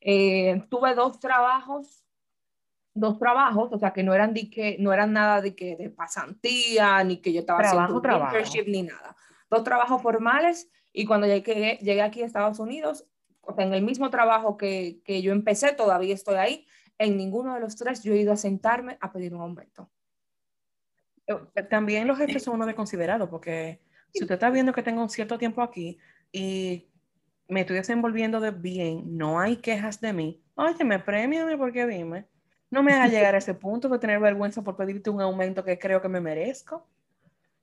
eh, 0.00 0.64
tuve 0.70 0.94
dos 0.94 1.20
trabajos, 1.20 2.02
dos 2.98 3.18
trabajos, 3.18 3.72
o 3.72 3.78
sea, 3.78 3.92
que 3.92 4.02
no 4.02 4.14
eran, 4.14 4.34
de 4.34 4.50
que, 4.50 4.76
no 4.78 4.92
eran 4.92 5.12
nada 5.12 5.40
de 5.40 5.54
que 5.54 5.76
de 5.76 5.90
pasantía, 5.90 7.02
ni 7.04 7.18
que 7.18 7.32
yo 7.32 7.40
estaba 7.40 7.60
haciendo 7.60 8.00
trabajo. 8.00 8.36
internship, 8.36 8.68
ni 8.68 8.82
nada. 8.82 9.16
Dos 9.50 9.64
trabajos 9.64 10.02
formales 10.02 10.70
y 10.92 11.04
cuando 11.04 11.26
llegué, 11.26 11.78
llegué 11.80 12.02
aquí 12.02 12.22
a 12.22 12.26
Estados 12.26 12.58
Unidos, 12.58 13.06
o 13.40 13.54
sea, 13.54 13.64
en 13.64 13.72
el 13.72 13.82
mismo 13.82 14.10
trabajo 14.10 14.56
que, 14.56 15.00
que 15.04 15.22
yo 15.22 15.32
empecé, 15.32 15.72
todavía 15.72 16.14
estoy 16.14 16.36
ahí, 16.36 16.66
en 16.98 17.16
ninguno 17.16 17.54
de 17.54 17.60
los 17.60 17.76
tres 17.76 18.02
yo 18.02 18.12
he 18.12 18.18
ido 18.18 18.32
a 18.32 18.36
sentarme 18.36 18.98
a 19.00 19.12
pedir 19.12 19.34
un 19.34 19.40
aumento. 19.40 19.90
Eh, 21.26 21.62
también 21.70 22.06
los 22.06 22.18
jefes 22.18 22.42
son 22.42 22.54
uno 22.54 22.66
de 22.66 22.74
considerado, 22.74 23.30
porque 23.30 23.80
si 24.12 24.24
usted 24.24 24.34
está 24.34 24.50
viendo 24.50 24.72
que 24.72 24.82
tengo 24.82 25.02
un 25.02 25.10
cierto 25.10 25.38
tiempo 25.38 25.62
aquí 25.62 25.98
y 26.32 26.88
me 27.48 27.60
estoy 27.60 27.76
desenvolviendo 27.76 28.40
de 28.40 28.50
bien, 28.50 29.16
no 29.16 29.38
hay 29.38 29.56
quejas 29.56 30.00
de 30.00 30.12
mí, 30.12 30.42
oye, 30.54 30.84
me 30.84 30.98
premiame 30.98 31.56
porque 31.56 31.86
dime. 31.86 32.26
No 32.70 32.82
me 32.82 32.92
haga 32.92 33.08
llegar 33.08 33.34
a 33.34 33.38
ese 33.38 33.54
punto 33.54 33.88
de 33.88 33.98
tener 33.98 34.20
vergüenza 34.20 34.62
por 34.62 34.76
pedirte 34.76 35.10
un 35.10 35.20
aumento 35.20 35.64
que 35.64 35.78
creo 35.78 36.02
que 36.02 36.08
me 36.08 36.20
merezco. 36.20 36.86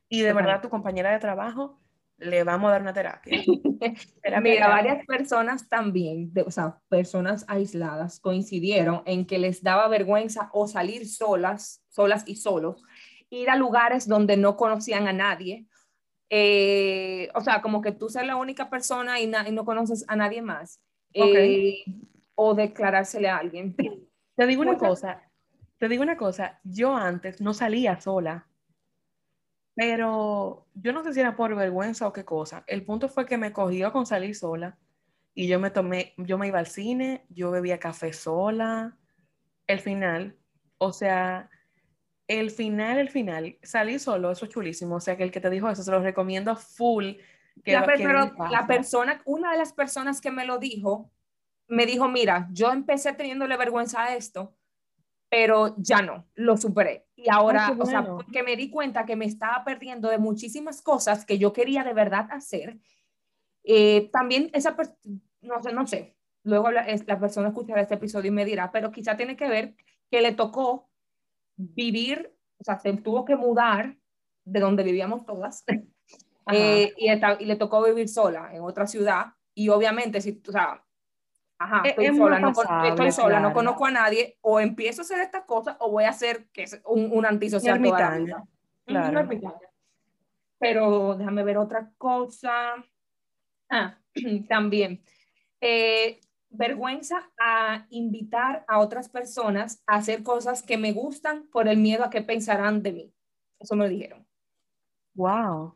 Y 0.10 0.22
de 0.22 0.34
verdad, 0.34 0.62
tu 0.62 0.70
compañera 0.70 1.12
de 1.12 1.20
trabajo 1.20 1.80
le 2.18 2.44
vamos 2.44 2.70
a 2.70 2.74
dar 2.74 2.82
una 2.82 2.94
terapia. 2.94 3.42
Mira, 4.42 4.68
varias 4.68 5.06
personas 5.06 5.68
también, 5.68 6.32
o 6.46 6.52
sea, 6.52 6.80
personas 6.88 7.46
aisladas, 7.48 8.20
coincidieron 8.20 9.04
en 9.06 9.26
que 9.26 9.38
les 9.38 9.62
daba 9.62 9.88
vergüenza 9.88 10.50
o 10.54 10.68
salir 10.68 11.08
solas, 11.08 11.84
solas 11.90 12.24
y 12.26 12.38
solos, 12.38 12.84
ir 13.30 13.50
a 13.50 13.56
lugares 13.56 14.08
donde 14.08 14.38
no 14.38 14.56
conocían 14.56 15.08
a 15.08 15.14
nadie. 15.14 15.68
Eh, 16.30 17.30
o 17.36 17.42
sea, 17.42 17.62
como 17.62 17.82
que 17.82 17.92
tú 17.92 18.10
seas 18.10 18.26
la 18.26 18.38
única 18.38 18.70
persona 18.70 19.20
y, 19.20 19.28
no 19.28 19.66
conoces 19.66 20.06
a 20.08 20.16
nadie 20.16 20.42
más. 20.42 20.80
Eh, 21.14 21.84
o 22.34 22.54
declarársele 22.56 23.30
a 23.30 23.38
alguien. 23.38 23.76
Te 24.36 24.46
digo 24.46 24.62
una 24.62 24.78
cosa, 24.78 25.22
te 25.78 25.88
digo 25.88 26.04
una 26.04 26.18
cosa, 26.18 26.60
yo 26.64 26.96
antes 26.96 27.42
no 27.42 27.54
salía 27.54 28.00
sola 28.00 28.48
pero 29.76 30.68
yo 30.74 30.94
no 30.94 31.04
sé 31.04 31.14
si 31.14 31.20
era 31.20 31.36
por 31.36 31.54
vergüenza 31.54 32.08
o 32.08 32.14
qué 32.14 32.24
cosa. 32.24 32.64
El 32.66 32.86
punto 32.86 33.10
fue 33.10 33.26
que 33.26 33.38
me 33.38 33.52
cogió 33.52 33.92
con 33.92 34.06
salir 34.06 34.34
sola 34.34 34.78
y 35.34 35.48
yo 35.48 35.60
me 35.60 35.70
tomé, 35.70 36.14
yo 36.18 36.38
me 36.38 36.48
iba 36.48 36.60
al 36.60 36.68
cine, 36.68 37.26
yo 37.30 37.52
bebía 37.52 37.78
café 37.78 38.14
sola. 38.14 38.98
El 39.68 39.82
final, 39.82 40.38
o 40.78 40.94
sea, 40.94 41.50
el 42.28 42.52
final, 42.52 43.00
el 43.00 43.10
final, 43.10 43.58
salí 43.64 44.00
solo, 44.00 44.32
eso 44.32 44.46
es 44.46 44.52
chulísimo. 44.52 44.96
O 44.96 45.02
sea, 45.02 45.18
que 45.18 45.24
el 45.24 45.32
que 45.32 45.42
te 45.42 45.50
dijo 45.50 45.70
eso, 45.70 45.84
se 45.84 45.92
lo 45.92 46.02
recomiendo 46.02 46.56
full. 46.56 47.16
Que, 47.64 47.74
la, 47.74 47.86
pero 47.86 48.34
la 48.50 48.66
persona, 48.68 49.22
una 49.26 49.52
de 49.52 49.58
las 49.58 49.74
personas 49.74 50.22
que 50.22 50.32
me 50.32 50.46
lo 50.46 50.58
dijo, 50.58 51.12
me 51.68 51.86
dijo, 51.86 52.08
mira, 52.08 52.48
yo 52.52 52.72
empecé 52.72 53.14
teniéndole 53.14 53.58
vergüenza 53.58 54.04
a 54.04 54.16
esto, 54.16 54.56
pero 55.30 55.76
ya 55.78 56.02
no, 56.02 56.28
lo 56.36 56.58
superé. 56.58 57.08
Y 57.16 57.30
ahora, 57.30 57.76
o 57.78 57.86
sea, 57.86 58.06
porque 58.06 58.44
me 58.44 58.56
di 58.56 58.70
cuenta 58.70 59.06
que 59.06 59.16
me 59.16 59.26
estaba 59.26 59.64
perdiendo 59.64 60.10
de 60.10 60.18
muchísimas 60.18 60.82
cosas 60.82 61.26
que 61.26 61.38
yo 61.38 61.54
quería 61.54 61.84
de 61.84 61.94
verdad 61.94 62.28
hacer. 62.32 62.80
Eh, 63.64 64.10
también 64.12 64.50
esa 64.54 64.76
persona, 64.76 64.98
no 65.42 65.62
sé, 65.62 65.74
no 65.74 65.88
sé, 65.88 66.16
luego 66.44 66.70
la, 66.72 66.86
la 67.06 67.20
persona 67.20 67.50
escuchará 67.50 67.82
este 67.82 67.96
episodio 67.96 68.30
y 68.30 68.34
me 68.34 68.46
dirá, 68.46 68.72
pero 68.72 68.92
quizá 68.92 69.18
tiene 69.18 69.36
que 69.36 69.50
ver 69.50 69.76
que 70.12 70.22
le 70.22 70.34
tocó 70.34 70.90
vivir, 71.56 72.32
o 72.60 72.64
sea, 72.64 72.80
se 72.80 72.94
tuvo 72.98 73.26
que 73.26 73.36
mudar 73.36 73.98
de 74.44 74.60
donde 74.60 74.84
vivíamos 74.84 75.26
todas 75.26 75.64
eh, 76.52 76.94
y, 76.98 77.10
y, 77.10 77.46
le 77.46 77.56
tocó 77.56 77.84
vivir 77.84 78.08
sola 78.08 78.52
en 78.54 78.62
otra 78.62 78.86
ciudad 78.86 79.34
y 79.56 79.70
obviamente, 79.70 80.22
si, 80.22 80.42
o 80.48 80.52
sea, 80.52 80.86
ajá, 81.58 81.84
estoy 81.86 82.16
sola, 82.16 82.40
no, 82.40 82.52
estoy 82.86 83.12
sola 83.12 83.40
no 83.40 83.54
conozco 83.54 83.86
a 83.86 83.92
nadie, 83.92 84.38
o 84.42 84.60
empiezo 84.60 85.02
a 85.02 85.04
hacer 85.04 85.20
estas 85.20 85.44
cosas 85.46 85.78
o 85.80 85.92
voy 85.92 86.04
a 86.06 86.10
hacer 86.10 86.48
que 86.52 86.64
es 86.64 86.82
un, 86.86 87.10
un 87.12 87.26
antisocial 87.26 87.82
toda 87.82 88.00
la 88.00 88.18
vida. 88.18 88.44
Claro. 88.86 89.28
Pero 90.60 91.16
déjame 91.16 91.44
ver 91.44 91.58
otra 91.58 91.92
cosa. 91.98 92.76
Ah, 93.70 93.98
también. 94.48 95.02
Eh, 95.62 96.20
vergüenza 96.50 97.30
a 97.40 97.86
invitar 97.90 98.64
a 98.68 98.80
otras 98.80 99.10
personas 99.10 99.84
a 99.88 99.96
hacer 99.96 100.24
cosas 100.24 100.64
que 100.64 100.78
me 100.78 100.94
gustan 100.94 101.48
por 101.52 101.68
el 101.68 101.78
miedo 101.78 102.04
a 102.04 102.10
que 102.10 102.22
pensarán 102.22 102.82
de 102.82 102.94
mí. 102.94 103.14
Eso 103.60 103.76
me 103.76 103.86
lo 103.86 103.90
dijeron. 103.90 104.26
Wow. 105.16 105.76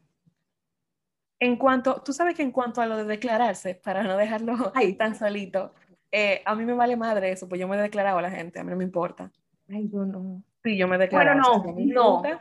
En 1.39 1.56
cuanto, 1.56 2.02
tú 2.04 2.12
sabes 2.12 2.36
que 2.36 2.43
en 2.43 2.52
cuanto 2.52 2.82
a 2.82 2.86
lo 2.86 2.97
de 2.97 3.06
declararse, 3.06 3.75
para 3.75 4.04
no 4.04 4.17
dejarlo 4.17 4.54
ahí 4.75 4.93
tan 4.93 5.15
solito, 5.15 5.73
eh, 6.12 6.41
a 6.45 6.56
mí 6.56 6.65
me 6.65 6.73
vale 6.73 6.95
madre 6.95 7.32
eso, 7.32 7.47
pues 7.47 7.62
yo 7.62 7.67
me 7.67 7.78
he 7.78 7.82
declarado 7.82 8.17
a 8.17 8.21
la 8.21 8.32
gente, 8.32 8.60
a 8.60 8.63
mí 8.63 8.71
no 8.71 8.78
me 8.78 8.84
importa. 8.84 9.32
Ay, 9.69 9.89
yo 9.91 10.06
no. 10.06 10.43
Sí, 10.63 10.78
yo 10.78 10.88
me 10.88 10.95
he 10.95 10.99
declarado. 10.99 11.62
Bueno, 11.62 11.75
no, 11.93 12.21
no. 12.21 12.39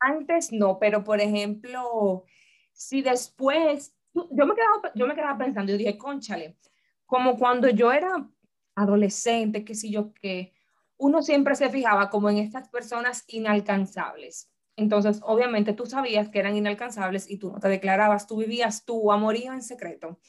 Antes 0.00 0.52
no, 0.52 0.78
pero 0.78 1.02
por 1.02 1.20
ejemplo, 1.20 2.24
si 2.72 3.02
después, 3.02 3.94
yo 4.14 4.46
me 4.46 4.54
quedaba, 4.54 4.92
yo 4.94 5.06
me 5.06 5.14
quedaba 5.14 5.36
pensando, 5.36 5.72
yo 5.72 5.78
dije, 5.78 5.98
conchale, 5.98 6.56
como 7.04 7.36
cuando 7.36 7.68
yo 7.68 7.92
era 7.92 8.28
adolescente, 8.76 9.64
qué 9.64 9.74
sé 9.74 9.90
yo, 9.90 10.12
que 10.14 10.54
uno 10.98 11.22
siempre 11.22 11.56
se 11.56 11.68
fijaba 11.70 12.10
como 12.10 12.30
en 12.30 12.38
estas 12.38 12.68
personas 12.68 13.24
inalcanzables. 13.28 14.50
Entonces, 14.78 15.20
obviamente 15.24 15.72
tú 15.72 15.86
sabías 15.86 16.28
que 16.28 16.38
eran 16.38 16.56
inalcanzables 16.56 17.28
y 17.28 17.36
tú 17.36 17.50
no 17.50 17.58
te 17.58 17.68
declarabas, 17.68 18.28
tú 18.28 18.36
vivías 18.36 18.84
tu 18.84 19.10
amorío 19.10 19.52
en 19.52 19.60
secreto, 19.60 20.20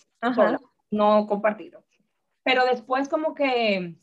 no 0.90 1.28
compartido. 1.28 1.86
Pero 2.42 2.66
después 2.66 3.08
como 3.08 3.36
que 3.36 3.96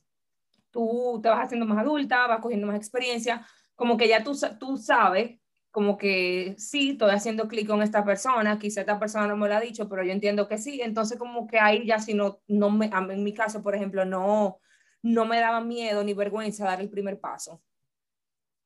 tú 0.71 1.19
te 1.21 1.29
vas 1.29 1.47
haciendo 1.47 1.67
más 1.67 1.79
adulta, 1.79 2.29
vas 2.29 2.41
cogiendo 2.41 2.69
más 2.69 2.77
experiencia, 2.77 3.45
como 3.75 3.97
que 3.97 4.07
ya 4.07 4.23
tú, 4.23 4.39
tú 4.61 4.77
sabes, 4.77 5.41
como 5.73 5.99
que 5.99 6.55
sí, 6.59 6.91
estoy 6.91 7.11
haciendo 7.11 7.49
clic 7.49 7.67
con 7.67 7.83
esta 7.83 8.05
persona, 8.05 8.57
quizá 8.57 8.83
esta 8.83 9.01
persona 9.01 9.27
no 9.27 9.37
me 9.37 9.49
lo 9.49 9.57
ha 9.57 9.61
dicho, 9.61 9.89
pero 9.89 10.05
yo 10.05 10.13
entiendo 10.13 10.47
que 10.47 10.59
sí, 10.59 10.81
entonces 10.81 11.19
como 11.19 11.49
que 11.49 11.59
ahí 11.59 11.85
ya 11.85 11.99
si 11.99 12.15
no, 12.15 12.39
no 12.47 12.71
me, 12.71 12.87
en 12.87 13.25
mi 13.25 13.35
caso, 13.35 13.65
por 13.65 13.75
ejemplo, 13.75 14.05
no, 14.05 14.61
no 15.03 15.25
me 15.25 15.41
daba 15.41 15.61
miedo 15.61 16.05
ni 16.05 16.15
vergüenza 16.15 16.67
dar 16.67 16.81
el 16.81 16.89
primer 16.89 17.19
paso. 17.19 17.61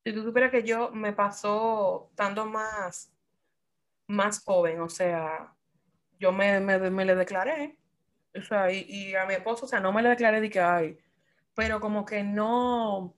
Si 0.03 0.13
tú 0.13 0.23
supieras 0.23 0.51
que 0.51 0.63
yo 0.63 0.91
me 0.91 1.13
pasó 1.13 2.07
estando 2.09 2.45
más, 2.45 3.13
más 4.07 4.43
joven, 4.43 4.81
o 4.81 4.89
sea, 4.89 5.53
yo 6.19 6.31
me, 6.31 6.59
me, 6.59 6.89
me 6.89 7.05
le 7.05 7.15
declaré, 7.15 7.77
o 8.35 8.41
sea, 8.41 8.71
y, 8.71 9.13
a 9.15 9.25
mi 9.25 9.33
esposo, 9.33 9.65
o 9.65 9.67
sea, 9.67 9.79
no 9.79 9.91
me 9.91 10.01
le 10.01 10.09
declaré 10.09 10.41
de 10.41 10.49
que, 10.49 10.59
ay, 10.59 10.97
pero 11.53 11.79
como 11.79 12.05
que 12.05 12.23
no, 12.23 13.13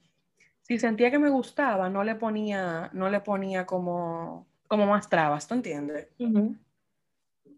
si 0.61 0.79
sentía 0.79 1.11
que 1.11 1.19
me 1.19 1.29
gustaba, 1.29 1.89
no 1.89 2.03
le 2.03 2.15
ponía, 2.15 2.89
no 2.93 3.09
le 3.09 3.19
ponía 3.19 3.65
como, 3.65 4.47
como 4.67 4.86
más 4.86 5.09
trabas, 5.09 5.47
¿tú 5.47 5.53
entiendes? 5.53 6.09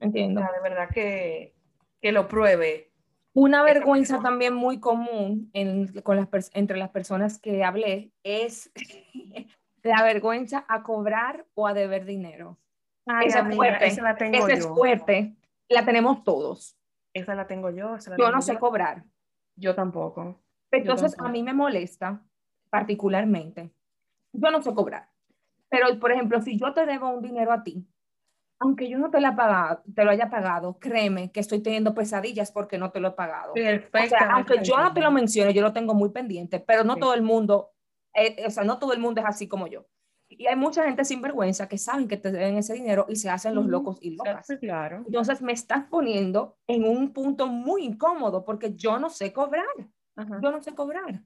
Entiendo. 0.01 0.41
O 0.41 0.43
sea, 0.43 0.53
de 0.53 0.61
verdad 0.61 0.89
que, 0.93 1.55
que 2.01 2.11
lo 2.11 2.27
pruebe, 2.27 2.91
una 3.35 3.63
vergüenza 3.63 4.21
también 4.21 4.53
muy 4.53 4.79
común 4.79 5.49
en, 5.53 5.87
con 6.01 6.15
las, 6.15 6.29
entre 6.53 6.77
las 6.77 6.89
personas 6.89 7.37
que 7.37 7.65
hablé 7.65 8.13
es 8.23 8.71
la 9.83 10.03
vergüenza 10.03 10.65
a 10.69 10.83
cobrar 10.83 11.45
o 11.53 11.67
a 11.67 11.73
deber 11.73 12.05
dinero. 12.05 12.57
esa, 13.25 13.41
es 13.41 13.55
fuerte, 13.55 13.87
esa 13.87 14.01
la 14.03 14.15
tengo 14.15 14.47
es 14.47 14.65
fuerte. 14.65 15.35
La 15.67 15.83
tenemos 15.83 16.23
todos. 16.23 16.77
Esa 17.13 17.35
la 17.35 17.45
tengo 17.45 17.69
yo. 17.71 17.97
yo 18.17 18.31
no 18.31 18.41
sé 18.41 18.57
cobrar. 18.57 19.03
Yo 19.57 19.75
tampoco. 19.75 20.41
Entonces, 20.71 21.15
a 21.19 21.27
mí 21.27 21.43
me 21.43 21.53
molesta 21.53 22.23
particularmente. 22.69 23.71
Yo 24.31 24.49
no 24.49 24.61
sé 24.61 24.73
cobrar. 24.73 25.09
Pero, 25.69 25.99
por 25.99 26.11
ejemplo, 26.11 26.41
si 26.41 26.57
yo 26.57 26.73
te 26.73 26.85
debo 26.85 27.09
un 27.09 27.21
dinero 27.21 27.51
a 27.51 27.63
ti, 27.63 27.85
aunque 28.59 28.89
yo 28.89 28.97
no 28.97 29.09
te, 29.09 29.19
la 29.19 29.35
pagado, 29.35 29.81
te 29.93 30.03
lo 30.03 30.11
haya 30.11 30.29
pagado, 30.29 30.77
créeme 30.79 31.31
que 31.31 31.39
estoy 31.39 31.59
teniendo 31.61 31.93
pesadillas 31.93 32.51
porque 32.51 32.77
no 32.77 32.91
te 32.91 32.99
lo 32.99 33.09
he 33.09 33.11
pagado. 33.11 33.53
O 33.53 34.07
sea, 34.07 34.31
aunque 34.31 34.63
yo 34.63 34.77
no 34.77 34.93
te 34.93 35.01
lo 35.01 35.11
mencione, 35.11 35.53
yo 35.53 35.61
lo 35.61 35.73
tengo 35.73 35.93
muy 35.93 36.09
pendiente, 36.09 36.59
pero 36.59 36.83
no 36.83 36.95
todo 36.95 37.13
el 37.13 37.21
mundo, 37.21 37.71
eh, 38.13 38.43
o 38.45 38.49
sea, 38.49 38.63
no 38.63 38.79
todo 38.79 38.93
el 38.93 38.99
mundo 38.99 39.21
es 39.21 39.27
así 39.27 39.47
como 39.47 39.67
yo. 39.67 39.85
Y 40.27 40.47
hay 40.47 40.55
mucha 40.55 40.83
gente 40.83 41.05
sin 41.05 41.21
vergüenza 41.21 41.67
que 41.67 41.77
saben 41.77 42.07
que 42.07 42.17
te 42.17 42.31
deben 42.31 42.57
ese 42.57 42.73
dinero 42.73 43.05
y 43.07 43.15
se 43.15 43.29
hacen 43.29 43.53
los 43.53 43.67
locos 43.67 43.99
y 44.01 44.15
locas. 44.15 44.47
Claro. 44.59 45.03
Entonces 45.05 45.41
me 45.41 45.53
estás 45.53 45.85
poniendo 45.85 46.57
en 46.65 46.85
un 46.85 47.13
punto 47.13 47.47
muy 47.47 47.85
incómodo 47.85 48.43
porque 48.43 48.73
yo 48.75 48.97
no 48.97 49.09
sé 49.09 49.31
cobrar. 49.31 49.65
Yo 50.15 50.51
no 50.51 50.61
sé 50.61 50.73
cobrar. 50.73 51.21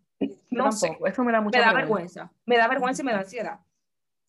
No 0.50 0.72
sé. 0.72 0.98
Eso 1.06 1.24
me 1.24 1.32
da 1.32 1.42
mucha 1.42 1.60
Me 1.60 1.66
da 1.66 1.74
vergüenza. 1.74 2.32
Me 2.46 2.58
da 2.58 2.68
vergüenza 2.68 3.02
y 3.02 3.06
me 3.06 3.14
da 3.14 3.20
ansiedad. 3.20 3.60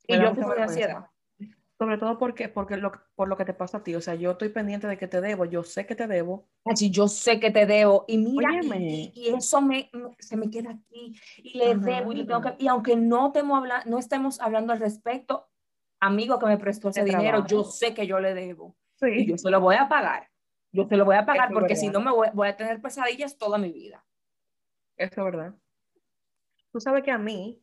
Y 0.06 0.16
yo 0.20 0.34
sufro 0.34 0.54
de 0.54 0.62
ansiedad. 0.62 1.06
Sobre 1.80 1.96
todo 1.96 2.18
porque, 2.18 2.50
porque 2.50 2.76
lo, 2.76 2.92
por 3.14 3.26
lo 3.26 3.38
que 3.38 3.46
te 3.46 3.54
pasa 3.54 3.78
a 3.78 3.82
ti. 3.82 3.94
O 3.94 4.02
sea, 4.02 4.14
yo 4.14 4.32
estoy 4.32 4.50
pendiente 4.50 4.86
de 4.86 4.98
que 4.98 5.08
te 5.08 5.22
debo, 5.22 5.46
yo 5.46 5.62
sé 5.62 5.86
que 5.86 5.94
te 5.94 6.06
debo. 6.06 6.46
Así, 6.66 6.90
yo 6.90 7.08
sé 7.08 7.40
que 7.40 7.50
te 7.50 7.64
debo. 7.64 8.04
Y 8.06 8.18
mira, 8.18 8.50
y, 8.78 9.12
y, 9.14 9.28
eso 9.30 9.62
me, 9.62 9.90
se 10.18 10.36
me 10.36 10.50
queda 10.50 10.72
aquí. 10.72 11.18
Y 11.38 11.56
le 11.56 11.74
debo 11.76 12.12
y 12.12 12.16
le 12.16 12.24
tengo 12.26 12.42
que. 12.42 12.54
Y 12.58 12.68
aunque 12.68 12.96
no, 12.96 13.28
estemos 13.28 13.66
no 13.86 13.98
estemos 13.98 14.42
hablando 14.42 14.74
al 14.74 14.78
respecto, 14.78 15.48
amigo 16.00 16.38
que 16.38 16.44
me 16.44 16.58
prestó 16.58 16.90
ese 16.90 17.02
dinero, 17.02 17.46
yo 17.46 17.64
sé 17.64 17.94
que 17.94 18.06
yo 18.06 18.20
le 18.20 18.34
debo. 18.34 18.76
Sí. 18.96 19.06
Y 19.10 19.26
yo 19.28 19.38
se 19.38 19.48
lo 19.48 19.58
voy 19.58 19.76
a 19.76 19.88
pagar. 19.88 20.28
Yo 20.72 20.86
se 20.86 20.98
lo 20.98 21.06
voy 21.06 21.16
a 21.16 21.24
pagar 21.24 21.50
porque 21.50 21.76
si 21.76 21.88
no 21.88 22.00
me 22.02 22.10
voy, 22.10 22.28
voy, 22.34 22.48
a 22.48 22.56
tener 22.58 22.82
pesadillas 22.82 23.38
toda 23.38 23.56
mi 23.56 23.72
vida. 23.72 24.04
Eso 24.98 25.20
es 25.22 25.24
verdad. 25.24 25.54
Tú 26.72 26.78
sabes 26.78 27.02
que 27.02 27.10
a 27.10 27.16
mí, 27.16 27.58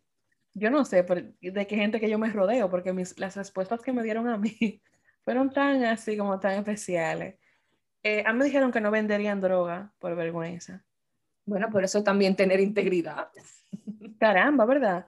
yo 0.57 0.69
no 0.69 0.83
sé 0.85 1.03
de 1.03 1.67
qué 1.67 1.75
gente 1.75 1.99
que 1.99 2.09
yo 2.09 2.17
me 2.17 2.31
rodeo, 2.31 2.69
porque 2.69 2.93
mis, 2.93 3.17
las 3.19 3.35
respuestas 3.35 3.81
que 3.81 3.93
me 3.93 4.03
dieron 4.03 4.27
a 4.27 4.37
mí 4.37 4.81
fueron 5.23 5.51
tan 5.51 5.83
así 5.85 6.17
como 6.17 6.39
tan 6.39 6.53
especiales. 6.53 7.35
Eh, 8.03 8.23
a 8.25 8.33
mí 8.33 8.39
me 8.39 8.45
dijeron 8.45 8.71
que 8.71 8.81
no 8.81 8.91
venderían 8.91 9.41
droga 9.41 9.93
por 9.99 10.15
vergüenza. 10.15 10.83
Bueno, 11.45 11.69
por 11.69 11.83
eso 11.83 12.03
también 12.03 12.35
tener 12.35 12.59
integridad. 12.59 13.29
Caramba, 14.19 14.65
¿verdad? 14.65 15.07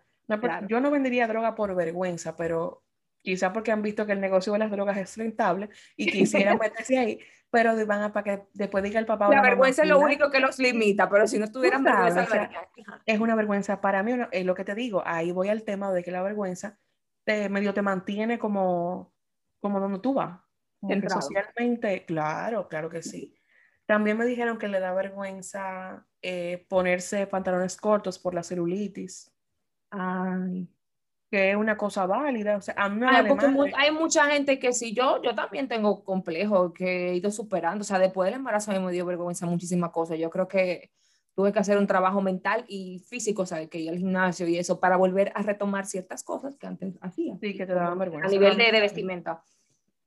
Yo 0.67 0.79
no 0.79 0.91
vendería 0.91 1.27
droga 1.27 1.55
por 1.55 1.73
vergüenza, 1.75 2.35
pero 2.35 2.83
quizá 3.21 3.51
porque 3.53 3.71
han 3.71 3.81
visto 3.81 4.05
que 4.05 4.13
el 4.13 4.21
negocio 4.21 4.53
de 4.53 4.59
las 4.59 4.71
drogas 4.71 4.97
es 4.97 5.17
rentable 5.17 5.69
y 5.95 6.11
quisieran 6.11 6.57
meterse 6.61 6.97
ahí 6.97 7.19
pero 7.51 7.73
van 7.85 8.03
a 8.03 8.13
para 8.13 8.23
que 8.23 8.43
después 8.53 8.83
diga 8.83 8.99
el 8.99 9.05
papá. 9.05 9.29
La 9.29 9.41
vergüenza 9.41 9.83
es 9.83 9.89
lo 9.89 9.99
único 9.99 10.29
que 10.29 10.39
los 10.39 10.59
limita, 10.59 11.09
pero 11.09 11.27
si 11.27 11.39
no 11.39 11.51
tuvieran 11.51 11.83
vergüenza, 11.83 12.49
es 13.05 13.19
una 13.19 13.35
vergüenza 13.35 13.81
para 13.81 14.03
mí, 14.03 14.13
es 14.31 14.45
lo 14.45 14.55
que 14.55 14.63
te 14.63 14.75
digo, 14.75 15.01
ahí 15.05 15.31
voy 15.31 15.49
al 15.49 15.63
tema 15.63 15.91
de 15.91 16.03
que 16.03 16.11
la 16.11 16.21
vergüenza 16.21 16.77
te 17.23 17.49
medio 17.49 17.73
te 17.73 17.81
mantiene 17.81 18.37
como, 18.37 19.13
como 19.59 19.79
donde 19.79 19.99
tú 19.99 20.13
vas. 20.13 20.39
Socialmente, 21.07 22.05
claro, 22.05 22.67
claro 22.67 22.89
que 22.89 23.01
sí. 23.01 23.35
También 23.85 24.17
me 24.17 24.25
dijeron 24.25 24.57
que 24.57 24.67
le 24.67 24.79
da 24.79 24.93
vergüenza 24.93 26.05
eh, 26.21 26.65
ponerse 26.69 27.25
pantalones 27.25 27.75
cortos 27.75 28.19
por 28.19 28.35
la 28.35 28.43
celulitis. 28.43 29.33
Ay 29.89 30.69
que 31.29 31.51
es 31.51 31.55
una 31.55 31.77
cosa 31.77 32.05
válida. 32.05 32.57
O 32.57 32.61
sea, 32.61 32.73
a 32.77 32.89
mí 32.89 32.99
me 32.99 33.07
hay 33.75 33.91
mucha 33.91 34.25
gente 34.25 34.59
que 34.59 34.73
si 34.73 34.93
yo, 34.93 35.21
yo 35.21 35.35
también 35.35 35.67
tengo 35.67 36.03
complejo 36.03 36.73
que 36.73 37.09
he 37.09 37.15
ido 37.15 37.31
superando. 37.31 37.81
O 37.81 37.85
sea, 37.85 37.99
después 37.99 38.27
del 38.27 38.39
embarazo 38.39 38.71
me 38.79 38.91
dio 38.91 39.05
vergüenza 39.05 39.45
muchísimas 39.45 39.91
cosas. 39.91 40.17
Yo 40.17 40.29
creo 40.29 40.47
que 40.47 40.89
tuve 41.35 41.53
que 41.53 41.59
hacer 41.59 41.77
un 41.77 41.87
trabajo 41.87 42.21
mental 42.21 42.65
y 42.67 42.99
físico, 43.07 43.43
o 43.43 43.45
sea, 43.45 43.65
que 43.67 43.79
ir 43.79 43.89
al 43.89 43.97
gimnasio 43.97 44.47
y 44.47 44.57
eso, 44.57 44.79
para 44.79 44.97
volver 44.97 45.31
a 45.35 45.41
retomar 45.41 45.85
ciertas 45.85 46.23
cosas 46.23 46.57
que 46.57 46.67
antes 46.67 46.97
hacía. 47.01 47.37
Sí, 47.39 47.55
que 47.55 47.65
te 47.65 47.73
daban 47.73 47.97
vergüenza. 47.97 48.27
A 48.27 48.31
nivel 48.31 48.57
de, 48.57 48.71
de 48.71 48.81
vestimenta. 48.81 49.41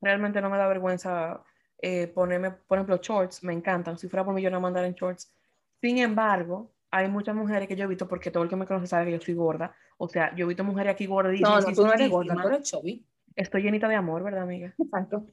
Realmente 0.00 0.40
no 0.40 0.50
me 0.50 0.58
da 0.58 0.66
vergüenza 0.66 1.42
eh, 1.78 2.06
ponerme, 2.08 2.50
por 2.50 2.78
ejemplo, 2.78 2.98
shorts, 2.98 3.42
me 3.44 3.52
encantan. 3.52 3.96
Si 3.96 4.08
fuera 4.08 4.24
por 4.24 4.34
mí, 4.34 4.42
yo 4.42 4.50
no 4.50 4.60
mandar 4.60 4.84
en 4.84 4.94
shorts. 4.94 5.32
Sin 5.80 5.98
embargo, 5.98 6.72
hay 6.92 7.08
muchas 7.08 7.34
mujeres 7.34 7.66
que 7.66 7.74
yo 7.74 7.84
he 7.84 7.88
visto, 7.88 8.06
porque 8.06 8.30
todo 8.30 8.42
el 8.42 8.48
que 8.48 8.56
me 8.56 8.66
conoce 8.66 8.86
sabe 8.86 9.06
que 9.06 9.12
yo 9.12 9.20
soy 9.20 9.34
gorda. 9.34 9.74
O 10.04 10.08
sea, 10.08 10.34
yo 10.34 10.46
he 10.46 10.48
visto 10.48 10.64
mujeres 10.64 10.94
aquí 10.94 11.06
gordísimas. 11.06 11.62
No, 11.62 11.70
no, 11.70 11.76
tú 11.76 11.86
no 11.86 11.92
eres 11.92 12.10
gorda, 12.10 12.34
tú 12.34 12.48
eres 12.48 12.62
chubby. 12.68 13.06
Estoy 13.36 13.62
llenita 13.62 13.86
de 13.86 13.94
amor, 13.94 14.24
¿verdad, 14.24 14.42
amiga? 14.42 14.74
Exacto. 14.76 15.28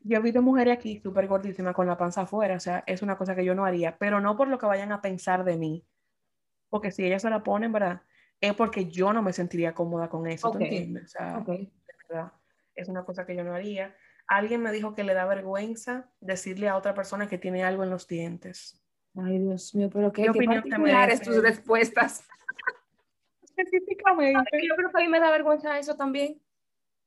Yo 0.00 0.18
he 0.18 0.20
visto 0.20 0.42
mujeres 0.42 0.76
aquí 0.76 1.00
súper 1.00 1.26
gordísimas 1.26 1.74
con 1.74 1.86
la 1.86 1.96
panza 1.96 2.20
afuera. 2.20 2.56
O 2.56 2.60
sea, 2.60 2.84
es 2.86 3.00
una 3.00 3.16
cosa 3.16 3.34
que 3.34 3.46
yo 3.46 3.54
no 3.54 3.64
haría, 3.64 3.96
pero 3.96 4.20
no 4.20 4.36
por 4.36 4.48
lo 4.48 4.58
que 4.58 4.66
vayan 4.66 4.92
a 4.92 5.00
pensar 5.00 5.42
de 5.44 5.56
mí. 5.56 5.86
Porque 6.68 6.90
si 6.90 7.02
ellas 7.02 7.22
se 7.22 7.30
la 7.30 7.42
ponen, 7.42 7.72
¿verdad? 7.72 8.02
Es 8.42 8.52
porque 8.52 8.90
yo 8.90 9.14
no 9.14 9.22
me 9.22 9.32
sentiría 9.32 9.72
cómoda 9.72 10.10
con 10.10 10.26
eso, 10.26 10.50
¿tú 10.50 10.58
entiendes? 10.58 11.04
O 11.04 11.08
sea, 11.08 11.44
verdad, 12.10 12.32
es 12.74 12.88
una 12.90 13.06
cosa 13.06 13.24
que 13.24 13.34
yo 13.34 13.42
no 13.42 13.54
haría. 13.54 13.96
Alguien 14.26 14.60
me 14.60 14.70
dijo 14.70 14.94
que 14.94 15.02
le 15.02 15.14
da 15.14 15.24
vergüenza 15.24 16.10
decirle 16.20 16.68
a 16.68 16.76
otra 16.76 16.92
persona 16.92 17.26
que 17.26 17.38
tiene 17.38 17.64
algo 17.64 17.84
en 17.84 17.88
los 17.88 18.06
dientes. 18.06 18.84
Ay, 19.16 19.38
Dios 19.38 19.74
mío, 19.74 19.88
pero 19.90 20.12
qué, 20.12 20.24
¿Qué 20.24 20.30
opinión 20.30 20.62
te 20.62 21.24
tus 21.24 21.40
respuestas. 21.40 22.28
Específicamente. 23.56 24.50
Yo 24.66 24.74
creo 24.76 24.90
que 24.90 25.00
a 25.00 25.04
mí 25.04 25.08
me 25.08 25.20
da 25.20 25.30
vergüenza 25.30 25.78
eso 25.78 25.96
también. 25.96 26.40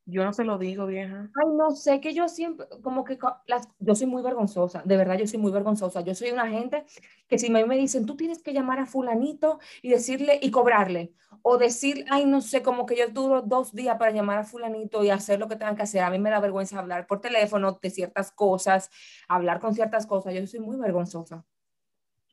Yo 0.08 0.24
no 0.24 0.34
se 0.34 0.44
lo 0.44 0.60
digo, 0.60 0.86
vieja. 0.86 1.32
Ay, 1.36 1.48
no 1.58 1.72
sé, 1.72 2.00
que 2.00 2.14
yo 2.14 2.30
siempre, 2.30 2.68
como 2.84 3.04
que 3.04 3.18
las, 3.48 3.68
yo 3.80 3.96
soy 3.96 4.06
muy 4.06 4.22
vergonzosa, 4.22 4.84
de 4.86 4.98
verdad 4.98 5.18
yo 5.18 5.26
soy 5.26 5.40
muy 5.40 5.52
vergonzosa. 5.52 6.02
Yo 6.02 6.14
soy 6.14 6.30
una 6.30 6.48
gente 6.48 6.86
que 7.28 7.40
si 7.40 7.50
me, 7.50 7.66
me 7.66 7.76
dicen, 7.76 8.06
tú 8.06 8.16
tienes 8.16 8.44
que 8.44 8.54
llamar 8.54 8.78
a 8.78 8.86
fulanito 8.86 9.60
y 9.82 9.90
decirle 9.90 10.38
y 10.40 10.52
cobrarle, 10.52 11.16
o 11.42 11.58
decir, 11.58 12.06
ay, 12.12 12.26
no 12.28 12.42
sé, 12.42 12.62
como 12.62 12.86
que 12.86 12.96
yo 12.96 13.08
duro 13.10 13.42
dos 13.42 13.74
días 13.74 13.98
para 13.98 14.12
llamar 14.12 14.38
a 14.38 14.44
fulanito 14.44 15.04
y 15.04 15.10
hacer 15.10 15.40
lo 15.40 15.48
que 15.48 15.56
tengan 15.56 15.76
que 15.76 15.84
hacer. 15.84 16.04
A 16.04 16.12
mí 16.12 16.20
me 16.20 16.30
da 16.30 16.40
vergüenza 16.40 16.78
hablar 16.78 17.08
por 17.08 17.20
teléfono 17.20 17.80
de 17.82 17.90
ciertas 17.90 18.32
cosas, 18.32 18.92
hablar 19.28 19.60
con 19.60 19.74
ciertas 19.74 20.06
cosas. 20.06 20.36
Yo 20.36 20.46
soy 20.46 20.60
muy 20.60 20.78
vergonzosa 20.78 21.44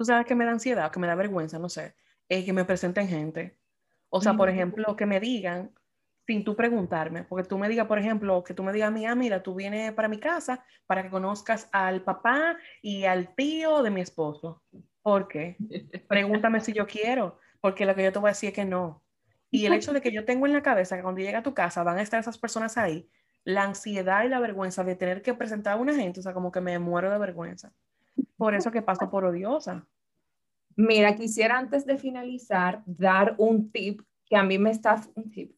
tú 0.02 0.04
sabes 0.04 0.26
que 0.26 0.34
me 0.34 0.44
da 0.44 0.52
ansiedad, 0.52 0.90
que 0.90 0.98
me 0.98 1.06
da 1.06 1.14
vergüenza, 1.14 1.58
no 1.58 1.68
sé, 1.68 1.94
es 2.28 2.44
que 2.44 2.52
me 2.52 2.64
presenten 2.64 3.08
gente. 3.08 3.60
O 4.14 4.20
sea, 4.20 4.34
por 4.34 4.50
ejemplo, 4.50 4.94
que 4.94 5.06
me 5.06 5.20
digan 5.20 5.72
sin 6.26 6.44
tú 6.44 6.54
preguntarme, 6.54 7.24
porque 7.24 7.48
tú 7.48 7.56
me 7.56 7.66
digas, 7.68 7.86
por 7.86 7.98
ejemplo, 7.98 8.44
que 8.44 8.52
tú 8.52 8.62
me 8.62 8.70
digas 8.70 8.88
a 8.88 8.90
mí, 8.90 9.06
ah, 9.06 9.14
mira, 9.14 9.42
tú 9.42 9.54
vienes 9.54 9.90
para 9.92 10.06
mi 10.06 10.18
casa 10.18 10.62
para 10.86 11.02
que 11.02 11.08
conozcas 11.08 11.70
al 11.72 12.02
papá 12.02 12.58
y 12.82 13.04
al 13.04 13.34
tío 13.34 13.82
de 13.82 13.90
mi 13.90 14.02
esposo. 14.02 14.62
¿Por 15.00 15.28
qué? 15.28 15.56
Pregúntame 16.08 16.60
si 16.60 16.74
yo 16.74 16.86
quiero, 16.86 17.38
porque 17.62 17.86
lo 17.86 17.94
que 17.94 18.04
yo 18.04 18.12
te 18.12 18.18
voy 18.18 18.28
a 18.28 18.32
decir 18.32 18.50
es 18.50 18.54
que 18.54 18.66
no. 18.66 19.02
Y 19.50 19.64
el 19.64 19.72
hecho 19.72 19.94
de 19.94 20.02
que 20.02 20.12
yo 20.12 20.26
tengo 20.26 20.46
en 20.46 20.52
la 20.52 20.62
cabeza 20.62 20.96
que 20.96 21.02
cuando 21.02 21.22
llegue 21.22 21.36
a 21.36 21.42
tu 21.42 21.54
casa 21.54 21.82
van 21.82 21.96
a 21.96 22.02
estar 22.02 22.20
esas 22.20 22.36
personas 22.36 22.76
ahí, 22.76 23.08
la 23.44 23.64
ansiedad 23.64 24.24
y 24.24 24.28
la 24.28 24.40
vergüenza 24.40 24.84
de 24.84 24.94
tener 24.94 25.22
que 25.22 25.32
presentar 25.32 25.72
a 25.72 25.80
una 25.80 25.94
gente, 25.94 26.20
o 26.20 26.22
sea, 26.22 26.34
como 26.34 26.52
que 26.52 26.60
me 26.60 26.78
muero 26.78 27.10
de 27.10 27.18
vergüenza. 27.18 27.72
Por 28.36 28.54
eso 28.54 28.70
que 28.70 28.82
paso 28.82 29.08
por 29.08 29.24
odiosa. 29.24 29.86
Mira, 30.76 31.14
quisiera 31.16 31.58
antes 31.58 31.86
de 31.86 31.98
finalizar 31.98 32.82
dar 32.86 33.34
un 33.38 33.70
tip 33.70 34.02
que 34.26 34.36
a 34.36 34.42
mí 34.42 34.58
me 34.58 34.70
está, 34.70 35.02
un 35.14 35.30
tip, 35.30 35.54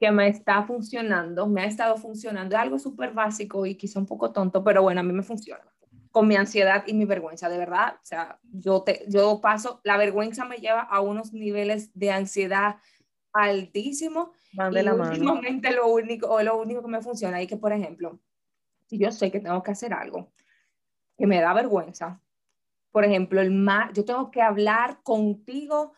que 0.00 0.10
me 0.10 0.28
está 0.28 0.62
funcionando, 0.62 1.46
me 1.46 1.62
ha 1.62 1.66
estado 1.66 1.96
funcionando, 1.96 2.56
es 2.56 2.62
algo 2.62 2.78
súper 2.78 3.12
básico 3.12 3.66
y 3.66 3.74
quizá 3.74 3.98
un 3.98 4.06
poco 4.06 4.32
tonto, 4.32 4.62
pero 4.64 4.82
bueno, 4.82 5.00
a 5.00 5.04
mí 5.04 5.12
me 5.12 5.22
funciona 5.22 5.64
con 6.10 6.26
mi 6.26 6.36
ansiedad 6.36 6.84
y 6.86 6.94
mi 6.94 7.04
vergüenza, 7.04 7.48
de 7.48 7.58
verdad, 7.58 7.96
o 7.96 8.04
sea, 8.04 8.40
yo, 8.42 8.82
te, 8.82 9.04
yo 9.08 9.40
paso, 9.40 9.80
la 9.84 9.96
vergüenza 9.96 10.44
me 10.44 10.56
lleva 10.56 10.80
a 10.80 11.00
unos 11.00 11.32
niveles 11.32 11.90
de 11.94 12.10
ansiedad 12.10 12.76
altísimos 13.32 14.30
de 14.72 14.82
la 14.82 14.94
últimamente 14.94 15.70
lo 15.72 15.86
único, 15.88 16.40
lo 16.42 16.58
único 16.58 16.82
que 16.82 16.88
me 16.88 17.02
funciona 17.02 17.40
es 17.40 17.48
que, 17.48 17.56
por 17.56 17.72
ejemplo, 17.72 18.18
si 18.86 18.98
yo 18.98 19.12
sé 19.12 19.30
que 19.30 19.40
tengo 19.40 19.62
que 19.62 19.70
hacer 19.70 19.92
algo 19.92 20.32
que 21.16 21.26
me 21.26 21.40
da 21.40 21.52
vergüenza, 21.52 22.20
por 22.90 23.04
ejemplo, 23.04 23.40
el 23.40 23.52
yo 23.94 24.04
tengo 24.04 24.30
que 24.30 24.42
hablar 24.42 25.00
contigo, 25.02 25.92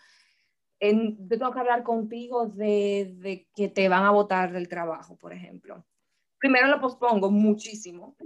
en, 0.78 1.16
yo 1.28 1.38
tengo 1.38 1.52
que 1.52 1.60
hablar 1.60 1.82
contigo 1.82 2.46
de, 2.46 3.14
de, 3.18 3.48
que 3.54 3.68
te 3.68 3.88
van 3.88 4.04
a 4.04 4.10
votar 4.10 4.52
del 4.52 4.68
trabajo, 4.68 5.16
por 5.16 5.32
ejemplo. 5.32 5.84
Primero 6.38 6.68
lo 6.68 6.80
pospongo 6.80 7.30
muchísimo. 7.30 8.16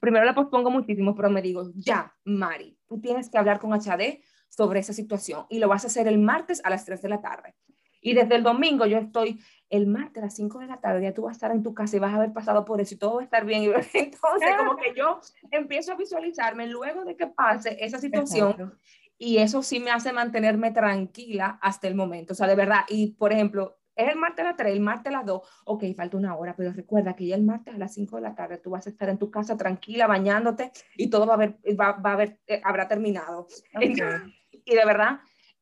Primero 0.00 0.26
lo 0.26 0.34
pospongo 0.34 0.70
muchísimo, 0.70 1.14
pero 1.14 1.30
me 1.30 1.42
digo, 1.42 1.70
ya, 1.74 2.14
Mari, 2.24 2.78
tú 2.86 3.00
tienes 3.00 3.30
que 3.30 3.38
hablar 3.38 3.58
con 3.58 3.72
HD 3.72 4.20
sobre 4.48 4.80
esa 4.80 4.92
situación 4.92 5.46
y 5.48 5.58
lo 5.58 5.68
vas 5.68 5.84
a 5.84 5.86
hacer 5.86 6.08
el 6.08 6.18
martes 6.18 6.60
a 6.64 6.70
las 6.70 6.84
3 6.84 7.00
de 7.02 7.08
la 7.08 7.20
tarde. 7.20 7.54
Y 8.00 8.14
desde 8.14 8.36
el 8.36 8.42
domingo 8.42 8.86
yo 8.86 8.98
estoy, 8.98 9.40
el 9.70 9.86
martes 9.86 10.22
a 10.22 10.26
las 10.26 10.34
5 10.34 10.58
de 10.60 10.66
la 10.66 10.80
tarde, 10.80 11.02
ya 11.02 11.14
tú 11.14 11.22
vas 11.22 11.32
a 11.32 11.36
estar 11.36 11.50
en 11.50 11.62
tu 11.62 11.74
casa 11.74 11.96
y 11.96 12.00
vas 12.00 12.12
a 12.12 12.16
haber 12.16 12.32
pasado 12.32 12.64
por 12.64 12.80
eso 12.80 12.94
y 12.94 12.98
todo 12.98 13.16
va 13.16 13.20
a 13.20 13.24
estar 13.24 13.44
bien. 13.44 13.62
Y 13.94 13.98
entonces, 13.98 14.50
como 14.56 14.76
que 14.76 14.94
yo 14.96 15.20
empiezo 15.50 15.92
a 15.92 15.96
visualizarme 15.96 16.66
luego 16.66 17.04
de 17.04 17.16
que 17.16 17.26
pase 17.26 17.76
esa 17.80 17.98
situación 17.98 18.78
y 19.18 19.38
eso 19.38 19.62
sí 19.62 19.80
me 19.80 19.90
hace 19.90 20.12
mantenerme 20.12 20.70
tranquila 20.70 21.58
hasta 21.60 21.88
el 21.88 21.96
momento. 21.96 22.32
O 22.32 22.36
sea, 22.36 22.46
de 22.46 22.54
verdad. 22.54 22.84
Y, 22.88 23.12
por 23.12 23.32
ejemplo, 23.32 23.78
es 23.96 24.08
el 24.08 24.16
martes 24.16 24.44
a 24.44 24.48
las 24.48 24.56
3, 24.56 24.72
el 24.72 24.80
martes 24.80 25.12
a 25.12 25.16
las 25.16 25.26
2, 25.26 25.42
ok, 25.64 25.84
falta 25.96 26.16
una 26.16 26.36
hora, 26.36 26.54
pero 26.56 26.72
recuerda 26.72 27.16
que 27.16 27.26
ya 27.26 27.34
el 27.34 27.42
martes 27.42 27.74
a 27.74 27.78
las 27.78 27.92
5 27.94 28.16
de 28.16 28.22
la 28.22 28.34
tarde 28.36 28.58
tú 28.58 28.70
vas 28.70 28.86
a 28.86 28.90
estar 28.90 29.08
en 29.08 29.18
tu 29.18 29.28
casa 29.28 29.56
tranquila, 29.56 30.06
bañándote 30.06 30.70
y 30.96 31.10
todo 31.10 31.26
va 31.26 31.32
a 31.32 31.36
haber, 31.36 31.58
va, 31.78 31.92
va 31.92 32.10
a 32.10 32.12
haber, 32.12 32.38
eh, 32.46 32.60
habrá 32.64 32.86
terminado. 32.86 33.48
y 34.52 34.74
de 34.74 34.84
verdad, 34.84 35.18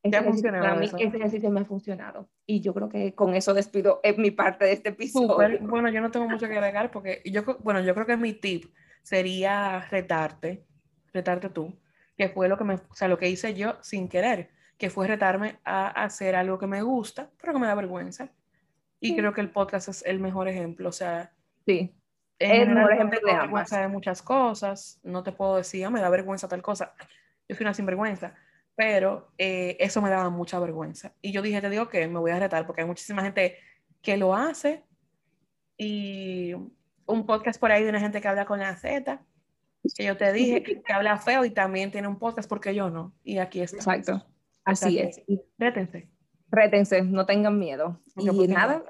Ese 0.06 0.16
ejercicio, 0.18 0.98
ese 0.98 1.16
ejercicio 1.16 1.50
me 1.50 1.60
ha 1.60 1.64
funcionado. 1.64 2.28
Y 2.46 2.60
yo 2.60 2.72
creo 2.74 2.88
que 2.88 3.14
con 3.14 3.34
eso 3.34 3.54
despido 3.54 4.00
en 4.02 4.20
mi 4.20 4.30
parte 4.30 4.64
de 4.64 4.72
este 4.72 4.90
episodio. 4.90 5.58
Bueno, 5.60 5.88
yo 5.88 6.00
no 6.00 6.10
tengo 6.10 6.28
mucho 6.28 6.48
que 6.48 6.54
agregar 6.54 6.90
porque 6.90 7.22
yo, 7.24 7.42
bueno, 7.62 7.80
yo 7.80 7.94
creo 7.94 8.06
que 8.06 8.16
mi 8.16 8.32
tip 8.32 8.72
sería 9.02 9.80
retarte, 9.90 10.64
retarte 11.12 11.48
tú, 11.48 11.78
que 12.16 12.28
fue 12.28 12.48
lo 12.48 12.56
que 12.56 12.64
me, 12.64 12.74
o 12.74 12.94
sea, 12.94 13.08
lo 13.08 13.18
que 13.18 13.28
hice 13.28 13.54
yo 13.54 13.76
sin 13.82 14.08
querer, 14.08 14.50
que 14.78 14.90
fue 14.90 15.06
retarme 15.06 15.58
a 15.64 15.88
hacer 15.88 16.36
algo 16.36 16.58
que 16.58 16.66
me 16.66 16.82
gusta, 16.82 17.30
pero 17.40 17.52
que 17.52 17.58
me 17.58 17.66
da 17.66 17.74
vergüenza. 17.74 18.30
Y 18.98 19.14
creo 19.14 19.32
que 19.32 19.40
el 19.40 19.50
podcast 19.50 19.88
es 19.88 20.04
el 20.06 20.20
mejor 20.20 20.48
ejemplo, 20.48 20.88
o 20.88 20.92
sea, 20.92 21.32
sí. 21.66 21.94
el 22.38 22.70
mejor 22.70 22.92
ejemplo 22.94 23.20
de 23.24 23.34
vergüenza 23.34 23.80
de 23.80 23.88
muchas 23.88 24.22
cosas, 24.22 24.98
no 25.02 25.22
te 25.22 25.32
puedo 25.32 25.56
decir, 25.56 25.84
ah, 25.84 25.90
me 25.90 26.00
da 26.00 26.08
vergüenza 26.08 26.48
tal 26.48 26.62
cosa. 26.62 26.94
Yo 27.48 27.54
soy 27.54 27.64
una 27.64 27.74
sinvergüenza 27.74 28.34
pero 28.76 29.32
eh, 29.38 29.76
eso 29.80 30.02
me 30.02 30.10
daba 30.10 30.28
mucha 30.28 30.60
vergüenza. 30.60 31.14
Y 31.22 31.32
yo 31.32 31.40
dije, 31.40 31.60
te 31.60 31.70
digo 31.70 31.88
que 31.88 32.06
me 32.06 32.20
voy 32.20 32.30
a 32.30 32.38
retar 32.38 32.66
porque 32.66 32.82
hay 32.82 32.86
muchísima 32.86 33.22
gente 33.22 33.56
que 34.02 34.18
lo 34.18 34.34
hace 34.34 34.84
y 35.78 36.52
un 37.06 37.26
podcast 37.26 37.58
por 37.58 37.72
ahí 37.72 37.82
de 37.82 37.88
una 37.88 38.00
gente 38.00 38.20
que 38.20 38.28
habla 38.28 38.44
con 38.44 38.60
la 38.60 38.76
Z, 38.76 39.24
que 39.96 40.04
yo 40.04 40.16
te 40.16 40.30
dije 40.32 40.62
que 40.62 40.92
habla 40.92 41.18
feo 41.18 41.44
y 41.44 41.50
también 41.50 41.90
tiene 41.90 42.06
un 42.06 42.18
podcast 42.18 42.48
porque 42.48 42.74
yo 42.74 42.90
no. 42.90 43.14
Y 43.24 43.38
aquí 43.38 43.62
está. 43.62 43.78
Exacto. 43.78 44.26
Así 44.64 44.98
es. 44.98 45.22
Rétense. 45.58 46.10
Rétense, 46.50 47.02
no 47.02 47.24
tengan 47.24 47.58
miedo. 47.58 48.02
y 48.16 48.48
nada, 48.48 48.84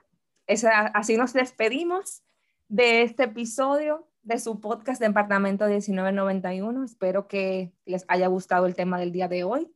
así 0.94 1.16
nos 1.16 1.32
despedimos 1.32 2.24
de 2.68 3.02
este 3.02 3.24
episodio 3.24 4.08
de 4.22 4.38
su 4.40 4.60
podcast 4.60 5.00
Departamento 5.00 5.66
1991. 5.66 6.84
Espero 6.84 7.28
que 7.28 7.72
les 7.84 8.04
haya 8.08 8.26
gustado 8.26 8.66
el 8.66 8.74
tema 8.74 8.98
del 8.98 9.12
día 9.12 9.28
de 9.28 9.44
hoy 9.44 9.75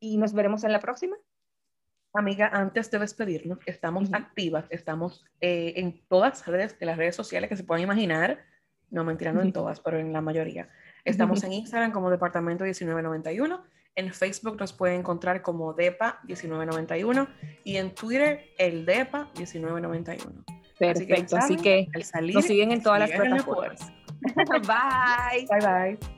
y 0.00 0.16
nos 0.16 0.32
veremos 0.32 0.64
en 0.64 0.72
la 0.72 0.80
próxima. 0.80 1.16
Amiga, 2.14 2.48
antes 2.52 2.90
de 2.90 2.98
despedirnos, 2.98 3.58
estamos 3.66 4.12
activas, 4.12 4.64
estamos 4.70 5.24
eh, 5.40 5.74
en 5.76 6.00
todas 6.08 6.38
las 6.38 6.46
redes, 6.46 6.76
las 6.80 6.96
redes 6.96 7.14
sociales 7.14 7.48
que 7.48 7.56
se 7.56 7.64
puedan 7.64 7.82
imaginar, 7.82 8.38
no 8.90 9.04
mentira, 9.04 9.32
no 9.32 9.42
en 9.42 9.52
todas, 9.52 9.80
pero 9.80 9.98
en 9.98 10.12
la 10.12 10.20
mayoría. 10.20 10.68
Estamos 11.04 11.44
en 11.44 11.52
Instagram 11.52 11.92
como 11.92 12.10
Departamento 12.10 12.64
1991, 12.64 13.62
en 13.98 14.12
Facebook 14.12 14.56
nos 14.60 14.72
pueden 14.72 15.00
encontrar 15.00 15.42
como 15.42 15.72
DEPA 15.74 16.20
1991 16.22 17.28
y 17.64 17.76
en 17.78 17.94
Twitter 17.94 18.44
el 18.56 18.86
DEPA 18.86 19.30
1991. 19.34 20.44
Perfecto, 20.78 21.36
así 21.36 21.56
que, 21.56 21.88
nos 22.32 22.44
siguen 22.44 22.70
en 22.70 22.82
todas 22.82 23.00
las 23.00 23.10
plataformas. 23.10 23.92
bye. 24.66 25.46
Bye 25.50 25.96
bye. 25.96 26.17